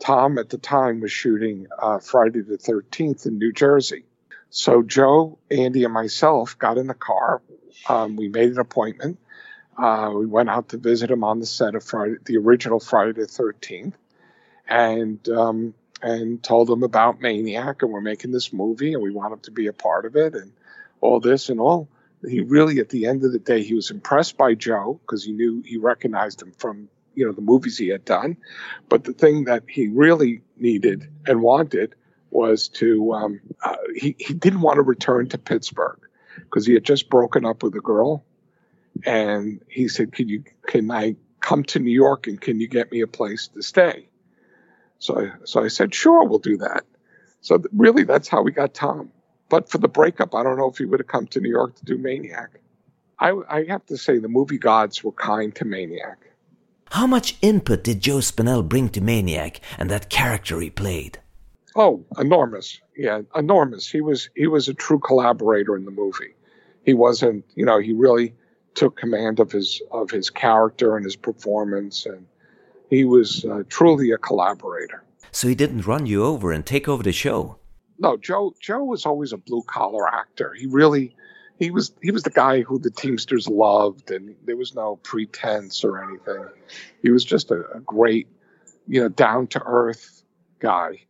Tom 0.00 0.36
at 0.36 0.50
the 0.50 0.58
time 0.58 1.00
was 1.00 1.12
shooting 1.12 1.66
uh, 1.78 1.98
Friday 1.98 2.42
the 2.42 2.58
13th 2.58 3.24
in 3.24 3.38
New 3.38 3.54
Jersey. 3.54 4.04
So 4.50 4.82
Joe, 4.82 5.38
Andy, 5.50 5.84
and 5.84 5.94
myself 5.94 6.58
got 6.58 6.76
in 6.76 6.88
the 6.88 6.92
car. 6.92 7.40
Um, 7.88 8.16
we 8.16 8.28
made 8.28 8.50
an 8.50 8.58
appointment. 8.58 9.18
Uh, 9.78 10.12
we 10.14 10.26
went 10.26 10.50
out 10.50 10.68
to 10.68 10.76
visit 10.76 11.10
him 11.10 11.24
on 11.24 11.40
the 11.40 11.46
set 11.46 11.74
of 11.74 11.82
Friday, 11.82 12.16
the 12.26 12.36
original 12.36 12.80
Friday 12.80 13.12
the 13.12 13.22
13th, 13.22 13.94
and 14.68 15.26
um, 15.30 15.74
and 16.02 16.42
told 16.42 16.68
him 16.68 16.82
about 16.82 17.20
Maniac 17.20 17.82
and 17.82 17.90
we're 17.90 18.00
making 18.00 18.32
this 18.32 18.52
movie 18.52 18.92
and 18.92 19.02
we 19.02 19.10
want 19.10 19.32
him 19.32 19.40
to 19.40 19.50
be 19.50 19.66
a 19.66 19.72
part 19.72 20.04
of 20.04 20.16
it 20.16 20.34
and 20.34 20.52
all 21.00 21.20
this 21.20 21.48
and 21.48 21.60
all. 21.60 21.88
He 22.26 22.40
really, 22.40 22.78
at 22.80 22.88
the 22.88 23.06
end 23.06 23.24
of 23.24 23.32
the 23.32 23.38
day, 23.38 23.62
he 23.62 23.74
was 23.74 23.90
impressed 23.90 24.36
by 24.36 24.54
Joe 24.54 24.98
because 25.02 25.24
he 25.24 25.32
knew 25.32 25.62
he 25.62 25.76
recognized 25.76 26.40
him 26.40 26.52
from 26.52 26.88
you 27.14 27.26
know 27.26 27.32
the 27.32 27.42
movies 27.42 27.78
he 27.78 27.88
had 27.88 28.04
done. 28.04 28.36
But 28.88 29.04
the 29.04 29.12
thing 29.12 29.44
that 29.44 29.64
he 29.68 29.88
really 29.88 30.42
needed 30.56 31.08
and 31.26 31.42
wanted 31.42 31.94
was 32.30 32.68
to 32.68 33.12
um, 33.12 33.40
uh, 33.62 33.76
he 33.94 34.16
he 34.18 34.34
didn't 34.34 34.62
want 34.62 34.76
to 34.76 34.82
return 34.82 35.28
to 35.28 35.38
Pittsburgh 35.38 36.00
because 36.36 36.66
he 36.66 36.74
had 36.74 36.84
just 36.84 37.08
broken 37.08 37.44
up 37.44 37.62
with 37.62 37.74
a 37.74 37.80
girl, 37.80 38.24
and 39.04 39.60
he 39.68 39.88
said, 39.88 40.12
"Can 40.12 40.28
you 40.28 40.44
can 40.66 40.90
I 40.90 41.16
come 41.40 41.62
to 41.64 41.78
New 41.78 41.92
York 41.92 42.26
and 42.26 42.40
can 42.40 42.60
you 42.60 42.68
get 42.68 42.90
me 42.90 43.00
a 43.02 43.06
place 43.06 43.48
to 43.48 43.62
stay?" 43.62 44.08
So 45.04 45.20
I, 45.20 45.32
so 45.44 45.62
I 45.62 45.68
said, 45.68 45.94
sure, 45.94 46.24
we'll 46.24 46.38
do 46.38 46.56
that. 46.56 46.84
So 47.42 47.58
th- 47.58 47.68
really, 47.74 48.04
that's 48.04 48.26
how 48.26 48.40
we 48.40 48.52
got 48.52 48.72
Tom. 48.72 49.12
But 49.50 49.70
for 49.70 49.76
the 49.76 49.86
breakup, 49.86 50.34
I 50.34 50.42
don't 50.42 50.56
know 50.56 50.70
if 50.70 50.78
he 50.78 50.86
would 50.86 50.98
have 50.98 51.06
come 51.06 51.26
to 51.26 51.40
New 51.40 51.50
York 51.50 51.74
to 51.76 51.84
do 51.84 51.98
Maniac. 51.98 52.58
I, 53.18 53.38
I 53.50 53.64
have 53.64 53.84
to 53.86 53.98
say, 53.98 54.16
the 54.16 54.28
movie 54.28 54.56
gods 54.56 55.04
were 55.04 55.12
kind 55.12 55.54
to 55.56 55.66
Maniac. 55.66 56.16
How 56.90 57.06
much 57.06 57.36
input 57.42 57.84
did 57.84 58.00
Joe 58.00 58.20
Spinell 58.20 58.66
bring 58.66 58.88
to 58.90 59.02
Maniac 59.02 59.60
and 59.76 59.90
that 59.90 60.08
character 60.08 60.58
he 60.58 60.70
played? 60.70 61.18
Oh, 61.76 62.06
enormous. 62.18 62.80
Yeah, 62.96 63.20
enormous. 63.36 63.90
He 63.90 64.00
was 64.00 64.30
he 64.34 64.46
was 64.46 64.68
a 64.68 64.74
true 64.74 65.00
collaborator 65.00 65.76
in 65.76 65.84
the 65.84 65.90
movie. 65.90 66.34
He 66.82 66.94
wasn't, 66.94 67.44
you 67.54 67.66
know, 67.66 67.78
he 67.78 67.92
really 67.92 68.32
took 68.74 68.96
command 68.96 69.38
of 69.38 69.52
his 69.52 69.82
of 69.90 70.10
his 70.10 70.30
character 70.30 70.96
and 70.96 71.04
his 71.04 71.16
performance 71.16 72.06
and 72.06 72.26
he 72.90 73.04
was 73.04 73.44
uh, 73.44 73.62
truly 73.68 74.10
a 74.10 74.18
collaborator. 74.18 75.02
So 75.30 75.48
he 75.48 75.54
didn't 75.54 75.86
run 75.86 76.06
you 76.06 76.24
over 76.24 76.52
and 76.52 76.64
take 76.64 76.88
over 76.88 77.02
the 77.02 77.12
show. 77.12 77.58
No, 77.98 78.16
Joe. 78.16 78.54
Joe 78.60 78.84
was 78.84 79.06
always 79.06 79.32
a 79.32 79.36
blue 79.36 79.62
collar 79.62 80.08
actor. 80.08 80.54
He 80.58 80.66
really, 80.66 81.16
he 81.58 81.70
was 81.70 81.92
he 82.02 82.10
was 82.10 82.22
the 82.22 82.30
guy 82.30 82.62
who 82.62 82.78
the 82.78 82.90
Teamsters 82.90 83.48
loved, 83.48 84.10
and 84.10 84.34
there 84.44 84.56
was 84.56 84.74
no 84.74 84.96
pretense 84.96 85.84
or 85.84 86.02
anything. 86.02 86.46
He 87.02 87.10
was 87.10 87.24
just 87.24 87.50
a, 87.50 87.64
a 87.74 87.80
great, 87.80 88.28
you 88.86 89.00
know, 89.00 89.08
down 89.08 89.46
to 89.48 89.62
earth 89.64 90.22
guy. 90.58 91.02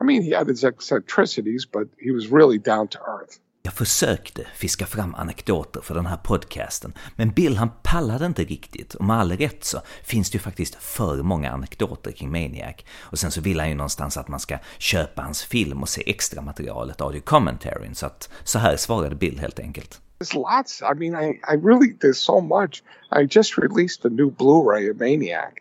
I 0.00 0.04
mean, 0.04 0.22
he 0.22 0.30
had 0.30 0.48
his 0.48 0.64
eccentricities, 0.64 1.66
but 1.66 1.88
he 1.98 2.10
was 2.10 2.28
really 2.28 2.58
down 2.58 2.88
to 2.88 3.00
earth. 3.00 3.40
Jag 3.66 3.74
försökte 3.74 4.46
fiska 4.54 4.86
fram 4.86 5.14
anekdoter 5.14 5.80
för 5.80 5.94
den 5.94 6.06
här 6.06 6.16
podcasten, 6.16 6.92
men 7.16 7.30
Bill 7.30 7.56
han 7.56 7.70
pallade 7.82 8.26
inte 8.26 8.44
riktigt 8.44 8.94
och 8.94 9.04
med 9.04 9.16
all 9.16 9.32
rätt 9.32 9.64
så 9.64 9.80
finns 10.04 10.30
det 10.30 10.36
ju 10.36 10.40
faktiskt 10.40 10.74
för 10.74 11.22
många 11.22 11.50
anekdoter 11.50 12.12
kring 12.12 12.30
Maniac. 12.30 12.76
Och 12.98 13.18
sen 13.18 13.30
så 13.30 13.40
vill 13.40 13.60
han 13.60 13.68
ju 13.68 13.74
någonstans 13.74 14.16
att 14.16 14.28
man 14.28 14.40
ska 14.40 14.58
köpa 14.78 15.22
hans 15.22 15.42
film 15.44 15.82
och 15.82 15.88
se 15.88 16.02
extra 16.06 16.42
materialet, 16.42 17.00
audio 17.00 17.20
commentaryn, 17.20 17.94
så 17.94 18.06
att 18.06 18.30
så 18.44 18.58
här 18.58 18.76
svarade 18.76 19.16
Bill 19.16 19.38
helt 19.40 19.58
enkelt. 19.58 20.00
There's 20.18 20.34
lots. 20.34 20.82
I 20.82 20.94
mean, 20.94 21.24
I, 21.24 21.28
I 21.52 21.56
really, 21.56 21.96
there's 22.00 22.24
so 22.24 22.40
much. 22.40 22.82
I 23.20 23.38
just 23.38 23.58
released 23.58 24.04
a 24.04 24.08
new 24.08 24.30
Blu-ray 24.30 24.90
of 24.90 25.00
Maniac 25.00 25.52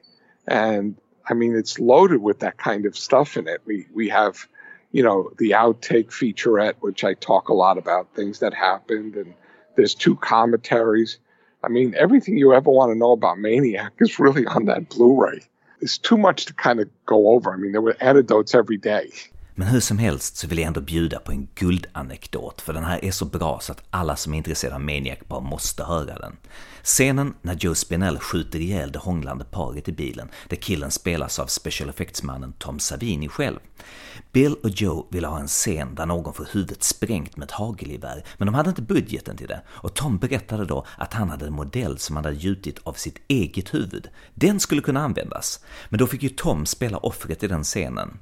and 0.48 0.96
I 1.32 1.34
mean, 1.34 1.60
it's 1.60 1.80
loaded 1.80 2.22
with 2.22 2.40
that 2.40 2.58
kind 2.58 2.86
of 2.86 2.96
stuff 2.96 3.38
in 3.38 3.48
it. 3.48 3.62
We, 3.66 3.86
we 3.96 4.10
have 4.10 4.48
you 4.96 5.04
know, 5.04 5.30
the 5.40 5.52
outtake 5.52 6.08
featurette, 6.08 6.76
which 6.80 7.04
I 7.04 7.16
talk 7.16 7.50
a 7.50 7.54
lot 7.54 7.78
about 7.78 8.16
things 8.16 8.40
that 8.40 8.54
happened, 8.54 9.16
and 9.16 9.34
there's 9.76 9.94
two 9.94 10.16
commentaries. 10.16 11.20
I 11.62 11.68
mean, 11.68 11.94
everything 11.98 12.38
you 12.38 12.54
ever 12.54 12.72
want 12.72 12.94
to 12.94 12.98
know 12.98 13.12
about 13.12 13.38
Maniac 13.38 13.92
is 14.00 14.20
really 14.20 14.46
on 14.46 14.64
that 14.68 14.88
Blu-ray. 14.88 15.42
There's 15.82 15.98
too 15.98 16.16
much 16.16 16.46
to 16.46 16.54
kind 16.54 16.80
of 16.80 16.90
go 17.06 17.32
over. 17.32 17.54
I 17.54 17.58
mean, 17.58 17.74
there 17.74 17.82
were 17.82 17.98
anecdotes 18.00 18.56
every 18.56 18.78
day. 18.78 19.10
Men 19.58 19.68
hur 19.68 19.80
som 19.80 19.98
helst 19.98 20.38
så 20.38 20.48
vill 20.48 20.58
jag 20.58 20.68
ändå 20.68 20.82
bjuda 20.82 21.20
på 21.20 21.32
en 21.32 21.48
guldanekdot, 21.56 22.62
för 22.62 22.74
den 22.74 22.84
här 22.84 23.06
är 23.06 23.12
så 23.12 23.26
bra 23.26 23.60
så 23.62 23.72
att 23.72 23.84
alla 23.90 24.16
som 24.16 24.34
är 24.34 24.38
intresserade 24.38 24.76
av 24.76 24.82
Maniac 24.82 25.20
bara 25.28 25.40
måste 25.40 25.84
höra 25.84 26.20
den. 26.20 26.36
Scenen 26.84 27.34
när 27.42 27.54
Joe 27.54 27.76
Spinell 27.76 28.20
skjuter 28.20 28.60
ihjäl 28.60 28.92
det 28.92 29.00
hånglande 29.00 29.46
paret 29.46 29.88
i 29.88 29.92
bilen, 29.92 30.30
där 30.50 30.58
killen 30.58 30.92
spelas 30.92 31.40
av 31.40 31.48
special 31.48 31.90
effects-mannen 31.90 32.54
Tom 32.58 32.80
Savini 32.80 33.28
själv. 33.28 33.60
Bill 34.32 34.56
och 34.64 34.70
Joe 34.70 35.08
ville 35.12 35.28
ha 35.28 35.40
en 35.40 35.48
scen 35.48 35.96
där 35.96 36.06
någon 36.06 36.34
får 36.34 36.48
huvudet 36.52 36.84
sprängt 36.84 37.38
med 37.38 37.46
ett 37.46 37.52
hagelgevär, 37.52 38.26
men 38.38 38.46
de 38.46 38.56
hade 38.56 38.70
inte 38.70 38.82
budgeten 38.82 39.38
till 39.38 39.48
det, 39.48 39.62
och 39.68 39.94
Tom 39.94 40.18
berättade 40.18 40.66
då 40.66 40.86
att 40.98 41.14
han 41.14 41.30
hade 41.30 41.46
en 41.48 41.54
modell 41.54 41.98
som 41.98 42.16
han 42.16 42.26
hade 42.26 42.38
gjutit 42.38 42.80
av 42.84 42.94
sitt 42.94 43.18
eget 43.28 43.74
huvud. 43.74 44.10
Den 44.34 44.60
skulle 44.60 44.82
kunna 44.82 45.04
användas, 45.04 45.60
men 45.90 46.00
då 46.00 46.08
fick 46.08 46.24
ju 46.24 46.30
Tom 46.30 46.66
spela 46.66 46.98
offret 46.98 47.44
i 47.44 47.48
den 47.48 47.64
scenen. 47.64 48.18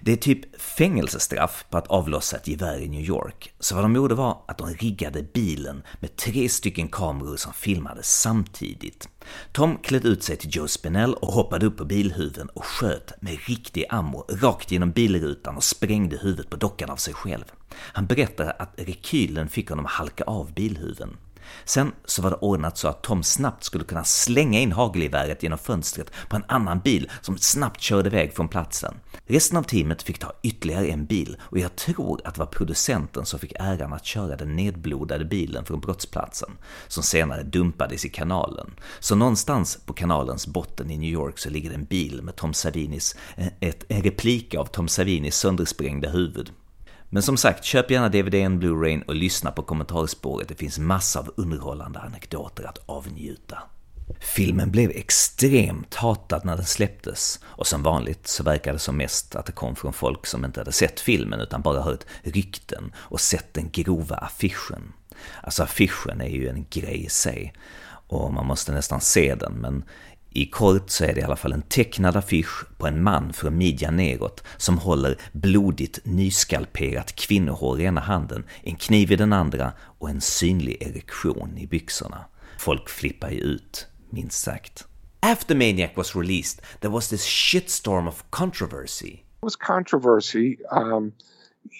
Det 0.00 0.12
är 0.12 0.16
typ 0.16 0.60
fängelsestraff 0.68 1.64
på 1.70 1.78
att 1.78 1.86
avlossa 1.86 2.36
ett 2.36 2.48
gevär 2.48 2.78
i 2.78 2.88
New 2.88 3.00
York, 3.00 3.54
så 3.60 3.74
vad 3.74 3.84
de 3.84 3.94
gjorde 3.94 4.14
var 4.14 4.42
att 4.48 4.58
de 4.58 4.74
riggade 4.74 5.22
bilen 5.22 5.82
med 6.00 6.16
tre 6.16 6.48
stycken 6.48 6.88
kameror 6.88 7.36
som 7.36 7.52
filmade 7.52 8.02
samtidigt. 8.02 9.08
Tom 9.52 9.76
klädde 9.76 10.08
ut 10.08 10.22
sig 10.22 10.36
till 10.36 10.50
Joe 10.52 10.68
Spinell 10.68 11.14
och 11.14 11.32
hoppade 11.32 11.66
upp 11.66 11.76
på 11.76 11.84
bilhuven 11.84 12.48
och 12.48 12.64
sköt 12.64 13.22
med 13.22 13.38
riktig 13.46 13.84
ammo 13.90 14.24
rakt 14.28 14.70
genom 14.70 14.90
bilrutan 14.90 15.56
och 15.56 15.64
sprängde 15.64 16.16
huvudet 16.16 16.50
på 16.50 16.56
dockan 16.56 16.90
av 16.90 16.96
sig 16.96 17.14
själv. 17.14 17.44
Han 17.74 18.06
berättade 18.06 18.50
att 18.50 18.74
rekylen 18.76 19.48
fick 19.48 19.68
honom 19.70 19.86
att 19.86 19.92
halka 19.92 20.24
av 20.24 20.52
bilhuven. 20.52 21.16
Sen 21.64 21.92
så 22.04 22.22
var 22.22 22.30
det 22.30 22.36
ordnat 22.36 22.78
så 22.78 22.88
att 22.88 23.02
Tom 23.02 23.22
snabbt 23.22 23.64
skulle 23.64 23.84
kunna 23.84 24.04
slänga 24.04 24.60
in 24.60 24.72
hagelgeväret 24.72 25.42
genom 25.42 25.58
fönstret 25.58 26.10
på 26.28 26.36
en 26.36 26.44
annan 26.48 26.80
bil 26.80 27.10
som 27.20 27.38
snabbt 27.38 27.80
körde 27.80 28.08
iväg 28.08 28.34
från 28.34 28.48
platsen. 28.48 28.94
Resten 29.26 29.58
av 29.58 29.62
teamet 29.62 30.02
fick 30.02 30.18
ta 30.18 30.32
ytterligare 30.42 30.86
en 30.86 31.06
bil 31.06 31.36
och 31.40 31.58
jag 31.58 31.76
tror 31.76 32.20
att 32.24 32.34
det 32.34 32.38
var 32.38 32.46
producenten 32.46 33.26
som 33.26 33.40
fick 33.40 33.52
äran 33.58 33.92
att 33.92 34.04
köra 34.04 34.36
den 34.36 34.56
nedblodade 34.56 35.24
bilen 35.24 35.64
från 35.64 35.80
brottsplatsen, 35.80 36.50
som 36.88 37.02
senare 37.02 37.42
dumpades 37.42 38.04
i 38.04 38.08
kanalen. 38.08 38.74
Så 39.00 39.14
någonstans 39.14 39.78
på 39.86 39.92
kanalens 39.92 40.46
botten 40.46 40.90
i 40.90 40.98
New 40.98 41.10
York 41.10 41.38
så 41.38 41.50
ligger 41.50 41.68
det 41.68 41.74
en 41.74 41.84
bil 41.84 42.22
med 42.22 42.36
Tom 42.36 42.54
Savinis, 42.54 43.16
eh, 43.36 43.46
ett, 43.60 43.84
en 43.88 44.02
replik 44.02 44.54
av 44.54 44.64
Tom 44.64 44.88
Savinis 44.88 45.36
söndersprängda 45.36 46.08
huvud. 46.08 46.52
Men 47.10 47.22
som 47.22 47.36
sagt, 47.36 47.64
köp 47.64 47.90
gärna 47.90 48.08
DVDn, 48.08 48.58
Blu-rayn 48.58 49.02
och 49.02 49.14
lyssna 49.14 49.50
på 49.50 49.62
kommentarspåret. 49.62 50.48
Det 50.48 50.54
finns 50.54 50.78
massor 50.78 51.20
av 51.20 51.32
underhållande 51.36 52.00
anekdoter 52.00 52.64
att 52.64 52.78
avnjuta. 52.86 53.58
Filmen 54.20 54.70
blev 54.70 54.90
extremt 54.90 55.94
hatad 55.94 56.44
när 56.44 56.56
den 56.56 56.64
släpptes 56.64 57.40
och 57.44 57.66
som 57.66 57.82
vanligt 57.82 58.26
så 58.26 58.42
verkade 58.42 58.74
det 58.74 58.80
som 58.80 58.96
mest 58.96 59.36
att 59.36 59.46
det 59.46 59.52
kom 59.52 59.76
från 59.76 59.92
folk 59.92 60.26
som 60.26 60.44
inte 60.44 60.60
hade 60.60 60.72
sett 60.72 61.00
filmen 61.00 61.40
utan 61.40 61.62
bara 61.62 61.82
hört 61.82 62.04
rykten 62.22 62.92
och 62.96 63.20
sett 63.20 63.54
den 63.54 63.70
grova 63.70 64.16
affischen. 64.16 64.92
Alltså 65.42 65.62
affischen 65.62 66.20
är 66.20 66.28
ju 66.28 66.48
en 66.48 66.66
grej 66.70 67.04
i 67.04 67.08
sig 67.08 67.52
och 68.08 68.32
man 68.32 68.46
måste 68.46 68.72
nästan 68.72 69.00
se 69.00 69.34
den 69.34 69.52
men 69.52 69.84
i 70.38 70.46
kort 70.46 70.90
så 70.90 71.04
är 71.04 71.14
det 71.14 71.20
i 71.20 71.24
alla 71.24 71.36
fall 71.36 71.52
en 71.52 71.62
tecknad 71.62 72.16
affisch 72.16 72.78
på 72.78 72.86
en 72.86 73.02
man 73.02 73.32
från 73.32 73.58
midjan 73.58 73.96
neråt 73.96 74.44
som 74.56 74.78
håller 74.78 75.18
blodigt 75.32 75.98
nyskalperat 76.04 77.12
kvinnohår 77.16 77.80
i 77.80 77.84
ena 77.84 78.00
handen, 78.00 78.44
en 78.62 78.76
kniv 78.76 79.12
i 79.12 79.16
den 79.16 79.32
andra 79.32 79.72
och 79.98 80.10
en 80.10 80.20
synlig 80.20 80.82
erektion 80.82 81.58
i 81.58 81.66
byxorna. 81.66 82.24
Folk 82.58 82.88
flippar 82.88 83.30
ju 83.30 83.40
ut, 83.40 83.86
minst 84.10 84.40
sagt. 84.40 84.86
After 85.20 85.54
Maniac 85.54 85.96
was 85.96 86.16
released, 86.16 86.62
there 86.80 86.92
was 86.92 87.08
this 87.08 87.24
shitstorm 87.24 88.08
of 88.08 88.24
controversy. 88.30 89.12
It 89.12 89.42
was 89.42 89.56
controversy. 89.56 90.56
Um, 90.70 91.12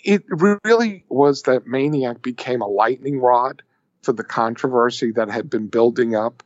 it 0.05 0.25
really 0.65 1.05
was 1.09 1.43
that 1.43 1.67
Maniac 1.67 2.23
became 2.23 2.65
a 2.65 2.89
lightning 2.89 3.21
rod 3.21 3.63
for 4.03 4.13
the 4.17 4.25
controversy 4.25 5.13
that 5.13 5.31
had 5.31 5.51
been 5.51 5.69
building 5.69 6.15
up 6.15 6.43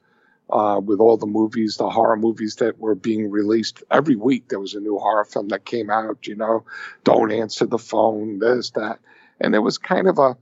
uh, 0.50 0.80
with 0.84 1.00
all 1.00 1.16
the 1.16 1.26
movies, 1.26 1.76
the 1.76 1.88
horror 1.88 2.16
movies 2.16 2.56
that 2.56 2.78
were 2.78 2.94
being 2.94 3.30
released 3.30 3.82
every 3.90 4.16
week. 4.16 4.48
There 4.48 4.60
was 4.60 4.74
a 4.74 4.80
new 4.80 4.98
horror 4.98 5.24
film 5.24 5.48
that 5.48 5.64
came 5.64 5.90
out. 5.90 6.26
You 6.26 6.36
know, 6.36 6.64
don't 7.04 7.32
answer 7.32 7.66
the 7.66 7.78
phone. 7.78 8.38
This 8.38 8.70
that, 8.70 8.98
and 9.40 9.54
there 9.54 9.62
was 9.62 9.78
kind 9.78 10.08
of 10.08 10.18
a 10.18 10.36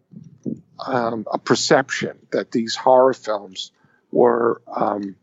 um, 0.84 1.26
a 1.30 1.38
perception 1.38 2.18
that 2.32 2.50
these 2.50 2.74
horror 2.74 3.14
films 3.14 3.72
were 4.10 4.62
um, 4.66 5.14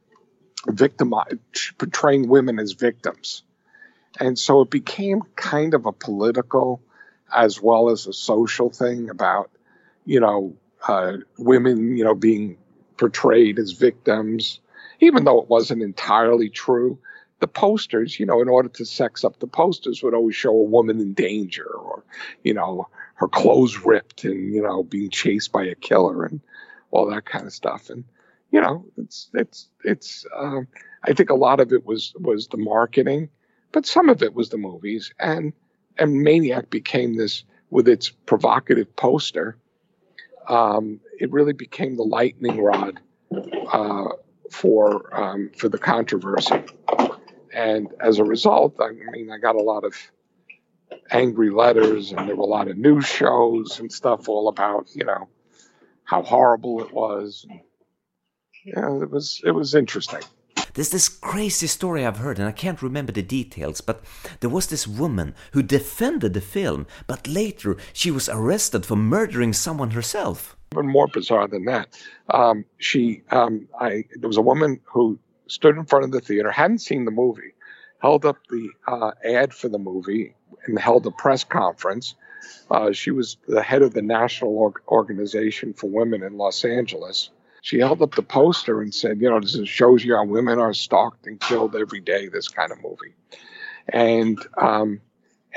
victimized, 0.68 1.40
portraying 1.78 2.28
women 2.28 2.60
as 2.60 2.74
victims, 2.74 3.44
and 4.20 4.40
so 4.40 4.62
it 4.62 4.70
became 4.70 5.22
kind 5.36 5.74
of 5.74 5.86
a 5.86 5.92
political 5.92 6.82
as 7.34 7.62
well 7.62 7.90
as 7.90 8.08
a 8.08 8.14
social 8.14 8.70
thing 8.70 9.10
about 9.10 9.52
you 10.06 10.20
know 10.22 10.56
uh, 10.88 11.18
women 11.38 11.98
you 11.98 12.06
know 12.06 12.16
being 12.16 12.58
portrayed 12.98 13.60
as 13.60 13.72
victims 13.72 14.60
even 15.00 15.24
though 15.24 15.42
it 15.42 15.50
wasn't 15.50 15.82
entirely 15.82 16.50
true. 16.50 17.00
The 17.40 17.48
posters, 17.48 18.20
you 18.20 18.26
know, 18.26 18.42
in 18.42 18.50
order 18.50 18.70
to 18.70 18.86
sex 18.86 19.24
up 19.24 19.38
the 19.40 19.48
posters, 19.48 20.02
would 20.02 20.16
always 20.16 20.36
show 20.36 20.50
a 20.50 20.64
woman 20.64 21.00
in 21.00 21.14
danger 21.14 21.68
or, 21.68 22.04
you 22.44 22.56
know, 22.56 22.88
her 23.16 23.28
clothes 23.28 23.78
ripped 23.86 24.24
and, 24.24 24.54
you 24.54 24.64
know, 24.64 24.82
being 24.82 25.12
chased 25.12 25.52
by 25.52 25.66
a 25.66 25.76
killer 25.76 26.26
and 26.26 26.42
all 26.90 27.10
that 27.12 27.26
kind 27.26 27.46
of 27.46 27.54
stuff. 27.54 27.92
And, 27.92 28.06
you 28.52 28.60
know, 28.60 28.86
it's, 28.98 29.30
it's, 29.36 29.70
it's, 29.84 30.26
um, 30.36 30.68
I 31.04 31.14
think 31.14 31.30
a 31.30 31.36
lot 31.36 31.60
of 31.60 31.74
it 31.74 31.86
was, 31.86 32.14
was 32.20 32.48
the 32.48 32.58
marketing, 32.58 33.30
but 33.72 33.86
some 33.86 34.10
of 34.10 34.24
it 34.24 34.34
was 34.34 34.50
the 34.50 34.58
movies. 34.58 35.14
And, 35.20 35.54
and 35.98 36.24
Maniac 36.24 36.72
became 36.72 37.18
this 37.18 37.44
with 37.70 37.88
its 37.88 38.10
provocative 38.10 38.96
poster. 38.96 39.58
Um, 40.48 41.02
it 41.20 41.32
really 41.32 41.54
became 41.54 41.98
the 41.98 42.04
lightning 42.04 42.60
rod 42.62 43.00
uh, 43.72 44.08
for 44.52 45.16
um, 45.16 45.52
for 45.58 45.70
the 45.70 45.78
controversy. 45.78 46.64
And 47.54 47.88
as 48.00 48.20
a 48.20 48.24
result, 48.24 48.76
I 48.80 48.92
mean, 48.92 49.32
I 49.32 49.38
got 49.40 49.56
a 49.56 49.62
lot 49.62 49.84
of 49.84 49.96
angry 51.12 51.50
letters, 51.50 52.12
and 52.12 52.28
there 52.28 52.36
were 52.36 52.44
a 52.44 52.48
lot 52.48 52.68
of 52.68 52.78
news 52.78 53.06
shows 53.06 53.80
and 53.80 53.92
stuff 53.92 54.30
all 54.30 54.48
about, 54.48 54.88
you 54.94 55.06
know, 55.06 55.28
how 56.04 56.22
horrible 56.22 56.82
it 56.82 56.94
was. 56.94 57.46
Yeah, 58.66 59.02
it 59.02 59.10
was 59.10 59.42
it 59.46 59.52
was 59.52 59.74
interesting. 59.74 60.22
There's 60.74 60.90
this 60.90 61.10
crazy 61.10 61.66
story 61.66 62.06
I've 62.06 62.18
heard, 62.18 62.38
and 62.38 62.48
I 62.48 62.52
can't 62.52 62.84
remember 62.84 63.12
the 63.12 63.24
details, 63.24 63.82
but 63.82 64.04
there 64.42 64.50
was 64.50 64.68
this 64.68 64.88
woman 64.88 65.34
who 65.54 65.64
defended 65.64 66.36
the 66.36 66.42
film, 66.42 66.86
but 67.08 67.28
later 67.28 67.78
she 67.94 68.12
was 68.12 68.30
arrested 68.30 68.86
for 68.86 68.96
murdering 68.96 69.54
someone 69.54 69.92
herself 69.92 70.57
even 70.74 70.88
more 70.88 71.08
bizarre 71.08 71.48
than 71.48 71.66
that. 71.66 71.88
Um, 72.30 72.66
she, 72.78 73.24
um, 73.32 73.68
I, 73.80 74.06
there 74.16 74.28
was 74.28 74.38
a 74.38 74.42
woman 74.42 74.80
who 74.86 75.20
stood 75.48 75.78
in 75.78 75.86
front 75.86 76.06
of 76.06 76.12
the 76.12 76.20
theater, 76.20 76.52
hadn't 76.52 76.80
seen 76.80 77.06
the 77.06 77.12
movie, 77.12 77.54
held 78.02 78.26
up 78.26 78.38
the 78.50 78.70
uh, 78.88 79.12
ad 79.24 79.54
for 79.54 79.70
the 79.70 79.80
movie, 79.80 80.36
and 80.66 80.78
held 80.78 81.06
a 81.06 81.12
press 81.12 81.44
conference. 81.44 82.16
Uh, 82.70 82.92
she 82.92 83.12
was 83.12 83.38
the 83.48 83.64
head 83.64 83.82
of 83.82 83.94
the 83.94 84.02
National 84.02 84.52
Org- 84.58 84.82
Organization 84.88 85.74
for 85.74 85.90
Women 85.90 86.24
in 86.24 86.38
Los 86.38 86.64
Angeles. 86.66 87.30
She 87.62 87.80
held 87.80 88.02
up 88.02 88.16
the 88.16 88.22
poster 88.22 88.82
and 88.82 88.94
said, 88.94 89.20
"You 89.20 89.30
know, 89.30 89.40
this 89.40 89.58
shows 89.68 90.04
you 90.06 90.16
how 90.16 90.26
women 90.26 90.60
are 90.60 90.74
stalked 90.74 91.28
and 91.28 91.40
killed 91.40 91.76
every 91.76 92.00
day." 92.00 92.28
This 92.28 92.48
kind 92.48 92.72
of 92.72 92.82
movie, 92.82 93.16
and 93.90 94.40
um, 94.58 95.02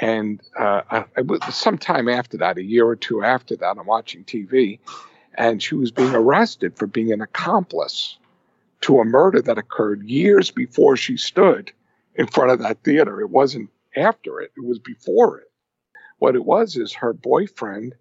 and 0.01 0.41
uh, 0.59 0.83
I, 0.91 1.51
sometime 1.51 2.09
after 2.09 2.39
that, 2.39 2.59
a 2.59 2.63
year 2.63 2.87
or 2.87 2.97
two 2.97 3.23
after 3.23 3.57
that, 3.57 3.77
I'm 3.79 3.87
watching 3.87 4.25
TV, 4.25 4.79
and 5.35 5.63
she 5.63 5.75
was 5.75 5.91
being 5.91 6.15
arrested 6.15 6.77
for 6.77 6.87
being 6.87 7.13
an 7.13 7.21
accomplice 7.21 8.19
to 8.83 9.01
a 9.01 9.05
murder 9.05 9.43
that 9.43 9.59
occurred 9.59 10.03
years 10.03 10.51
before 10.51 10.97
she 10.97 11.17
stood 11.17 11.71
in 12.15 12.27
front 12.27 12.51
of 12.51 12.61
that 12.61 12.83
theater. 12.83 13.21
It 13.21 13.31
wasn't 13.31 13.71
after 13.95 14.41
it; 14.41 14.53
it 14.57 14.65
was 14.65 14.79
before 14.79 15.39
it. 15.39 15.51
What 16.19 16.35
it 16.35 16.45
was 16.45 16.77
is 16.77 16.93
her 16.95 17.13
boyfriend. 17.13 17.95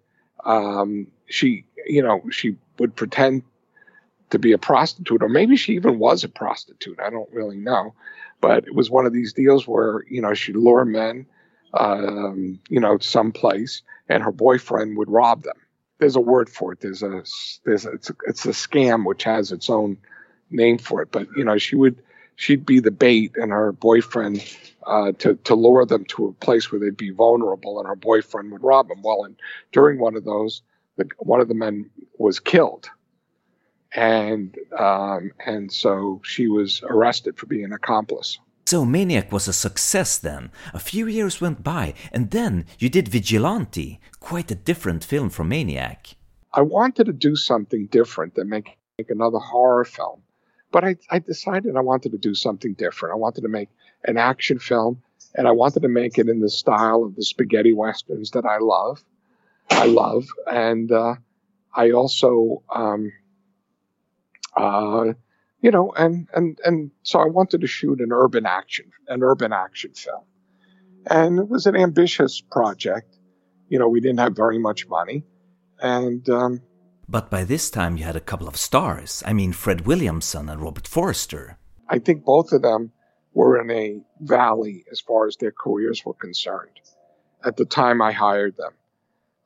Um, 0.44 1.08
she 1.26 1.66
you 1.86 2.02
know, 2.02 2.22
she 2.30 2.56
would 2.78 2.94
pretend 2.94 3.42
to 4.30 4.38
be 4.38 4.52
a 4.52 4.58
prostitute, 4.58 5.22
or 5.22 5.28
maybe 5.28 5.56
she 5.56 5.74
even 5.74 5.98
was 5.98 6.24
a 6.24 6.28
prostitute. 6.28 6.98
I 7.00 7.10
don't 7.10 7.32
really 7.32 7.56
know. 7.56 7.94
But 8.40 8.66
it 8.66 8.74
was 8.74 8.90
one 8.90 9.06
of 9.06 9.12
these 9.12 9.32
deals 9.32 9.66
where, 9.66 10.04
you 10.08 10.22
know, 10.22 10.34
she'd 10.34 10.56
lure 10.56 10.84
men, 10.84 11.26
um, 11.74 12.60
you 12.68 12.80
know, 12.80 12.98
someplace 12.98 13.82
and 14.08 14.22
her 14.22 14.32
boyfriend 14.32 14.96
would 14.98 15.10
rob 15.10 15.42
them. 15.42 15.56
There's 15.98 16.16
a 16.16 16.20
word 16.20 16.48
for 16.48 16.72
it. 16.72 16.80
There's 16.80 17.02
a, 17.02 17.22
there's 17.64 17.86
a, 17.86 17.90
it's 17.92 18.10
a, 18.10 18.14
it's 18.26 18.46
a 18.46 18.50
scam 18.50 19.04
which 19.04 19.24
has 19.24 19.52
its 19.52 19.68
own 19.68 19.98
name 20.50 20.78
for 20.78 21.02
it. 21.02 21.12
But, 21.12 21.28
you 21.36 21.44
know, 21.44 21.58
she 21.58 21.76
would, 21.76 22.02
she'd 22.36 22.64
be 22.64 22.80
the 22.80 22.90
bait 22.90 23.32
and 23.36 23.52
her 23.52 23.72
boyfriend 23.72 24.42
uh, 24.86 25.12
to, 25.18 25.34
to 25.34 25.54
lure 25.54 25.84
them 25.84 26.04
to 26.06 26.26
a 26.26 26.32
place 26.32 26.72
where 26.72 26.80
they'd 26.80 26.96
be 26.96 27.10
vulnerable 27.10 27.78
and 27.78 27.88
her 27.88 27.96
boyfriend 27.96 28.50
would 28.52 28.62
rob 28.62 28.88
them. 28.88 29.02
Well, 29.02 29.24
and 29.24 29.36
during 29.72 29.98
one 29.98 30.16
of 30.16 30.24
those, 30.24 30.62
the, 30.96 31.08
one 31.18 31.40
of 31.40 31.48
the 31.48 31.54
men 31.54 31.90
was 32.18 32.40
killed 32.40 32.88
and 33.92 34.56
um, 34.76 35.32
and 35.44 35.72
so 35.72 36.20
she 36.24 36.46
was 36.46 36.82
arrested 36.84 37.36
for 37.36 37.46
being 37.46 37.64
an 37.64 37.72
accomplice. 37.72 38.38
So 38.70 38.84
Maniac 38.84 39.32
was 39.32 39.48
a 39.48 39.52
success 39.52 40.16
then. 40.16 40.52
A 40.72 40.78
few 40.78 41.08
years 41.08 41.40
went 41.40 41.64
by, 41.64 41.92
and 42.12 42.30
then 42.30 42.66
you 42.78 42.88
did 42.88 43.08
Vigilante, 43.08 43.98
quite 44.20 44.48
a 44.52 44.54
different 44.54 45.02
film 45.02 45.28
from 45.28 45.48
Maniac. 45.48 46.14
I 46.54 46.62
wanted 46.62 47.06
to 47.06 47.12
do 47.12 47.34
something 47.34 47.86
different 47.86 48.36
than 48.36 48.48
make, 48.48 48.78
make 48.96 49.10
another 49.10 49.38
horror 49.38 49.84
film, 49.84 50.22
but 50.70 50.84
I, 50.84 50.94
I 51.10 51.18
decided 51.18 51.74
I 51.74 51.80
wanted 51.80 52.12
to 52.12 52.18
do 52.18 52.32
something 52.32 52.74
different. 52.74 53.12
I 53.12 53.16
wanted 53.16 53.40
to 53.40 53.48
make 53.48 53.70
an 54.04 54.16
action 54.16 54.60
film, 54.60 55.02
and 55.34 55.48
I 55.48 55.50
wanted 55.50 55.82
to 55.82 55.88
make 55.88 56.16
it 56.16 56.28
in 56.28 56.38
the 56.38 56.48
style 56.48 57.02
of 57.02 57.16
the 57.16 57.24
spaghetti 57.24 57.72
westerns 57.72 58.30
that 58.30 58.44
I 58.44 58.58
love. 58.58 59.02
I 59.68 59.86
love, 59.86 60.28
and 60.46 60.92
uh, 60.92 61.16
I 61.74 61.90
also 61.90 62.62
um, 62.72 63.10
uh, 64.56 65.14
you 65.60 65.70
know, 65.70 65.92
and 65.96 66.28
and 66.34 66.58
and 66.64 66.90
so 67.02 67.20
I 67.20 67.26
wanted 67.26 67.60
to 67.60 67.66
shoot 67.66 68.00
an 68.00 68.12
urban 68.12 68.46
action, 68.46 68.90
an 69.08 69.22
urban 69.22 69.52
action 69.52 69.92
film, 69.94 70.24
and 71.06 71.38
it 71.38 71.48
was 71.48 71.66
an 71.66 71.76
ambitious 71.76 72.40
project. 72.40 73.16
You 73.68 73.78
know, 73.78 73.88
we 73.88 74.00
didn't 74.00 74.20
have 74.20 74.34
very 74.36 74.58
much 74.58 74.88
money, 74.88 75.24
and. 75.80 76.28
Um, 76.28 76.62
but 77.08 77.28
by 77.28 77.42
this 77.42 77.70
time, 77.70 77.96
you 77.96 78.04
had 78.04 78.14
a 78.14 78.20
couple 78.20 78.46
of 78.46 78.56
stars. 78.56 79.20
I 79.26 79.32
mean, 79.32 79.52
Fred 79.52 79.80
Williamson 79.84 80.48
and 80.48 80.62
Robert 80.62 80.86
Forster. 80.86 81.58
I 81.88 81.98
think 81.98 82.24
both 82.24 82.52
of 82.52 82.62
them 82.62 82.92
were 83.34 83.60
in 83.60 83.68
a 83.68 84.00
valley 84.20 84.84
as 84.92 85.00
far 85.00 85.26
as 85.26 85.36
their 85.36 85.50
careers 85.50 86.04
were 86.04 86.14
concerned. 86.14 86.78
At 87.44 87.56
the 87.56 87.64
time 87.64 88.00
I 88.00 88.12
hired 88.12 88.56
them, 88.56 88.74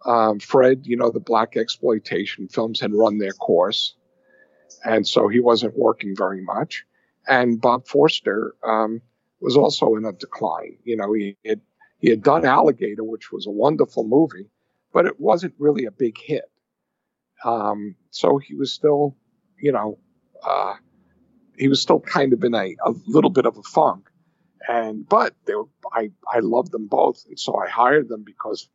um, 0.05 0.41
Fred, 0.41 0.83
you 0.85 0.99
know, 0.99 1.11
the 1.11 1.21
black 1.21 1.57
exploitation 1.57 2.49
films 2.49 2.81
had 2.81 2.93
run 2.93 3.17
their 3.17 3.33
course 3.33 3.95
and 4.85 5.07
so 5.07 5.29
he 5.29 5.41
wasn't 5.41 5.77
working 5.77 6.15
very 6.17 6.43
much. 6.43 6.85
And 7.27 7.61
Bob 7.61 7.87
Forster 7.87 8.55
um, 8.63 9.01
was 9.41 9.57
also 9.57 9.95
in 9.97 10.05
a 10.05 10.13
decline. 10.13 10.77
You 10.85 10.97
know, 10.97 11.13
he 11.13 11.37
had 11.45 11.61
he 11.99 12.11
had 12.11 12.23
done 12.23 12.45
Alligator, 12.45 13.03
which 13.03 13.33
was 13.33 13.47
a 13.47 13.51
wonderful 13.51 14.07
movie, 14.07 14.51
but 14.93 15.07
it 15.07 15.19
wasn't 15.19 15.55
really 15.59 15.87
a 15.87 15.91
big 15.91 16.19
hit. 16.19 16.45
Um, 17.45 17.97
so 18.11 18.39
he 18.39 18.55
was 18.55 18.73
still, 18.73 19.17
you 19.59 19.73
know, 19.73 19.99
uh, 20.43 20.75
he 21.57 21.69
was 21.69 21.81
still 21.81 22.01
kind 22.01 22.33
of 22.33 22.45
in 22.45 22.55
a, 22.55 22.75
a 22.85 22.93
little 23.07 23.31
bit 23.31 23.47
of 23.47 23.57
a 23.57 23.63
funk. 23.63 24.09
And 24.69 25.09
but 25.09 25.35
they 25.47 25.55
were, 25.55 25.69
I 25.93 26.11
I 26.31 26.41
loved 26.41 26.73
them 26.73 26.89
both, 26.89 27.25
and 27.29 27.39
so 27.39 27.57
I 27.57 27.69
hired 27.69 28.09
them 28.09 28.23
because 28.25 28.69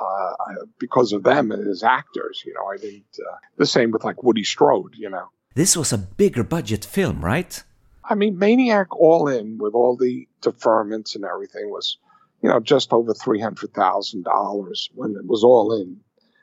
uh, 0.00 0.34
because 0.78 1.12
of 1.12 1.22
them 1.22 1.52
as 1.52 1.82
actors. 1.82 2.42
You 2.44 2.54
know, 2.54 2.66
I 2.66 2.76
didn't. 2.76 3.04
Uh, 3.18 3.36
the 3.56 3.66
same 3.66 3.90
with 3.90 4.04
like 4.04 4.22
Woody 4.22 4.44
Strode. 4.44 4.94
You 4.96 5.10
know, 5.10 5.28
this 5.58 5.76
was 5.76 5.92
a 5.92 5.98
bigger 5.98 6.44
budget 6.44 6.84
film, 6.84 7.20
right? 7.20 7.64
I 8.04 8.14
mean, 8.14 8.38
Maniac 8.38 8.94
all 8.96 9.26
in 9.26 9.58
with 9.58 9.74
all 9.74 9.96
the 9.96 10.28
deferments 10.40 11.16
and 11.16 11.24
everything 11.24 11.68
was, 11.68 11.98
you 12.40 12.48
know, 12.48 12.60
just 12.60 12.92
over 12.92 13.12
three 13.12 13.40
hundred 13.40 13.74
thousand 13.74 14.22
dollars 14.22 14.88
when 14.94 15.16
it 15.16 15.26
was 15.26 15.42
all 15.42 15.74
in. 15.82 15.98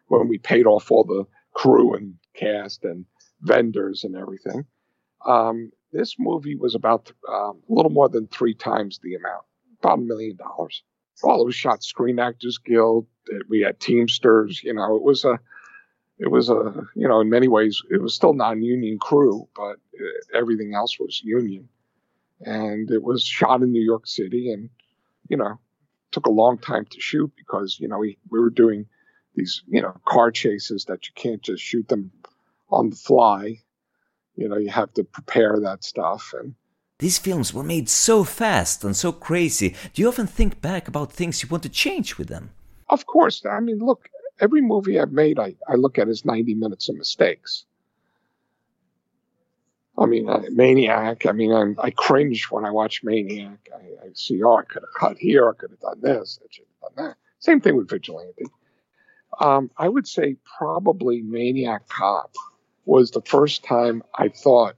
When 0.10 0.28
we 0.28 0.38
paid 0.38 0.65
off 0.65 0.91
all 0.91 1.06
the 1.06 1.23
crew 1.54 1.95
and 1.95 2.15
cast 2.36 2.84
and 2.84 3.06
vendors 3.39 4.04
and 4.04 4.17
everything. 4.17 4.65
Um, 5.25 5.71
this 5.93 6.17
movie 6.19 6.58
was 6.58 6.75
about 6.75 7.10
um, 7.30 7.62
a 7.69 7.73
little 7.73 7.91
more 7.91 8.10
than 8.10 8.28
three 8.28 8.54
times 8.54 8.99
the 9.01 9.15
amount, 9.15 9.45
about 9.82 9.99
a 9.99 10.01
million 10.01 10.36
dollars. 10.36 10.84
All 11.23 11.41
it 11.41 11.45
was 11.45 11.56
shot 11.56 11.84
Screen 11.84 12.19
Actors 12.19 12.58
Guild. 12.58 13.08
We 13.47 13.62
had 13.62 13.80
Teamsters. 13.80 14.62
You 14.62 14.73
know, 14.73 14.97
it 14.97 15.04
was 15.04 15.23
a 15.23 15.39
it 16.17 16.32
was 16.32 16.49
a 16.49 16.73
you 16.95 17.08
know 17.08 17.21
in 17.21 17.30
many 17.30 17.47
ways 17.47 17.82
it 17.89 18.01
was 18.01 18.13
still 18.13 18.34
non-union 18.34 18.97
crew 18.99 19.47
but 19.56 19.78
uh, 19.99 20.38
everything 20.38 20.73
else 20.73 20.99
was 20.99 21.21
union. 21.23 21.69
And 22.41 22.91
it 22.91 23.01
was 23.01 23.23
shot 23.23 23.62
in 23.62 23.71
new 23.71 23.82
york 23.82 24.08
city 24.08 24.51
and 24.51 24.69
you 25.30 25.38
know 25.38 25.60
took 26.12 26.25
a 26.25 26.32
long 26.32 26.58
time 26.58 26.86
to 26.86 26.99
shoot 26.99 27.32
because 27.36 27.78
you 27.80 27.88
know 27.88 27.97
we, 27.97 28.17
we 28.30 28.39
were 28.39 28.49
doing 28.49 28.86
these 29.36 29.63
you 29.67 29.82
know 29.82 29.93
car 30.06 30.32
chases 30.32 30.86
that 30.86 31.08
you 31.08 31.13
can't 31.15 31.41
just 31.41 31.63
shoot 31.63 31.88
them 31.88 32.12
on 32.69 32.89
the 32.89 32.95
fly. 32.95 33.60
You 34.36 34.49
know 34.49 34.58
you 34.58 34.69
have 34.69 34.93
to 34.93 35.04
prepare 35.04 35.60
that 35.62 35.84
stuff 35.84 36.34
and 36.38 36.56
these 36.99 37.17
films 37.17 37.54
were 37.54 37.63
made 37.63 37.89
so 37.89 38.23
fast 38.23 38.86
and 38.86 38.95
so 38.95 39.12
crazy. 39.12 39.75
Do 39.93 40.01
you 40.01 40.08
often 40.08 40.28
think 40.28 40.62
back 40.62 40.88
about 40.88 41.12
things 41.12 41.43
you 41.43 41.49
want 41.49 41.63
to 41.63 41.69
change 41.69 42.17
with 42.17 42.30
them? 42.30 42.51
Of 42.88 43.06
course. 43.06 43.45
I 43.45 43.60
mean 43.60 43.80
look 43.80 44.10
every 44.39 44.62
movie 44.62 45.00
I've 45.00 45.12
made, 45.12 45.39
I, 45.39 45.56
I 45.67 45.76
look 45.76 45.98
at 45.98 46.08
as 46.08 46.26
90 46.26 46.56
minutes 46.56 46.89
of 46.89 46.98
mistakes. 46.98 47.65
I 49.98 50.06
mean, 50.08 50.30
uh, 50.30 50.41
Maniac, 50.50 51.26
I 51.26 51.32
mean, 51.32 51.54
I'm, 51.54 51.78
i 51.82 51.89
cringe 51.89 52.48
when 52.52 52.65
I 52.65 52.71
watch 52.71 53.02
Maniac. 53.04 53.69
I, 53.74 54.08
I 54.08 54.10
see, 54.13 54.43
oh, 54.43 54.58
I 54.58 54.63
could 54.63 54.84
have 54.84 55.00
cut 55.00 55.17
here, 55.17 55.50
I 55.50 55.54
could 55.54 55.71
have 55.71 55.80
done 55.80 56.02
this, 56.02 56.39
I 56.43 56.48
should 56.50 56.65
have 56.82 56.95
done 56.95 57.06
that. 57.06 57.17
Same 57.39 57.62
thing 57.62 57.78
with 57.78 57.89
Vigilante. 57.89 58.45
Um, 59.39 59.69
I 59.78 59.88
would 59.88 60.08
say 60.08 60.36
probably 60.58 61.21
Maniac 61.21 61.88
Cop 61.88 62.34
was 62.86 63.12
the 63.12 63.21
first 63.21 63.63
time 63.63 64.04
I 64.17 64.30
thought 64.30 64.76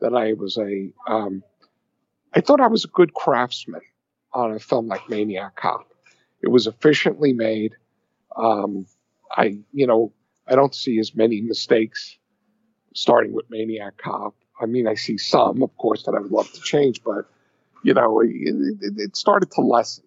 that 0.00 0.14
I 0.14 0.34
was 0.34 0.58
a, 0.58 0.92
um, 1.08 1.42
I 2.34 2.40
thought 2.40 2.60
I 2.60 2.68
was 2.68 2.84
a 2.84 2.88
good 2.88 3.14
craftsman 3.14 3.80
on 4.32 4.52
a 4.52 4.58
film 4.58 4.88
like 4.88 5.08
Maniac 5.08 5.56
Cop. 5.56 5.88
It 6.42 6.48
was 6.48 6.66
efficiently 6.66 7.32
made. 7.32 7.74
Um, 8.36 8.86
I, 9.30 9.58
you 9.72 9.86
know, 9.86 10.12
I 10.46 10.54
don't 10.54 10.74
see 10.74 10.98
as 10.98 11.14
many 11.14 11.40
mistakes 11.40 12.16
starting 12.94 13.32
with 13.32 13.50
Maniac 13.50 13.96
Cop. 13.98 14.34
I 14.60 14.66
mean, 14.66 14.86
I 14.86 14.94
see 14.94 15.18
some, 15.18 15.62
of 15.62 15.76
course, 15.76 16.04
that 16.04 16.14
I 16.14 16.20
would 16.20 16.30
love 16.30 16.50
to 16.52 16.60
change, 16.60 17.02
but 17.04 17.26
you 17.82 17.94
know, 17.94 18.20
it, 18.20 18.30
it, 18.30 18.94
it 18.96 19.16
started 19.16 19.50
to 19.52 19.60
lessen. 19.60 20.04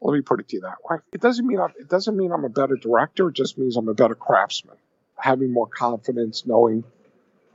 Let 0.00 0.14
me 0.14 0.20
put 0.20 0.40
it 0.40 0.48
to 0.48 0.56
you 0.56 0.62
that 0.62 0.78
way. 0.84 0.98
It 1.12 1.20
doesn't 1.20 1.46
mean 1.46 1.60
I'm, 1.60 1.72
it 1.78 1.88
doesn't 1.88 2.16
mean 2.16 2.32
I'm 2.32 2.44
a 2.44 2.48
better 2.48 2.76
director. 2.76 3.28
It 3.28 3.36
just 3.36 3.56
means 3.56 3.76
I'm 3.76 3.88
a 3.88 3.94
better 3.94 4.16
craftsman, 4.16 4.76
having 5.16 5.52
more 5.52 5.68
confidence, 5.68 6.44
knowing, 6.44 6.84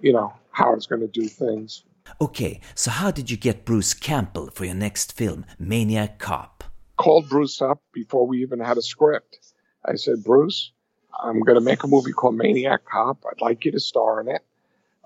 you 0.02 0.14
know, 0.14 0.34
how 0.52 0.72
I 0.72 0.76
was 0.76 0.88
going 0.88 1.02
to 1.02 1.08
do 1.08 1.28
things. 1.28 1.84
Okay, 2.22 2.62
so 2.74 2.90
how 2.90 3.12
did 3.12 3.30
you 3.30 3.36
get 3.36 3.66
Bruce 3.66 3.94
Campbell 3.94 4.50
for 4.54 4.64
your 4.64 4.76
next 4.76 5.12
film, 5.12 5.46
Maniac 5.60 6.20
Cop? 6.20 6.64
Called 6.96 7.28
Bruce 7.28 7.62
up 7.62 7.82
before 7.92 8.26
we 8.26 8.42
even 8.42 8.60
had 8.60 8.78
a 8.78 8.82
script 8.82 9.40
I 9.88 9.96
said, 9.96 10.24
Bruce, 10.24 10.72
I'm 11.18 11.40
going 11.40 11.58
to 11.58 11.64
make 11.64 11.84
a 11.84 11.88
movie 11.88 12.12
called 12.12 12.36
Maniac 12.36 12.86
Cop. 12.86 13.24
I'd 13.26 13.42
like 13.42 13.66
you 13.66 13.72
to 13.72 13.80
star 13.80 14.22
in 14.22 14.28
it. 14.28 14.44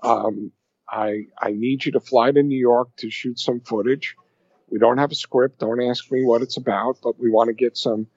Um, 0.02 0.52
I 0.88 1.26
I 1.38 1.52
need 1.52 1.84
you 1.84 1.92
to 1.92 2.00
fly 2.00 2.32
to 2.32 2.42
New 2.42 2.58
York 2.58 2.88
to 2.96 3.10
shoot 3.10 3.38
some 3.38 3.60
footage. 3.60 4.16
We 4.68 4.78
don't 4.78 4.98
have 4.98 5.12
a 5.12 5.14
script. 5.14 5.60
Don't 5.60 5.82
ask 5.82 6.10
me 6.10 6.24
what 6.24 6.42
it's 6.42 6.56
about, 6.56 6.98
but 7.02 7.18
we 7.18 7.30
want 7.30 7.48
to 7.48 7.54
get 7.54 7.76
some 7.76 8.08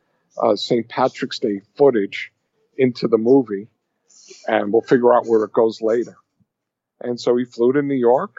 uh, 0.41 0.55
St. 0.55 0.87
Patrick's 0.87 1.39
Day 1.39 1.61
footage 1.77 2.31
into 2.77 3.07
the 3.07 3.17
movie, 3.17 3.67
and 4.47 4.73
we'll 4.73 4.81
figure 4.81 5.13
out 5.13 5.25
where 5.25 5.43
it 5.43 5.53
goes 5.53 5.81
later. 5.81 6.17
And 6.99 7.19
so 7.19 7.35
he 7.37 7.45
flew 7.45 7.73
to 7.73 7.81
New 7.81 7.95
York. 7.95 8.35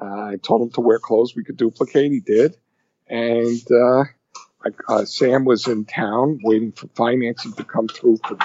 Uh, 0.00 0.04
I 0.04 0.36
told 0.36 0.62
him 0.62 0.70
to 0.72 0.80
wear 0.80 0.98
clothes 0.98 1.34
we 1.34 1.44
could 1.44 1.56
duplicate. 1.56 2.12
He 2.12 2.20
did, 2.20 2.56
and 3.08 3.72
uh, 3.72 4.04
uh, 4.88 5.04
Sam 5.04 5.44
was 5.44 5.66
in 5.66 5.84
town 5.84 6.40
waiting 6.42 6.72
for 6.72 6.88
financing 6.88 7.52
to 7.54 7.64
come 7.64 7.88
through 7.88 8.18
for 8.26 8.36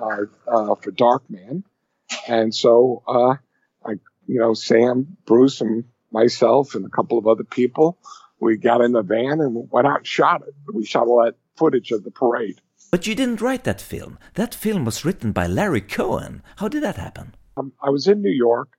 uh, 0.00 0.24
uh, 0.48 0.74
for 0.76 0.92
Darkman, 0.92 1.62
and 2.26 2.54
so 2.54 3.02
uh, 3.06 3.34
I, 3.84 3.92
you 4.26 4.38
know, 4.38 4.54
Sam, 4.54 5.16
Bruce, 5.26 5.60
and 5.60 5.84
myself, 6.10 6.74
and 6.74 6.86
a 6.86 6.88
couple 6.88 7.18
of 7.18 7.26
other 7.26 7.44
people, 7.44 7.98
we 8.40 8.56
got 8.56 8.80
in 8.80 8.92
the 8.92 9.02
van 9.02 9.40
and 9.40 9.70
went 9.70 9.86
out 9.86 9.98
and 9.98 10.06
shot 10.06 10.42
it. 10.46 10.54
We 10.72 10.84
shot 10.84 11.06
all 11.06 11.24
that 11.24 11.36
footage 11.56 11.90
of 11.90 12.04
the 12.04 12.10
parade. 12.10 12.60
But 12.90 13.06
you 13.06 13.14
didn't 13.14 13.40
write 13.40 13.64
that 13.64 13.80
film. 13.80 14.18
That 14.34 14.54
film 14.54 14.84
was 14.84 15.04
written 15.04 15.32
by 15.32 15.46
Larry 15.46 15.82
Cohen. 15.82 16.42
How 16.56 16.68
did 16.68 16.82
that 16.82 16.96
happen? 16.96 17.34
Um, 17.56 17.72
I 17.82 17.90
was 17.90 18.08
in 18.08 18.22
New 18.22 18.32
York, 18.32 18.70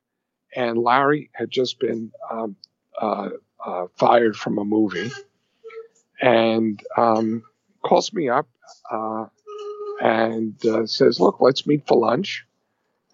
and 0.54 0.76
Larry 0.76 1.30
had 1.32 1.50
just 1.50 1.78
been 1.78 2.10
um, 2.30 2.56
uh, 3.00 3.30
uh, 3.64 3.86
fired 3.96 4.36
from 4.36 4.58
a 4.58 4.64
movie 4.64 5.10
and 6.22 6.82
um, 6.96 7.42
calls 7.82 8.12
me 8.12 8.30
up 8.30 8.48
uh, 8.90 9.26
and 10.00 10.54
uh, 10.64 10.86
says, 10.86 11.20
"Look, 11.20 11.40
let's 11.40 11.66
meet 11.66 11.86
for 11.86 11.98
lunch." 11.98 12.46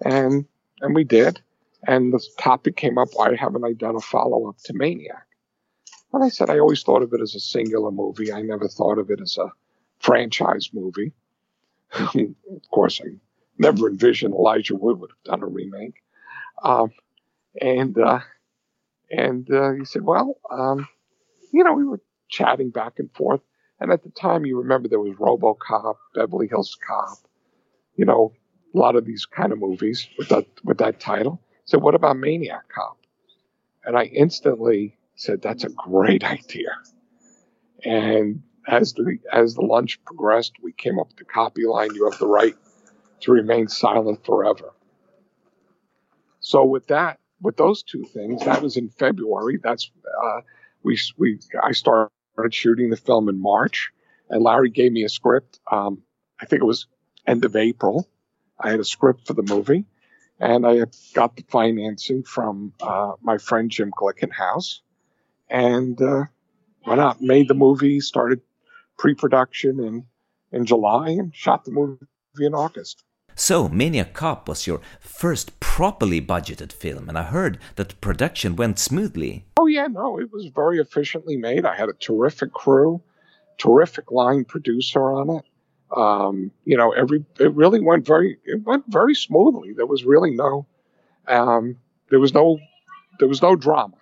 and 0.04 0.46
and 0.80 0.94
we 0.94 1.04
did. 1.04 1.40
And 1.86 2.12
the 2.12 2.24
topic 2.38 2.76
came 2.76 2.98
up: 2.98 3.08
Why 3.12 3.34
haven't 3.36 3.64
I 3.64 3.72
done 3.72 3.96
a 3.96 4.00
follow 4.00 4.48
up 4.48 4.58
to 4.64 4.74
Maniac? 4.74 5.26
And 6.12 6.24
I 6.24 6.28
said 6.28 6.50
I 6.50 6.58
always 6.58 6.82
thought 6.82 7.02
of 7.02 7.12
it 7.12 7.20
as 7.20 7.34
a 7.34 7.40
singular 7.40 7.90
movie. 7.90 8.32
I 8.32 8.42
never 8.42 8.68
thought 8.68 8.98
of 8.98 9.10
it 9.10 9.20
as 9.20 9.38
a 9.38 9.50
franchise 9.98 10.70
movie. 10.72 11.12
of 11.92 12.70
course, 12.70 13.00
I 13.04 13.10
never 13.58 13.88
envisioned 13.88 14.34
Elijah 14.34 14.74
Wood 14.74 15.00
would 15.00 15.10
have 15.10 15.22
done 15.24 15.42
a 15.42 15.52
remake. 15.52 16.02
Um, 16.62 16.92
and 17.60 17.96
uh, 17.98 18.20
and 19.10 19.50
uh, 19.50 19.72
he 19.72 19.84
said, 19.84 20.02
well, 20.02 20.38
um, 20.50 20.88
you 21.52 21.62
know, 21.62 21.74
we 21.74 21.84
were 21.84 22.00
chatting 22.28 22.70
back 22.70 22.98
and 22.98 23.10
forth. 23.12 23.40
And 23.80 23.92
at 23.92 24.02
the 24.02 24.10
time, 24.10 24.44
you 24.44 24.58
remember 24.58 24.88
there 24.88 25.00
was 25.00 25.16
RoboCop, 25.16 25.96
Beverly 26.14 26.48
Hills 26.48 26.76
Cop, 26.86 27.18
you 27.96 28.04
know, 28.04 28.32
a 28.74 28.78
lot 28.78 28.96
of 28.96 29.04
these 29.04 29.24
kind 29.24 29.52
of 29.52 29.58
movies 29.58 30.08
with 30.18 30.28
that 30.28 30.46
with 30.64 30.78
that 30.78 31.00
title. 31.00 31.40
So 31.64 31.78
what 31.78 31.94
about 31.94 32.16
Maniac 32.16 32.68
Cop? 32.68 32.98
And 33.84 33.96
I 33.96 34.04
instantly 34.04 34.96
said, 35.14 35.42
that's 35.42 35.64
a 35.64 35.70
great 35.70 36.24
idea. 36.38 36.70
And 37.84 38.42
as 38.66 38.92
the 38.92 39.18
as 39.32 39.54
the 39.54 39.62
lunch 39.62 40.02
progressed, 40.04 40.52
we 40.62 40.72
came 40.72 40.98
up 40.98 41.08
with 41.08 41.16
the 41.16 41.24
copy 41.24 41.64
line: 41.64 41.94
"You 41.94 42.08
have 42.10 42.18
the 42.18 42.26
right 42.26 42.54
to 43.20 43.32
remain 43.32 43.68
silent 43.68 44.24
forever." 44.24 44.74
So 46.40 46.64
with 46.64 46.86
that, 46.88 47.18
with 47.40 47.56
those 47.56 47.82
two 47.82 48.04
things, 48.04 48.44
that 48.44 48.62
was 48.62 48.76
in 48.76 48.90
February. 48.90 49.58
That's 49.62 49.90
uh, 50.22 50.40
we 50.82 50.98
we 51.16 51.38
I 51.62 51.72
started 51.72 52.10
shooting 52.50 52.90
the 52.90 52.96
film 52.96 53.28
in 53.28 53.40
March, 53.40 53.90
and 54.30 54.42
Larry 54.42 54.70
gave 54.70 54.92
me 54.92 55.04
a 55.04 55.08
script. 55.08 55.60
Um, 55.70 56.02
I 56.40 56.46
think 56.46 56.62
it 56.62 56.66
was 56.66 56.86
end 57.26 57.44
of 57.44 57.56
April. 57.56 58.08
I 58.58 58.70
had 58.70 58.80
a 58.80 58.84
script 58.84 59.26
for 59.26 59.34
the 59.34 59.42
movie, 59.42 59.84
and 60.40 60.66
I 60.66 60.84
got 61.14 61.36
the 61.36 61.44
financing 61.48 62.22
from 62.22 62.72
uh, 62.80 63.12
my 63.22 63.38
friend 63.38 63.70
Jim 63.70 63.90
Glickenhaus, 63.90 64.80
and 65.48 66.00
uh, 66.00 66.24
went 66.86 67.00
out, 67.00 67.20
made 67.20 67.48
the 67.48 67.54
movie, 67.54 68.00
started 68.00 68.40
pre-production 68.98 69.80
in 69.80 70.06
in 70.50 70.64
July, 70.64 71.10
and 71.10 71.34
shot 71.34 71.64
the 71.64 71.70
movie 71.70 72.06
in 72.40 72.54
August. 72.54 73.04
So, 73.40 73.68
Maniac 73.68 74.14
Cop 74.14 74.48
was 74.48 74.66
your 74.66 74.80
first 74.98 75.60
properly 75.60 76.20
budgeted 76.20 76.72
film, 76.72 77.08
and 77.08 77.16
I 77.16 77.22
heard 77.22 77.60
that 77.76 78.00
production 78.00 78.56
went 78.56 78.80
smoothly. 78.80 79.44
Oh, 79.56 79.66
yeah, 79.66 79.86
no, 79.86 80.18
it 80.18 80.32
was 80.32 80.46
very 80.46 80.80
efficiently 80.80 81.36
made. 81.36 81.64
I 81.64 81.76
had 81.76 81.88
a 81.88 81.92
terrific 81.92 82.52
crew, 82.52 83.00
terrific 83.56 84.10
line 84.10 84.44
producer 84.44 85.12
on 85.12 85.30
it. 85.30 85.44
Um, 85.96 86.50
you 86.64 86.76
know, 86.76 86.90
every 86.90 87.24
it 87.38 87.54
really 87.54 87.80
went 87.80 88.04
very 88.04 88.38
it 88.44 88.66
went 88.66 88.84
very 88.88 89.14
smoothly. 89.14 89.72
There 89.72 89.86
was 89.86 90.04
really 90.04 90.32
no 90.32 90.66
um, 91.28 91.76
there 92.10 92.18
was 92.18 92.34
no 92.34 92.58
there 93.20 93.28
was 93.28 93.40
no 93.40 93.54
drama. 93.54 93.94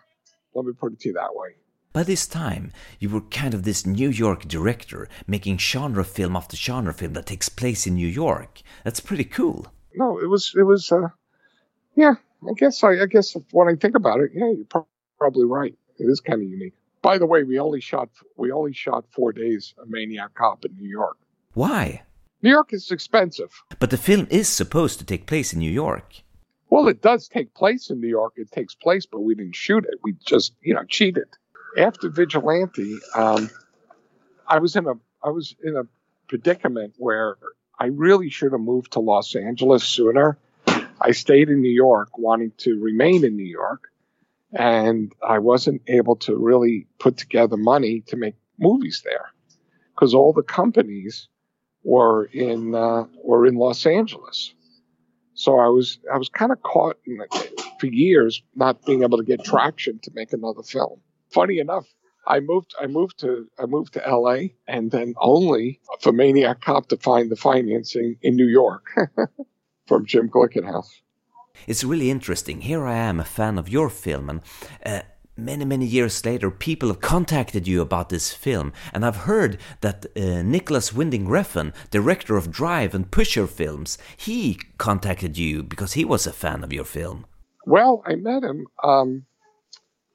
Let 0.55 0.65
me 0.65 0.73
put 0.73 0.95
it 0.95 1.01
to 1.01 1.09
you 1.11 1.15
that 1.15 1.35
way. 1.35 1.51
By 1.97 2.03
this 2.03 2.27
time, 2.27 2.73
you 3.01 3.09
were 3.09 3.23
kind 3.23 3.55
of 3.55 3.63
this 3.63 3.87
New 3.87 4.11
York 4.11 4.47
director, 4.47 5.09
making 5.27 5.57
genre 5.57 6.05
film 6.05 6.37
after 6.37 6.55
genre 6.55 6.93
film 6.93 7.15
that 7.15 7.25
takes 7.25 7.49
place 7.49 7.87
in 7.87 7.95
New 7.95 8.07
York. 8.07 8.61
That's 8.85 9.01
pretty 9.01 9.25
cool. 9.25 9.69
No, 9.95 10.19
it 10.19 10.27
was, 10.27 10.53
it 10.55 10.65
was, 10.65 10.93
uh, 10.93 11.09
yeah, 11.95 12.17
I 12.47 12.53
guess, 12.53 12.85
I, 12.85 13.01
I 13.01 13.07
guess 13.07 13.35
when 13.51 13.69
I 13.69 13.77
think 13.77 13.97
about 13.97 14.21
it, 14.21 14.33
yeah, 14.35 14.51
you're 14.51 14.85
probably 15.17 15.47
right. 15.47 15.75
It 15.99 16.05
is 16.05 16.21
kind 16.21 16.43
of 16.43 16.51
unique. 16.51 16.75
By 17.01 17.17
the 17.17 17.25
way, 17.25 17.45
we 17.45 17.59
only 17.59 17.81
shot, 17.81 18.11
we 18.37 18.53
only 18.53 18.75
shot 18.75 19.07
four 19.11 19.33
days 19.33 19.73
of 19.79 19.89
Maniac 19.89 20.35
Cop 20.35 20.67
in 20.67 20.77
New 20.77 20.91
York. 20.91 21.17
Why? 21.55 22.03
New 22.43 22.51
York 22.51 22.75
is 22.75 22.91
expensive. 22.91 23.63
But 23.79 23.89
the 23.89 23.97
film 23.97 24.27
is 24.29 24.51
supposed 24.51 24.99
to 24.99 25.07
take 25.07 25.25
place 25.25 25.55
in 25.55 25.61
New 25.61 25.73
York. 25.73 26.17
Well, 26.69 26.89
it 26.89 27.01
does 27.01 27.27
take 27.27 27.55
place 27.55 27.89
in 27.89 28.03
New 28.03 28.09
York. 28.09 28.35
It 28.37 28.53
takes 28.53 28.75
place, 28.75 29.07
but 29.07 29.21
we 29.21 29.35
didn't 29.35 29.57
shoot 29.57 29.87
it. 29.87 29.99
We 30.03 30.13
just, 30.27 30.53
you 30.61 30.75
know, 30.75 30.85
cheated 30.85 31.29
after 31.77 32.09
Vigilante, 32.09 32.99
um, 33.15 33.51
I 34.47 34.59
was 34.59 34.77
in 34.77 34.87
a 34.87 34.95
I 35.23 35.31
was 35.31 35.55
in 35.63 35.77
a 35.77 35.83
predicament 36.29 36.95
where 36.99 37.37
I 37.79 37.87
really 37.87 38.31
should 38.31 38.53
have 38.53 38.61
moved 38.61 38.93
to 38.93 39.01
Los 39.01 39.35
Angeles 39.35 39.85
sooner. 39.85 40.39
I 41.01 41.13
stayed 41.13 41.49
in 41.49 41.61
New 41.61 41.73
York, 41.73 42.17
wanting 42.17 42.53
to 42.59 42.81
remain 42.81 43.25
in 43.25 43.37
New 43.37 43.45
York, 43.47 43.91
and 44.53 45.13
I 45.27 45.41
wasn't 45.41 45.83
able 45.87 46.17
to 46.17 46.37
really 46.37 46.87
put 46.99 47.17
together 47.19 47.57
money 47.57 48.03
to 48.09 48.17
make 48.17 48.37
movies 48.59 49.03
there 49.05 49.31
because 49.95 50.15
all 50.15 50.33
the 50.33 50.43
companies 50.43 51.29
were 51.83 52.25
in 52.25 52.75
uh, 52.75 53.05
were 53.23 53.47
in 53.47 53.57
Los 53.57 53.85
Angeles. 53.85 54.55
So 55.35 55.59
I 55.59 55.67
was 55.67 55.99
I 56.13 56.17
was 56.17 56.31
kind 56.31 56.53
of 56.53 56.63
caught 56.63 56.97
in, 57.05 57.19
for 57.79 57.87
years 57.87 58.43
not 58.55 58.85
being 58.87 59.03
able 59.03 59.19
to 59.19 59.25
get 59.25 59.45
traction 59.45 59.99
to 60.01 60.11
make 60.15 60.33
another 60.33 60.63
film 60.63 61.01
funny 61.37 61.59
enough, 61.59 61.87
I 62.27 62.41
moved 62.41 62.75
I 62.81 62.87
moved 62.87 63.19
to 63.21 63.31
I 63.63 63.67
moved 63.67 63.93
to 63.95 64.01
LA 64.01 64.39
and 64.67 64.91
then 64.91 65.15
only 65.33 65.81
for 66.01 66.13
Maniac 66.13 66.59
Cop 66.63 66.89
to 66.89 66.97
find 66.97 67.31
the 67.31 67.37
financing 67.37 68.17
in 68.23 68.35
New 68.37 68.51
York 68.63 68.85
from 69.89 70.07
Jim 70.07 70.29
Glickenhaus. 70.29 70.89
It's 71.67 71.85
really 71.85 72.11
interesting. 72.11 72.63
Here 72.63 72.85
I 72.87 72.97
am, 73.11 73.21
a 73.21 73.25
fan 73.39 73.59
of 73.59 73.69
your 73.69 73.89
film, 73.89 74.25
and 74.31 74.41
uh, 74.85 75.03
many 75.37 75.65
many 75.65 75.87
years 75.87 76.25
later, 76.25 76.51
people 76.51 76.89
have 76.89 77.01
contacted 77.01 77.69
you 77.69 77.81
about 77.81 78.09
this 78.09 78.33
film, 78.33 78.73
and 78.93 79.05
I've 79.05 79.25
heard 79.31 79.59
that 79.81 80.07
uh, 80.17 80.43
Nicolas 80.55 80.93
Winding 80.93 81.27
Refn, 81.29 81.73
director 81.91 82.37
of 82.37 82.51
Drive 82.51 82.95
and 82.95 83.11
Pusher 83.11 83.47
films, 83.47 83.99
he 84.29 84.59
contacted 84.79 85.39
you 85.39 85.63
because 85.63 85.93
he 85.95 86.05
was 86.05 86.27
a 86.27 86.39
fan 86.43 86.65
of 86.65 86.73
your 86.73 86.89
film. 86.99 87.27
Well, 87.65 88.03
I 88.07 88.15
met 88.17 88.43
him. 88.43 88.67
Um, 88.83 89.27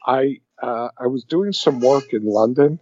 I 0.05 0.41
uh, 0.62 0.89
I 0.97 1.07
was 1.07 1.24
doing 1.24 1.53
some 1.53 1.80
work 1.80 2.14
in 2.14 2.24
London 2.26 2.80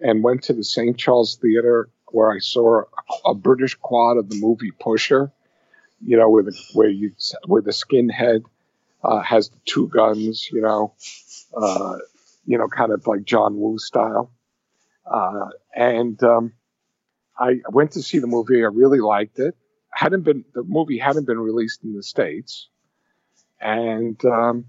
and 0.00 0.22
went 0.22 0.44
to 0.44 0.52
the 0.52 0.64
St. 0.64 0.96
Charles 0.98 1.36
Theatre 1.40 1.88
where 2.06 2.30
I 2.30 2.38
saw 2.38 2.82
a, 3.24 3.30
a 3.30 3.34
British 3.34 3.74
quad 3.76 4.18
of 4.18 4.28
the 4.28 4.38
movie 4.38 4.70
Pusher. 4.70 5.32
You 6.04 6.16
know, 6.16 6.28
where 6.28 6.42
the 6.42 6.56
where 6.74 6.88
you 6.88 7.12
where 7.46 7.62
the 7.62 7.70
skinhead 7.70 8.42
uh, 9.04 9.20
has 9.20 9.50
the 9.50 9.58
two 9.64 9.88
guns. 9.88 10.48
You 10.52 10.60
know, 10.60 10.94
uh, 11.56 11.98
you 12.44 12.58
know, 12.58 12.68
kind 12.68 12.92
of 12.92 13.06
like 13.06 13.24
John 13.24 13.56
Woo 13.56 13.78
style. 13.78 14.32
Uh, 15.06 15.46
and 15.74 16.20
um, 16.22 16.52
I 17.38 17.60
went 17.70 17.92
to 17.92 18.02
see 18.02 18.18
the 18.18 18.26
movie. 18.26 18.62
I 18.62 18.68
really 18.68 19.00
liked 19.00 19.38
it. 19.38 19.56
Hadn't 19.92 20.22
been 20.22 20.44
the 20.54 20.64
movie 20.64 20.98
hadn't 20.98 21.26
been 21.26 21.38
released 21.38 21.84
in 21.84 21.94
the 21.94 22.02
states, 22.02 22.68
and 23.60 24.22
um, 24.24 24.66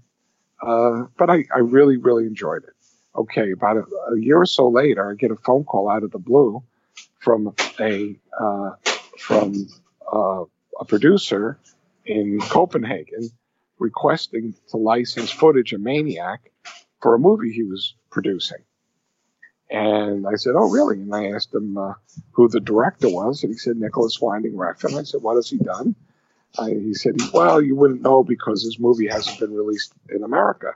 uh, 0.64 1.06
but 1.18 1.30
I, 1.30 1.44
I 1.54 1.58
really, 1.58 1.96
really 1.96 2.26
enjoyed 2.26 2.64
it. 2.64 2.70
Okay, 3.16 3.52
about 3.52 3.76
a, 3.76 3.84
a, 4.12 4.18
year 4.18 4.40
or 4.40 4.46
so 4.46 4.68
later, 4.68 5.10
I 5.10 5.14
get 5.14 5.30
a 5.30 5.36
phone 5.36 5.64
call 5.64 5.88
out 5.88 6.02
of 6.02 6.10
the 6.10 6.18
blue 6.18 6.64
from 7.20 7.54
a 7.78 8.16
uh, 8.40 8.70
from 9.18 9.68
uh, 10.12 10.44
a 10.80 10.84
producer 10.84 11.58
in 12.04 12.40
Copenhagen 12.40 13.30
requesting 13.78 14.54
to 14.70 14.76
license 14.76 15.30
footage 15.30 15.72
of 15.72 15.80
Maniac 15.80 16.50
for 17.00 17.14
a 17.14 17.18
movie 17.18 17.52
he 17.52 17.62
was 17.62 17.94
producing. 18.10 18.64
And 19.70 20.26
I 20.26 20.34
said, 20.34 20.54
"Oh, 20.56 20.70
really?" 20.70 20.96
And 20.96 21.14
I 21.14 21.32
asked 21.32 21.54
him 21.54 21.76
uh, 21.76 21.94
who 22.32 22.48
the 22.48 22.60
director 22.60 23.08
was, 23.08 23.44
and 23.44 23.52
he 23.52 23.58
said 23.58 23.76
Nicolas 23.76 24.20
Winding 24.20 24.54
Refn. 24.54 24.98
I 24.98 25.04
said, 25.04 25.22
"What 25.22 25.36
has 25.36 25.48
he 25.48 25.58
done?" 25.58 25.94
I, 26.58 26.70
he 26.70 26.94
said, 26.94 27.14
well, 27.32 27.60
you 27.60 27.74
wouldn't 27.74 28.02
know 28.02 28.22
because 28.22 28.62
his 28.62 28.78
movie 28.78 29.08
hasn't 29.08 29.40
been 29.40 29.52
released 29.52 29.92
in 30.08 30.22
America. 30.22 30.74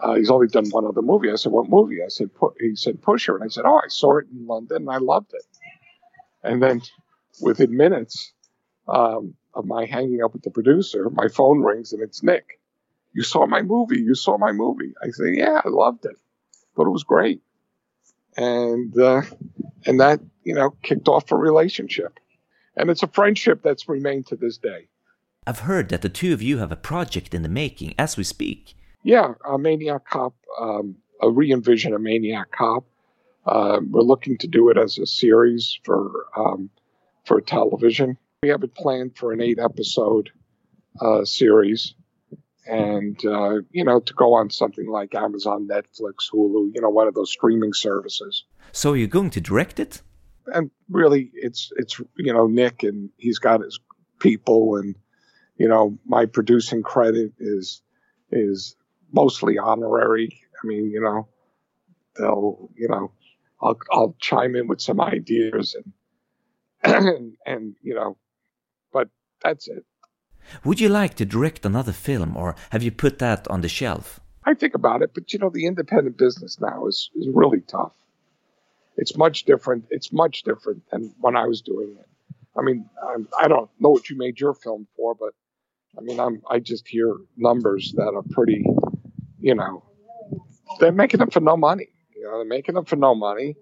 Uh, 0.00 0.14
he's 0.14 0.30
only 0.30 0.46
done 0.46 0.68
one 0.70 0.86
other 0.86 1.02
movie. 1.02 1.30
I 1.30 1.36
said, 1.36 1.52
what 1.52 1.68
movie? 1.68 2.02
I 2.02 2.08
said, 2.08 2.30
he 2.60 2.76
said, 2.76 3.02
Pusher. 3.02 3.34
And 3.34 3.44
I 3.44 3.48
said, 3.48 3.64
oh, 3.66 3.76
I 3.76 3.88
saw 3.88 4.18
it 4.18 4.26
in 4.32 4.46
London 4.46 4.78
and 4.78 4.90
I 4.90 4.98
loved 4.98 5.32
it. 5.34 5.44
And 6.42 6.62
then 6.62 6.82
within 7.40 7.76
minutes 7.76 8.32
um, 8.88 9.34
of 9.54 9.64
my 9.64 9.84
hanging 9.84 10.22
up 10.22 10.32
with 10.32 10.42
the 10.42 10.50
producer, 10.50 11.10
my 11.10 11.28
phone 11.28 11.60
rings 11.60 11.92
and 11.92 12.02
it's 12.02 12.22
Nick. 12.22 12.60
You 13.12 13.22
saw 13.22 13.46
my 13.46 13.62
movie. 13.62 14.00
You 14.00 14.14
saw 14.14 14.38
my 14.38 14.52
movie. 14.52 14.94
I 15.02 15.10
said, 15.10 15.34
yeah, 15.34 15.60
I 15.64 15.68
loved 15.68 16.04
it. 16.04 16.16
Thought 16.74 16.86
it 16.86 16.90
was 16.90 17.04
great. 17.04 17.42
And, 18.36 18.96
uh, 18.98 19.22
and 19.84 20.00
that, 20.00 20.20
you 20.42 20.54
know, 20.54 20.70
kicked 20.82 21.08
off 21.08 21.30
a 21.30 21.36
relationship. 21.36 22.18
And 22.76 22.88
it's 22.88 23.02
a 23.02 23.08
friendship 23.08 23.62
that's 23.62 23.88
remained 23.88 24.28
to 24.28 24.36
this 24.36 24.56
day. 24.56 24.88
I've 25.46 25.60
heard 25.60 25.88
that 25.88 26.02
the 26.02 26.08
two 26.08 26.32
of 26.32 26.42
you 26.42 26.58
have 26.58 26.70
a 26.70 26.76
project 26.76 27.34
in 27.34 27.42
the 27.42 27.48
making 27.48 27.94
as 27.98 28.16
we 28.16 28.24
speak. 28.24 28.74
Yeah, 29.02 29.34
a 29.44 29.58
Maniac 29.58 30.08
Cop, 30.08 30.34
um, 30.60 30.96
a 31.20 31.28
re 31.30 31.52
envision 31.52 31.94
a 31.94 31.98
Maniac 31.98 32.52
Cop. 32.52 32.84
Uh, 33.44 33.80
we're 33.90 34.02
looking 34.02 34.38
to 34.38 34.46
do 34.46 34.68
it 34.70 34.78
as 34.78 34.98
a 34.98 35.06
series 35.06 35.78
for 35.82 36.26
um, 36.36 36.70
for 37.24 37.40
television. 37.40 38.16
We 38.42 38.50
have 38.50 38.62
it 38.62 38.74
planned 38.74 39.16
for 39.16 39.32
an 39.32 39.40
eight 39.40 39.58
episode 39.58 40.30
uh, 41.00 41.24
series, 41.24 41.94
and 42.66 43.18
uh, 43.26 43.62
you 43.72 43.84
know 43.84 43.98
to 43.98 44.14
go 44.14 44.34
on 44.34 44.50
something 44.50 44.88
like 44.88 45.14
Amazon, 45.16 45.66
Netflix, 45.68 46.30
Hulu, 46.32 46.70
you 46.72 46.80
know, 46.80 46.90
one 46.90 47.08
of 47.08 47.14
those 47.14 47.32
streaming 47.32 47.72
services. 47.72 48.44
So 48.70 48.92
you're 48.92 49.08
going 49.08 49.30
to 49.30 49.40
direct 49.40 49.80
it? 49.80 50.02
And 50.46 50.70
really, 50.88 51.32
it's 51.34 51.72
it's 51.76 52.00
you 52.16 52.32
know 52.32 52.46
Nick, 52.46 52.84
and 52.84 53.10
he's 53.16 53.40
got 53.40 53.60
his 53.60 53.80
people, 54.20 54.76
and 54.76 54.94
you 55.62 55.68
know, 55.68 55.96
my 56.04 56.26
producing 56.26 56.82
credit 56.82 57.30
is 57.38 57.82
is 58.32 58.74
mostly 59.12 59.58
honorary. 59.58 60.28
I 60.60 60.66
mean, 60.66 60.90
you 60.90 61.00
know, 61.00 61.28
they'll, 62.16 62.68
you 62.74 62.88
know, 62.88 63.12
I'll 63.60 63.78
I'll 63.92 64.16
chime 64.18 64.56
in 64.56 64.66
with 64.66 64.80
some 64.80 65.00
ideas 65.00 65.76
and 65.78 65.92
and, 67.06 67.34
and 67.46 67.76
you 67.80 67.94
know, 67.94 68.16
but 68.92 69.08
that's 69.40 69.68
it. 69.68 69.84
Would 70.64 70.80
you 70.80 70.88
like 70.88 71.14
to 71.14 71.24
direct 71.24 71.64
another 71.64 71.92
film, 71.92 72.36
or 72.36 72.56
have 72.70 72.82
you 72.82 72.90
put 72.90 73.20
that 73.20 73.46
on 73.46 73.60
the 73.60 73.68
shelf? 73.68 74.18
I 74.44 74.54
think 74.54 74.74
about 74.74 75.02
it, 75.02 75.10
but 75.14 75.32
you 75.32 75.38
know, 75.38 75.50
the 75.50 75.66
independent 75.66 76.18
business 76.18 76.58
now 76.60 76.88
is 76.88 77.08
is 77.14 77.28
really 77.32 77.60
tough. 77.60 77.94
It's 78.96 79.16
much 79.16 79.44
different. 79.44 79.84
It's 79.90 80.12
much 80.12 80.42
different 80.42 80.82
than 80.90 81.14
when 81.20 81.36
I 81.36 81.46
was 81.46 81.62
doing 81.62 81.94
it. 82.00 82.08
I 82.58 82.62
mean, 82.62 82.90
I 83.40 83.46
do 83.46 83.54
not 83.54 83.70
know 83.78 83.90
what 83.90 84.10
you 84.10 84.18
made 84.18 84.40
your 84.40 84.54
film 84.54 84.88
for, 84.96 85.14
but 85.14 85.34
I 85.96 86.00
mean, 86.00 86.18
I'm 86.18 86.42
I 86.48 86.58
just 86.58 86.88
hear 86.88 87.16
numbers 87.36 87.92
that 87.96 88.12
are 88.14 88.24
pretty, 88.30 88.64
you 89.38 89.54
know, 89.54 89.84
they're 90.80 90.92
making 90.92 91.18
them 91.18 91.30
for 91.30 91.40
no 91.40 91.56
money. 91.56 91.88
You 92.16 92.24
know, 92.24 92.38
they're 92.38 92.46
making 92.46 92.74
them 92.74 92.84
for 92.84 92.96
no 92.96 93.14
money, 93.14 93.56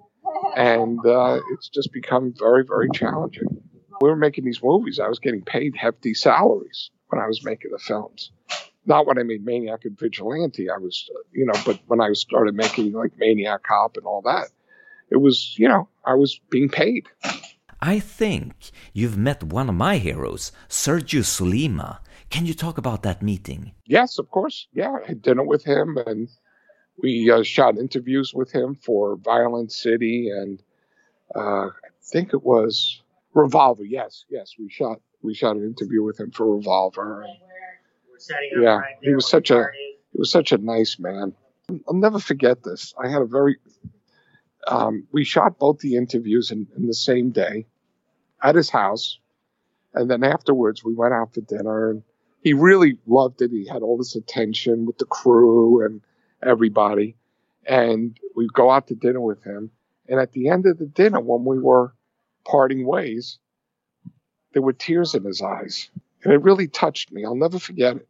and 0.56 0.98
uh, 1.04 1.40
it's 1.52 1.68
just 1.68 1.92
become 1.92 2.32
very, 2.38 2.64
very 2.64 2.88
challenging. 2.94 3.48
We 4.00 4.08
were 4.08 4.16
making 4.16 4.44
these 4.44 4.62
movies. 4.62 4.98
I 4.98 5.08
was 5.08 5.18
getting 5.18 5.42
paid 5.42 5.74
hefty 5.76 6.14
salaries 6.14 6.90
when 7.08 7.20
I 7.20 7.26
was 7.26 7.44
making 7.44 7.72
the 7.72 7.78
films. 7.78 8.30
Not 8.86 9.06
when 9.06 9.18
I 9.18 9.24
made 9.24 9.44
Maniac 9.44 9.84
and 9.84 9.98
Vigilante. 9.98 10.70
I 10.70 10.78
was, 10.78 11.10
uh, 11.14 11.20
you 11.32 11.44
know, 11.44 11.60
but 11.66 11.80
when 11.86 12.00
I 12.00 12.12
started 12.14 12.54
making 12.54 12.92
like 12.92 13.12
Maniac 13.18 13.62
Cop 13.62 13.96
and 13.96 14.06
all 14.06 14.22
that, 14.22 14.48
it 15.10 15.18
was, 15.18 15.54
you 15.58 15.68
know, 15.68 15.88
I 16.04 16.14
was 16.14 16.40
being 16.50 16.68
paid. 16.68 17.08
I 17.82 17.98
think 17.98 18.70
you've 18.92 19.18
met 19.18 19.42
one 19.42 19.68
of 19.68 19.74
my 19.74 19.96
heroes, 19.98 20.52
Sergio 20.68 21.22
Sollima. 21.22 21.98
Can 22.30 22.46
you 22.46 22.54
talk 22.54 22.78
about 22.78 23.02
that 23.02 23.22
meeting? 23.22 23.72
Yes, 23.84 24.18
of 24.18 24.30
course. 24.30 24.68
Yeah, 24.72 24.92
I 25.02 25.06
had 25.08 25.20
dinner 25.20 25.44
with 25.44 25.64
him 25.64 25.98
and 26.06 26.28
we 26.96 27.30
uh, 27.30 27.42
shot 27.42 27.76
interviews 27.76 28.32
with 28.32 28.52
him 28.52 28.76
for 28.76 29.16
Violent 29.16 29.72
City 29.72 30.30
and 30.30 30.62
uh, 31.34 31.66
I 31.66 31.90
think 32.02 32.32
it 32.32 32.42
was 32.42 33.02
Revolver. 33.34 33.84
Yes, 33.84 34.24
yes, 34.30 34.54
we 34.58 34.68
shot 34.70 35.00
we 35.22 35.34
shot 35.34 35.56
an 35.56 35.64
interview 35.64 36.02
with 36.02 36.18
him 36.18 36.30
for 36.30 36.56
Revolver. 36.56 37.22
And, 37.22 38.62
yeah, 38.62 38.80
he 39.02 39.14
was 39.14 39.28
such 39.28 39.50
a 39.50 39.66
he 40.12 40.18
was 40.18 40.30
such 40.30 40.52
a 40.52 40.58
nice 40.58 40.98
man. 40.98 41.34
I'll 41.88 41.94
never 41.94 42.18
forget 42.18 42.62
this. 42.62 42.94
I 43.02 43.08
had 43.08 43.22
a 43.22 43.26
very 43.26 43.56
um, 44.66 45.06
we 45.12 45.24
shot 45.24 45.58
both 45.58 45.78
the 45.78 45.96
interviews 45.96 46.50
in, 46.50 46.66
in, 46.76 46.86
the 46.86 46.94
same 46.94 47.30
day 47.30 47.66
at 48.42 48.54
his 48.54 48.68
house. 48.68 49.18
And 49.94 50.10
then 50.10 50.22
afterwards, 50.22 50.84
we 50.84 50.94
went 50.94 51.14
out 51.14 51.32
for 51.32 51.40
dinner 51.40 51.90
and 51.90 52.02
he 52.42 52.52
really 52.52 52.96
loved 53.06 53.42
it. 53.42 53.50
He 53.50 53.66
had 53.66 53.82
all 53.82 53.98
this 53.98 54.16
attention 54.16 54.86
with 54.86 54.98
the 54.98 55.04
crew 55.04 55.84
and 55.84 56.00
everybody. 56.42 57.16
And 57.66 58.18
we'd 58.34 58.52
go 58.52 58.70
out 58.70 58.88
to 58.88 58.94
dinner 58.94 59.20
with 59.20 59.42
him. 59.44 59.70
And 60.08 60.18
at 60.18 60.32
the 60.32 60.48
end 60.48 60.66
of 60.66 60.78
the 60.78 60.86
dinner, 60.86 61.20
when 61.20 61.44
we 61.44 61.58
were 61.58 61.94
parting 62.44 62.86
ways, 62.86 63.38
there 64.52 64.62
were 64.62 64.72
tears 64.72 65.14
in 65.14 65.24
his 65.24 65.42
eyes. 65.42 65.90
And 66.24 66.32
it 66.32 66.42
really 66.42 66.66
touched 66.66 67.12
me. 67.12 67.24
I'll 67.24 67.34
never 67.34 67.58
forget 67.58 67.96
it. 67.96 68.08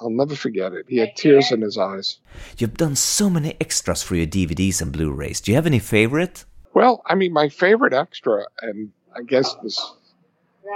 I'll 0.00 0.10
never 0.10 0.34
forget 0.34 0.72
it. 0.72 0.86
He 0.88 0.98
had 0.98 1.16
tears 1.16 1.50
in 1.50 1.60
his 1.60 1.76
eyes. 1.76 2.18
You've 2.56 2.76
done 2.76 2.94
so 2.96 3.28
many 3.28 3.56
extras 3.60 4.02
for 4.02 4.14
your 4.14 4.26
DVDs 4.26 4.80
and 4.80 4.92
Blu-rays. 4.92 5.40
Do 5.40 5.50
you 5.50 5.56
have 5.56 5.66
any 5.66 5.80
favorite? 5.80 6.44
Well, 6.74 7.02
I 7.06 7.16
mean, 7.16 7.32
my 7.32 7.48
favorite 7.48 7.92
extra, 7.92 8.44
and 8.62 8.92
I 9.16 9.22
guess 9.22 9.54
this 9.62 9.80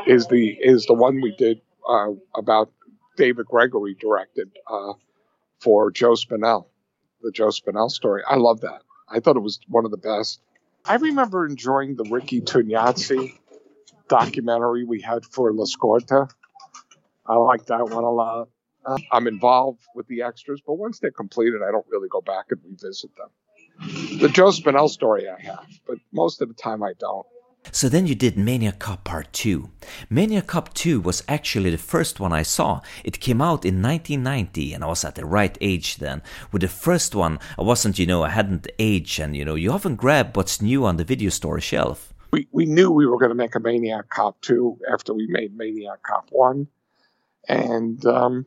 is 0.06 0.26
the 0.26 0.56
is 0.60 0.86
the 0.86 0.94
one 0.94 1.20
we 1.20 1.34
did 1.36 1.60
uh, 1.88 2.08
about 2.34 2.72
David 3.16 3.46
Gregory 3.46 3.94
directed 3.98 4.50
uh, 4.66 4.94
for 5.60 5.90
Joe 5.90 6.12
Spinell, 6.12 6.66
the 7.22 7.30
Joe 7.30 7.48
Spinell 7.48 7.90
story. 7.90 8.22
I 8.28 8.36
love 8.36 8.60
that. 8.60 8.82
I 9.08 9.20
thought 9.20 9.36
it 9.36 9.40
was 9.42 9.60
one 9.68 9.84
of 9.84 9.90
the 9.90 9.96
best. 9.96 10.40
I 10.84 10.96
remember 10.96 11.46
enjoying 11.46 11.96
the 11.96 12.04
Ricky 12.04 12.40
Tognazzi 12.40 13.38
documentary 14.08 14.84
we 14.84 15.00
had 15.00 15.24
for 15.24 15.52
La 15.52 15.64
Scorta. 15.64 16.28
I 17.26 17.36
like 17.36 17.66
that 17.66 17.88
one 17.88 18.04
a 18.04 18.10
lot. 18.10 18.48
Uh, 18.84 18.98
I'm 19.12 19.28
involved 19.28 19.82
with 19.94 20.08
the 20.08 20.22
extras, 20.22 20.60
but 20.66 20.74
once 20.74 20.98
they're 20.98 21.12
completed, 21.12 21.60
I 21.66 21.70
don't 21.70 21.86
really 21.88 22.08
go 22.08 22.20
back 22.20 22.46
and 22.50 22.60
revisit 22.64 23.10
them. 23.16 23.28
The 24.18 24.28
Joe 24.28 24.48
Spinell 24.48 24.90
story 24.90 25.28
I 25.28 25.40
have, 25.40 25.66
but 25.86 25.98
most 26.12 26.42
of 26.42 26.48
the 26.48 26.54
time 26.54 26.82
I 26.82 26.94
don't. 26.98 27.26
So 27.70 27.88
then 27.88 28.06
you 28.06 28.14
did 28.14 28.36
Maniac 28.36 28.80
Cop 28.80 29.04
Part 29.04 29.32
2. 29.32 29.70
Maniac 30.10 30.46
Cop 30.46 30.74
2 30.74 31.00
was 31.00 31.22
actually 31.28 31.70
the 31.70 31.78
first 31.78 32.18
one 32.18 32.32
I 32.32 32.42
saw. 32.42 32.80
It 33.04 33.20
came 33.20 33.40
out 33.40 33.64
in 33.64 33.80
1990 33.80 34.74
and 34.74 34.82
I 34.84 34.88
was 34.88 35.04
at 35.04 35.14
the 35.14 35.24
right 35.24 35.56
age 35.60 35.96
then. 35.96 36.22
With 36.50 36.62
the 36.62 36.68
first 36.68 37.14
one, 37.14 37.38
I 37.58 37.62
wasn't, 37.62 37.98
you 37.98 38.06
know, 38.06 38.24
I 38.24 38.30
hadn't 38.30 38.66
aged 38.78 39.20
and, 39.20 39.36
you 39.36 39.44
know, 39.44 39.54
you 39.54 39.70
often 39.70 39.96
grab 39.96 40.36
what's 40.36 40.60
new 40.60 40.84
on 40.84 40.96
the 40.96 41.04
video 41.04 41.30
store 41.30 41.60
shelf. 41.60 42.12
We, 42.32 42.48
we 42.50 42.66
knew 42.66 42.90
we 42.90 43.06
were 43.06 43.18
going 43.18 43.30
to 43.30 43.34
make 43.34 43.54
a 43.54 43.60
Maniac 43.60 44.08
Cop 44.10 44.40
2 44.40 44.80
after 44.92 45.14
we 45.14 45.26
made 45.28 45.56
Maniac 45.56 46.02
Cop 46.02 46.28
1. 46.30 46.66
And 47.48 48.04
um, 48.06 48.46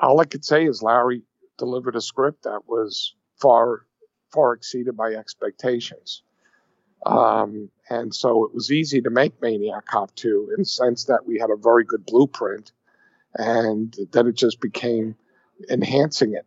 all 0.00 0.20
I 0.20 0.24
could 0.24 0.44
say 0.44 0.66
is 0.66 0.82
Larry 0.82 1.22
delivered 1.58 1.96
a 1.96 2.00
script 2.00 2.44
that 2.44 2.68
was 2.68 3.14
far, 3.40 3.86
far 4.32 4.52
exceeded 4.52 4.96
my 4.96 5.08
expectations. 5.08 6.22
Um, 7.06 7.70
and 7.88 8.14
so 8.14 8.44
it 8.44 8.54
was 8.54 8.72
easy 8.72 9.00
to 9.02 9.10
make 9.10 9.40
Maniac 9.40 9.86
Cop 9.86 10.14
2 10.16 10.52
in 10.56 10.62
the 10.62 10.64
sense 10.64 11.04
that 11.04 11.26
we 11.26 11.38
had 11.38 11.50
a 11.50 11.56
very 11.56 11.84
good 11.84 12.04
blueprint 12.04 12.72
and 13.36 13.94
then 14.12 14.26
it 14.26 14.36
just 14.36 14.60
became 14.60 15.16
enhancing 15.70 16.34
it. 16.34 16.46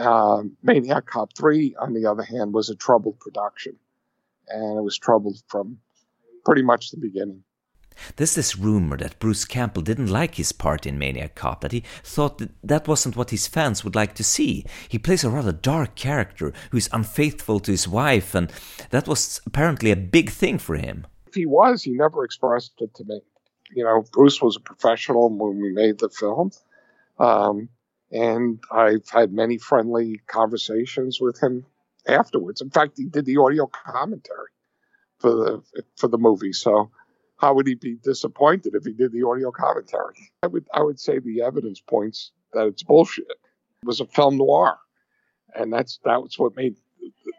Um, 0.00 0.56
Maniac 0.62 1.06
Cop 1.06 1.36
3, 1.36 1.76
on 1.78 1.94
the 1.94 2.06
other 2.06 2.22
hand, 2.22 2.52
was 2.52 2.70
a 2.70 2.74
troubled 2.74 3.18
production. 3.20 3.76
And 4.48 4.78
it 4.78 4.82
was 4.82 4.98
troubled 4.98 5.42
from 5.48 5.78
pretty 6.44 6.62
much 6.62 6.90
the 6.90 6.98
beginning. 6.98 7.42
There's 8.16 8.34
this 8.34 8.56
rumor 8.56 8.96
that 8.98 9.18
Bruce 9.18 9.44
Campbell 9.44 9.82
didn't 9.82 10.08
like 10.08 10.36
his 10.36 10.52
part 10.52 10.86
in 10.86 10.98
Maniac 10.98 11.34
Cop, 11.34 11.60
that 11.60 11.72
he 11.72 11.82
thought 12.02 12.38
that 12.38 12.50
that 12.62 12.88
wasn't 12.88 13.16
what 13.16 13.30
his 13.30 13.46
fans 13.46 13.84
would 13.84 13.94
like 13.94 14.14
to 14.14 14.24
see. 14.24 14.64
He 14.88 14.98
plays 14.98 15.24
a 15.24 15.30
rather 15.30 15.52
dark 15.52 15.94
character 15.94 16.52
who 16.70 16.78
is 16.78 16.88
unfaithful 16.92 17.60
to 17.60 17.70
his 17.70 17.88
wife, 17.88 18.34
and 18.34 18.52
that 18.90 19.08
was 19.08 19.40
apparently 19.46 19.90
a 19.90 19.96
big 19.96 20.30
thing 20.30 20.58
for 20.58 20.76
him. 20.76 21.06
If 21.26 21.34
he 21.34 21.46
was, 21.46 21.82
he 21.82 21.92
never 21.92 22.24
expressed 22.24 22.74
it 22.78 22.94
to 22.94 23.04
me. 23.04 23.20
You 23.74 23.84
know, 23.84 24.04
Bruce 24.12 24.40
was 24.40 24.56
a 24.56 24.60
professional 24.60 25.28
when 25.28 25.60
we 25.60 25.72
made 25.72 25.98
the 25.98 26.08
film. 26.08 26.52
Um, 27.18 27.68
and 28.12 28.60
I've 28.70 29.08
had 29.08 29.32
many 29.32 29.58
friendly 29.58 30.20
conversations 30.26 31.20
with 31.20 31.42
him 31.42 31.66
afterwards. 32.06 32.60
In 32.60 32.70
fact, 32.70 32.96
he 32.96 33.06
did 33.06 33.26
the 33.26 33.38
audio 33.38 33.66
commentary 33.66 34.50
for 35.18 35.30
the 35.30 35.62
for 35.96 36.08
the 36.08 36.18
movie. 36.18 36.52
So 36.52 36.90
how 37.36 37.54
would 37.54 37.66
he 37.66 37.74
be 37.74 37.96
disappointed 37.96 38.74
if 38.74 38.84
he 38.84 38.92
did 38.92 39.12
the 39.12 39.26
audio 39.26 39.50
commentary? 39.50 40.30
I 40.42 40.46
would 40.46 40.66
I 40.72 40.82
would 40.82 40.98
say 40.98 41.18
the 41.18 41.42
evidence 41.42 41.80
points 41.80 42.32
that 42.52 42.66
it's 42.66 42.82
bullshit. 42.82 43.26
It 43.28 43.86
was 43.86 44.00
a 44.00 44.06
film 44.06 44.38
noir, 44.38 44.78
and 45.54 45.72
that's 45.72 45.98
that's 46.04 46.38
what 46.38 46.56
made 46.56 46.76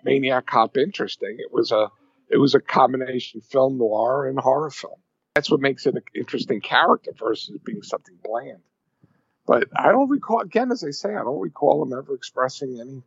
Maniac 0.03 0.45
Cop 0.45 0.77
interesting. 0.77 1.37
It 1.39 1.51
was 1.51 1.71
a 1.71 1.89
it 2.29 2.37
was 2.37 2.55
a 2.55 2.59
combination 2.59 3.41
film 3.41 3.77
noir 3.77 4.27
and 4.27 4.39
horror 4.39 4.69
film. 4.69 4.99
That's 5.35 5.49
what 5.49 5.61
makes 5.61 5.85
it 5.85 5.95
an 5.95 6.01
interesting 6.15 6.61
character 6.61 7.11
versus 7.17 7.57
being 7.63 7.83
something 7.83 8.15
bland. 8.23 8.59
But 9.45 9.69
I 9.75 9.91
don't 9.91 10.09
recall, 10.09 10.41
again, 10.41 10.71
as 10.71 10.83
I 10.83 10.89
say, 10.89 11.09
I 11.09 11.23
don't 11.23 11.39
recall 11.39 11.81
him 11.83 11.97
ever 11.97 12.13
expressing 12.13 12.81
any 12.81 13.03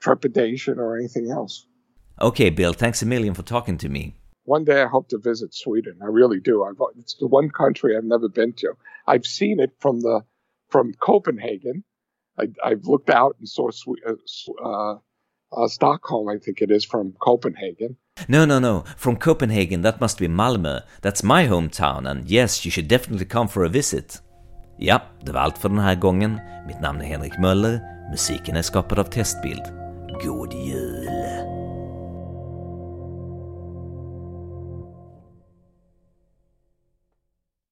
trepidation 0.00 0.78
or 0.78 0.98
anything 0.98 1.30
else. 1.30 1.66
Okay, 2.20 2.50
Bill, 2.50 2.74
thanks 2.74 3.00
a 3.00 3.06
million 3.06 3.32
for 3.32 3.42
talking 3.42 3.78
to 3.78 3.88
me 3.88 4.16
one 4.44 4.64
day 4.64 4.82
I 4.82 4.86
hope 4.86 5.08
to 5.08 5.18
visit 5.18 5.54
Sweden. 5.54 5.98
I 6.02 6.06
really 6.06 6.40
do. 6.40 6.64
I've, 6.64 6.80
it's 6.98 7.14
the 7.14 7.26
one 7.26 7.50
country 7.50 7.96
I've 7.96 8.04
never 8.04 8.28
been 8.28 8.52
to. 8.54 8.74
I've 9.06 9.26
seen 9.26 9.60
it 9.60 9.72
from 9.78 10.00
the 10.00 10.24
from 10.70 10.94
Copenhagen. 10.94 11.84
I, 12.38 12.46
have 12.70 12.86
looked 12.86 13.10
out 13.10 13.36
and 13.38 13.48
saw 13.48 13.68
uh, 14.08 14.14
uh, 14.64 14.94
uh, 15.52 15.68
Stockholm. 15.68 16.28
I 16.28 16.38
think 16.38 16.62
it 16.62 16.70
is 16.70 16.84
from 16.84 17.12
Copenhagen. 17.20 17.96
No, 18.28 18.44
no, 18.44 18.58
no. 18.58 18.84
From 18.96 19.16
Copenhagen, 19.16 19.82
that 19.82 20.00
must 20.00 20.18
be 20.18 20.28
Malmö. 20.28 20.80
That's 21.02 21.22
my 21.22 21.46
hometown, 21.46 22.10
and 22.10 22.30
yes, 22.30 22.64
you 22.64 22.70
should 22.70 22.88
definitely 22.88 23.26
come 23.26 23.48
for 23.48 23.64
a 23.64 23.68
visit. 23.68 24.22
Ja, 24.78 25.02
det 25.24 25.32
var 25.32 25.40
allt 25.40 25.58
för 25.58 25.68
den 25.68 25.78
här 25.78 25.94
gången. 25.94 26.40
Mitt 26.66 26.80
namn 26.80 27.00
är 27.00 27.04
Henrik 27.04 27.38
Möller. 27.38 27.80
Musiken 28.10 28.56
är 28.56 28.62
skapad 28.62 28.98
av 28.98 29.04
Testbild. 29.04 29.62
God 30.24 30.52
jul! 30.52 31.01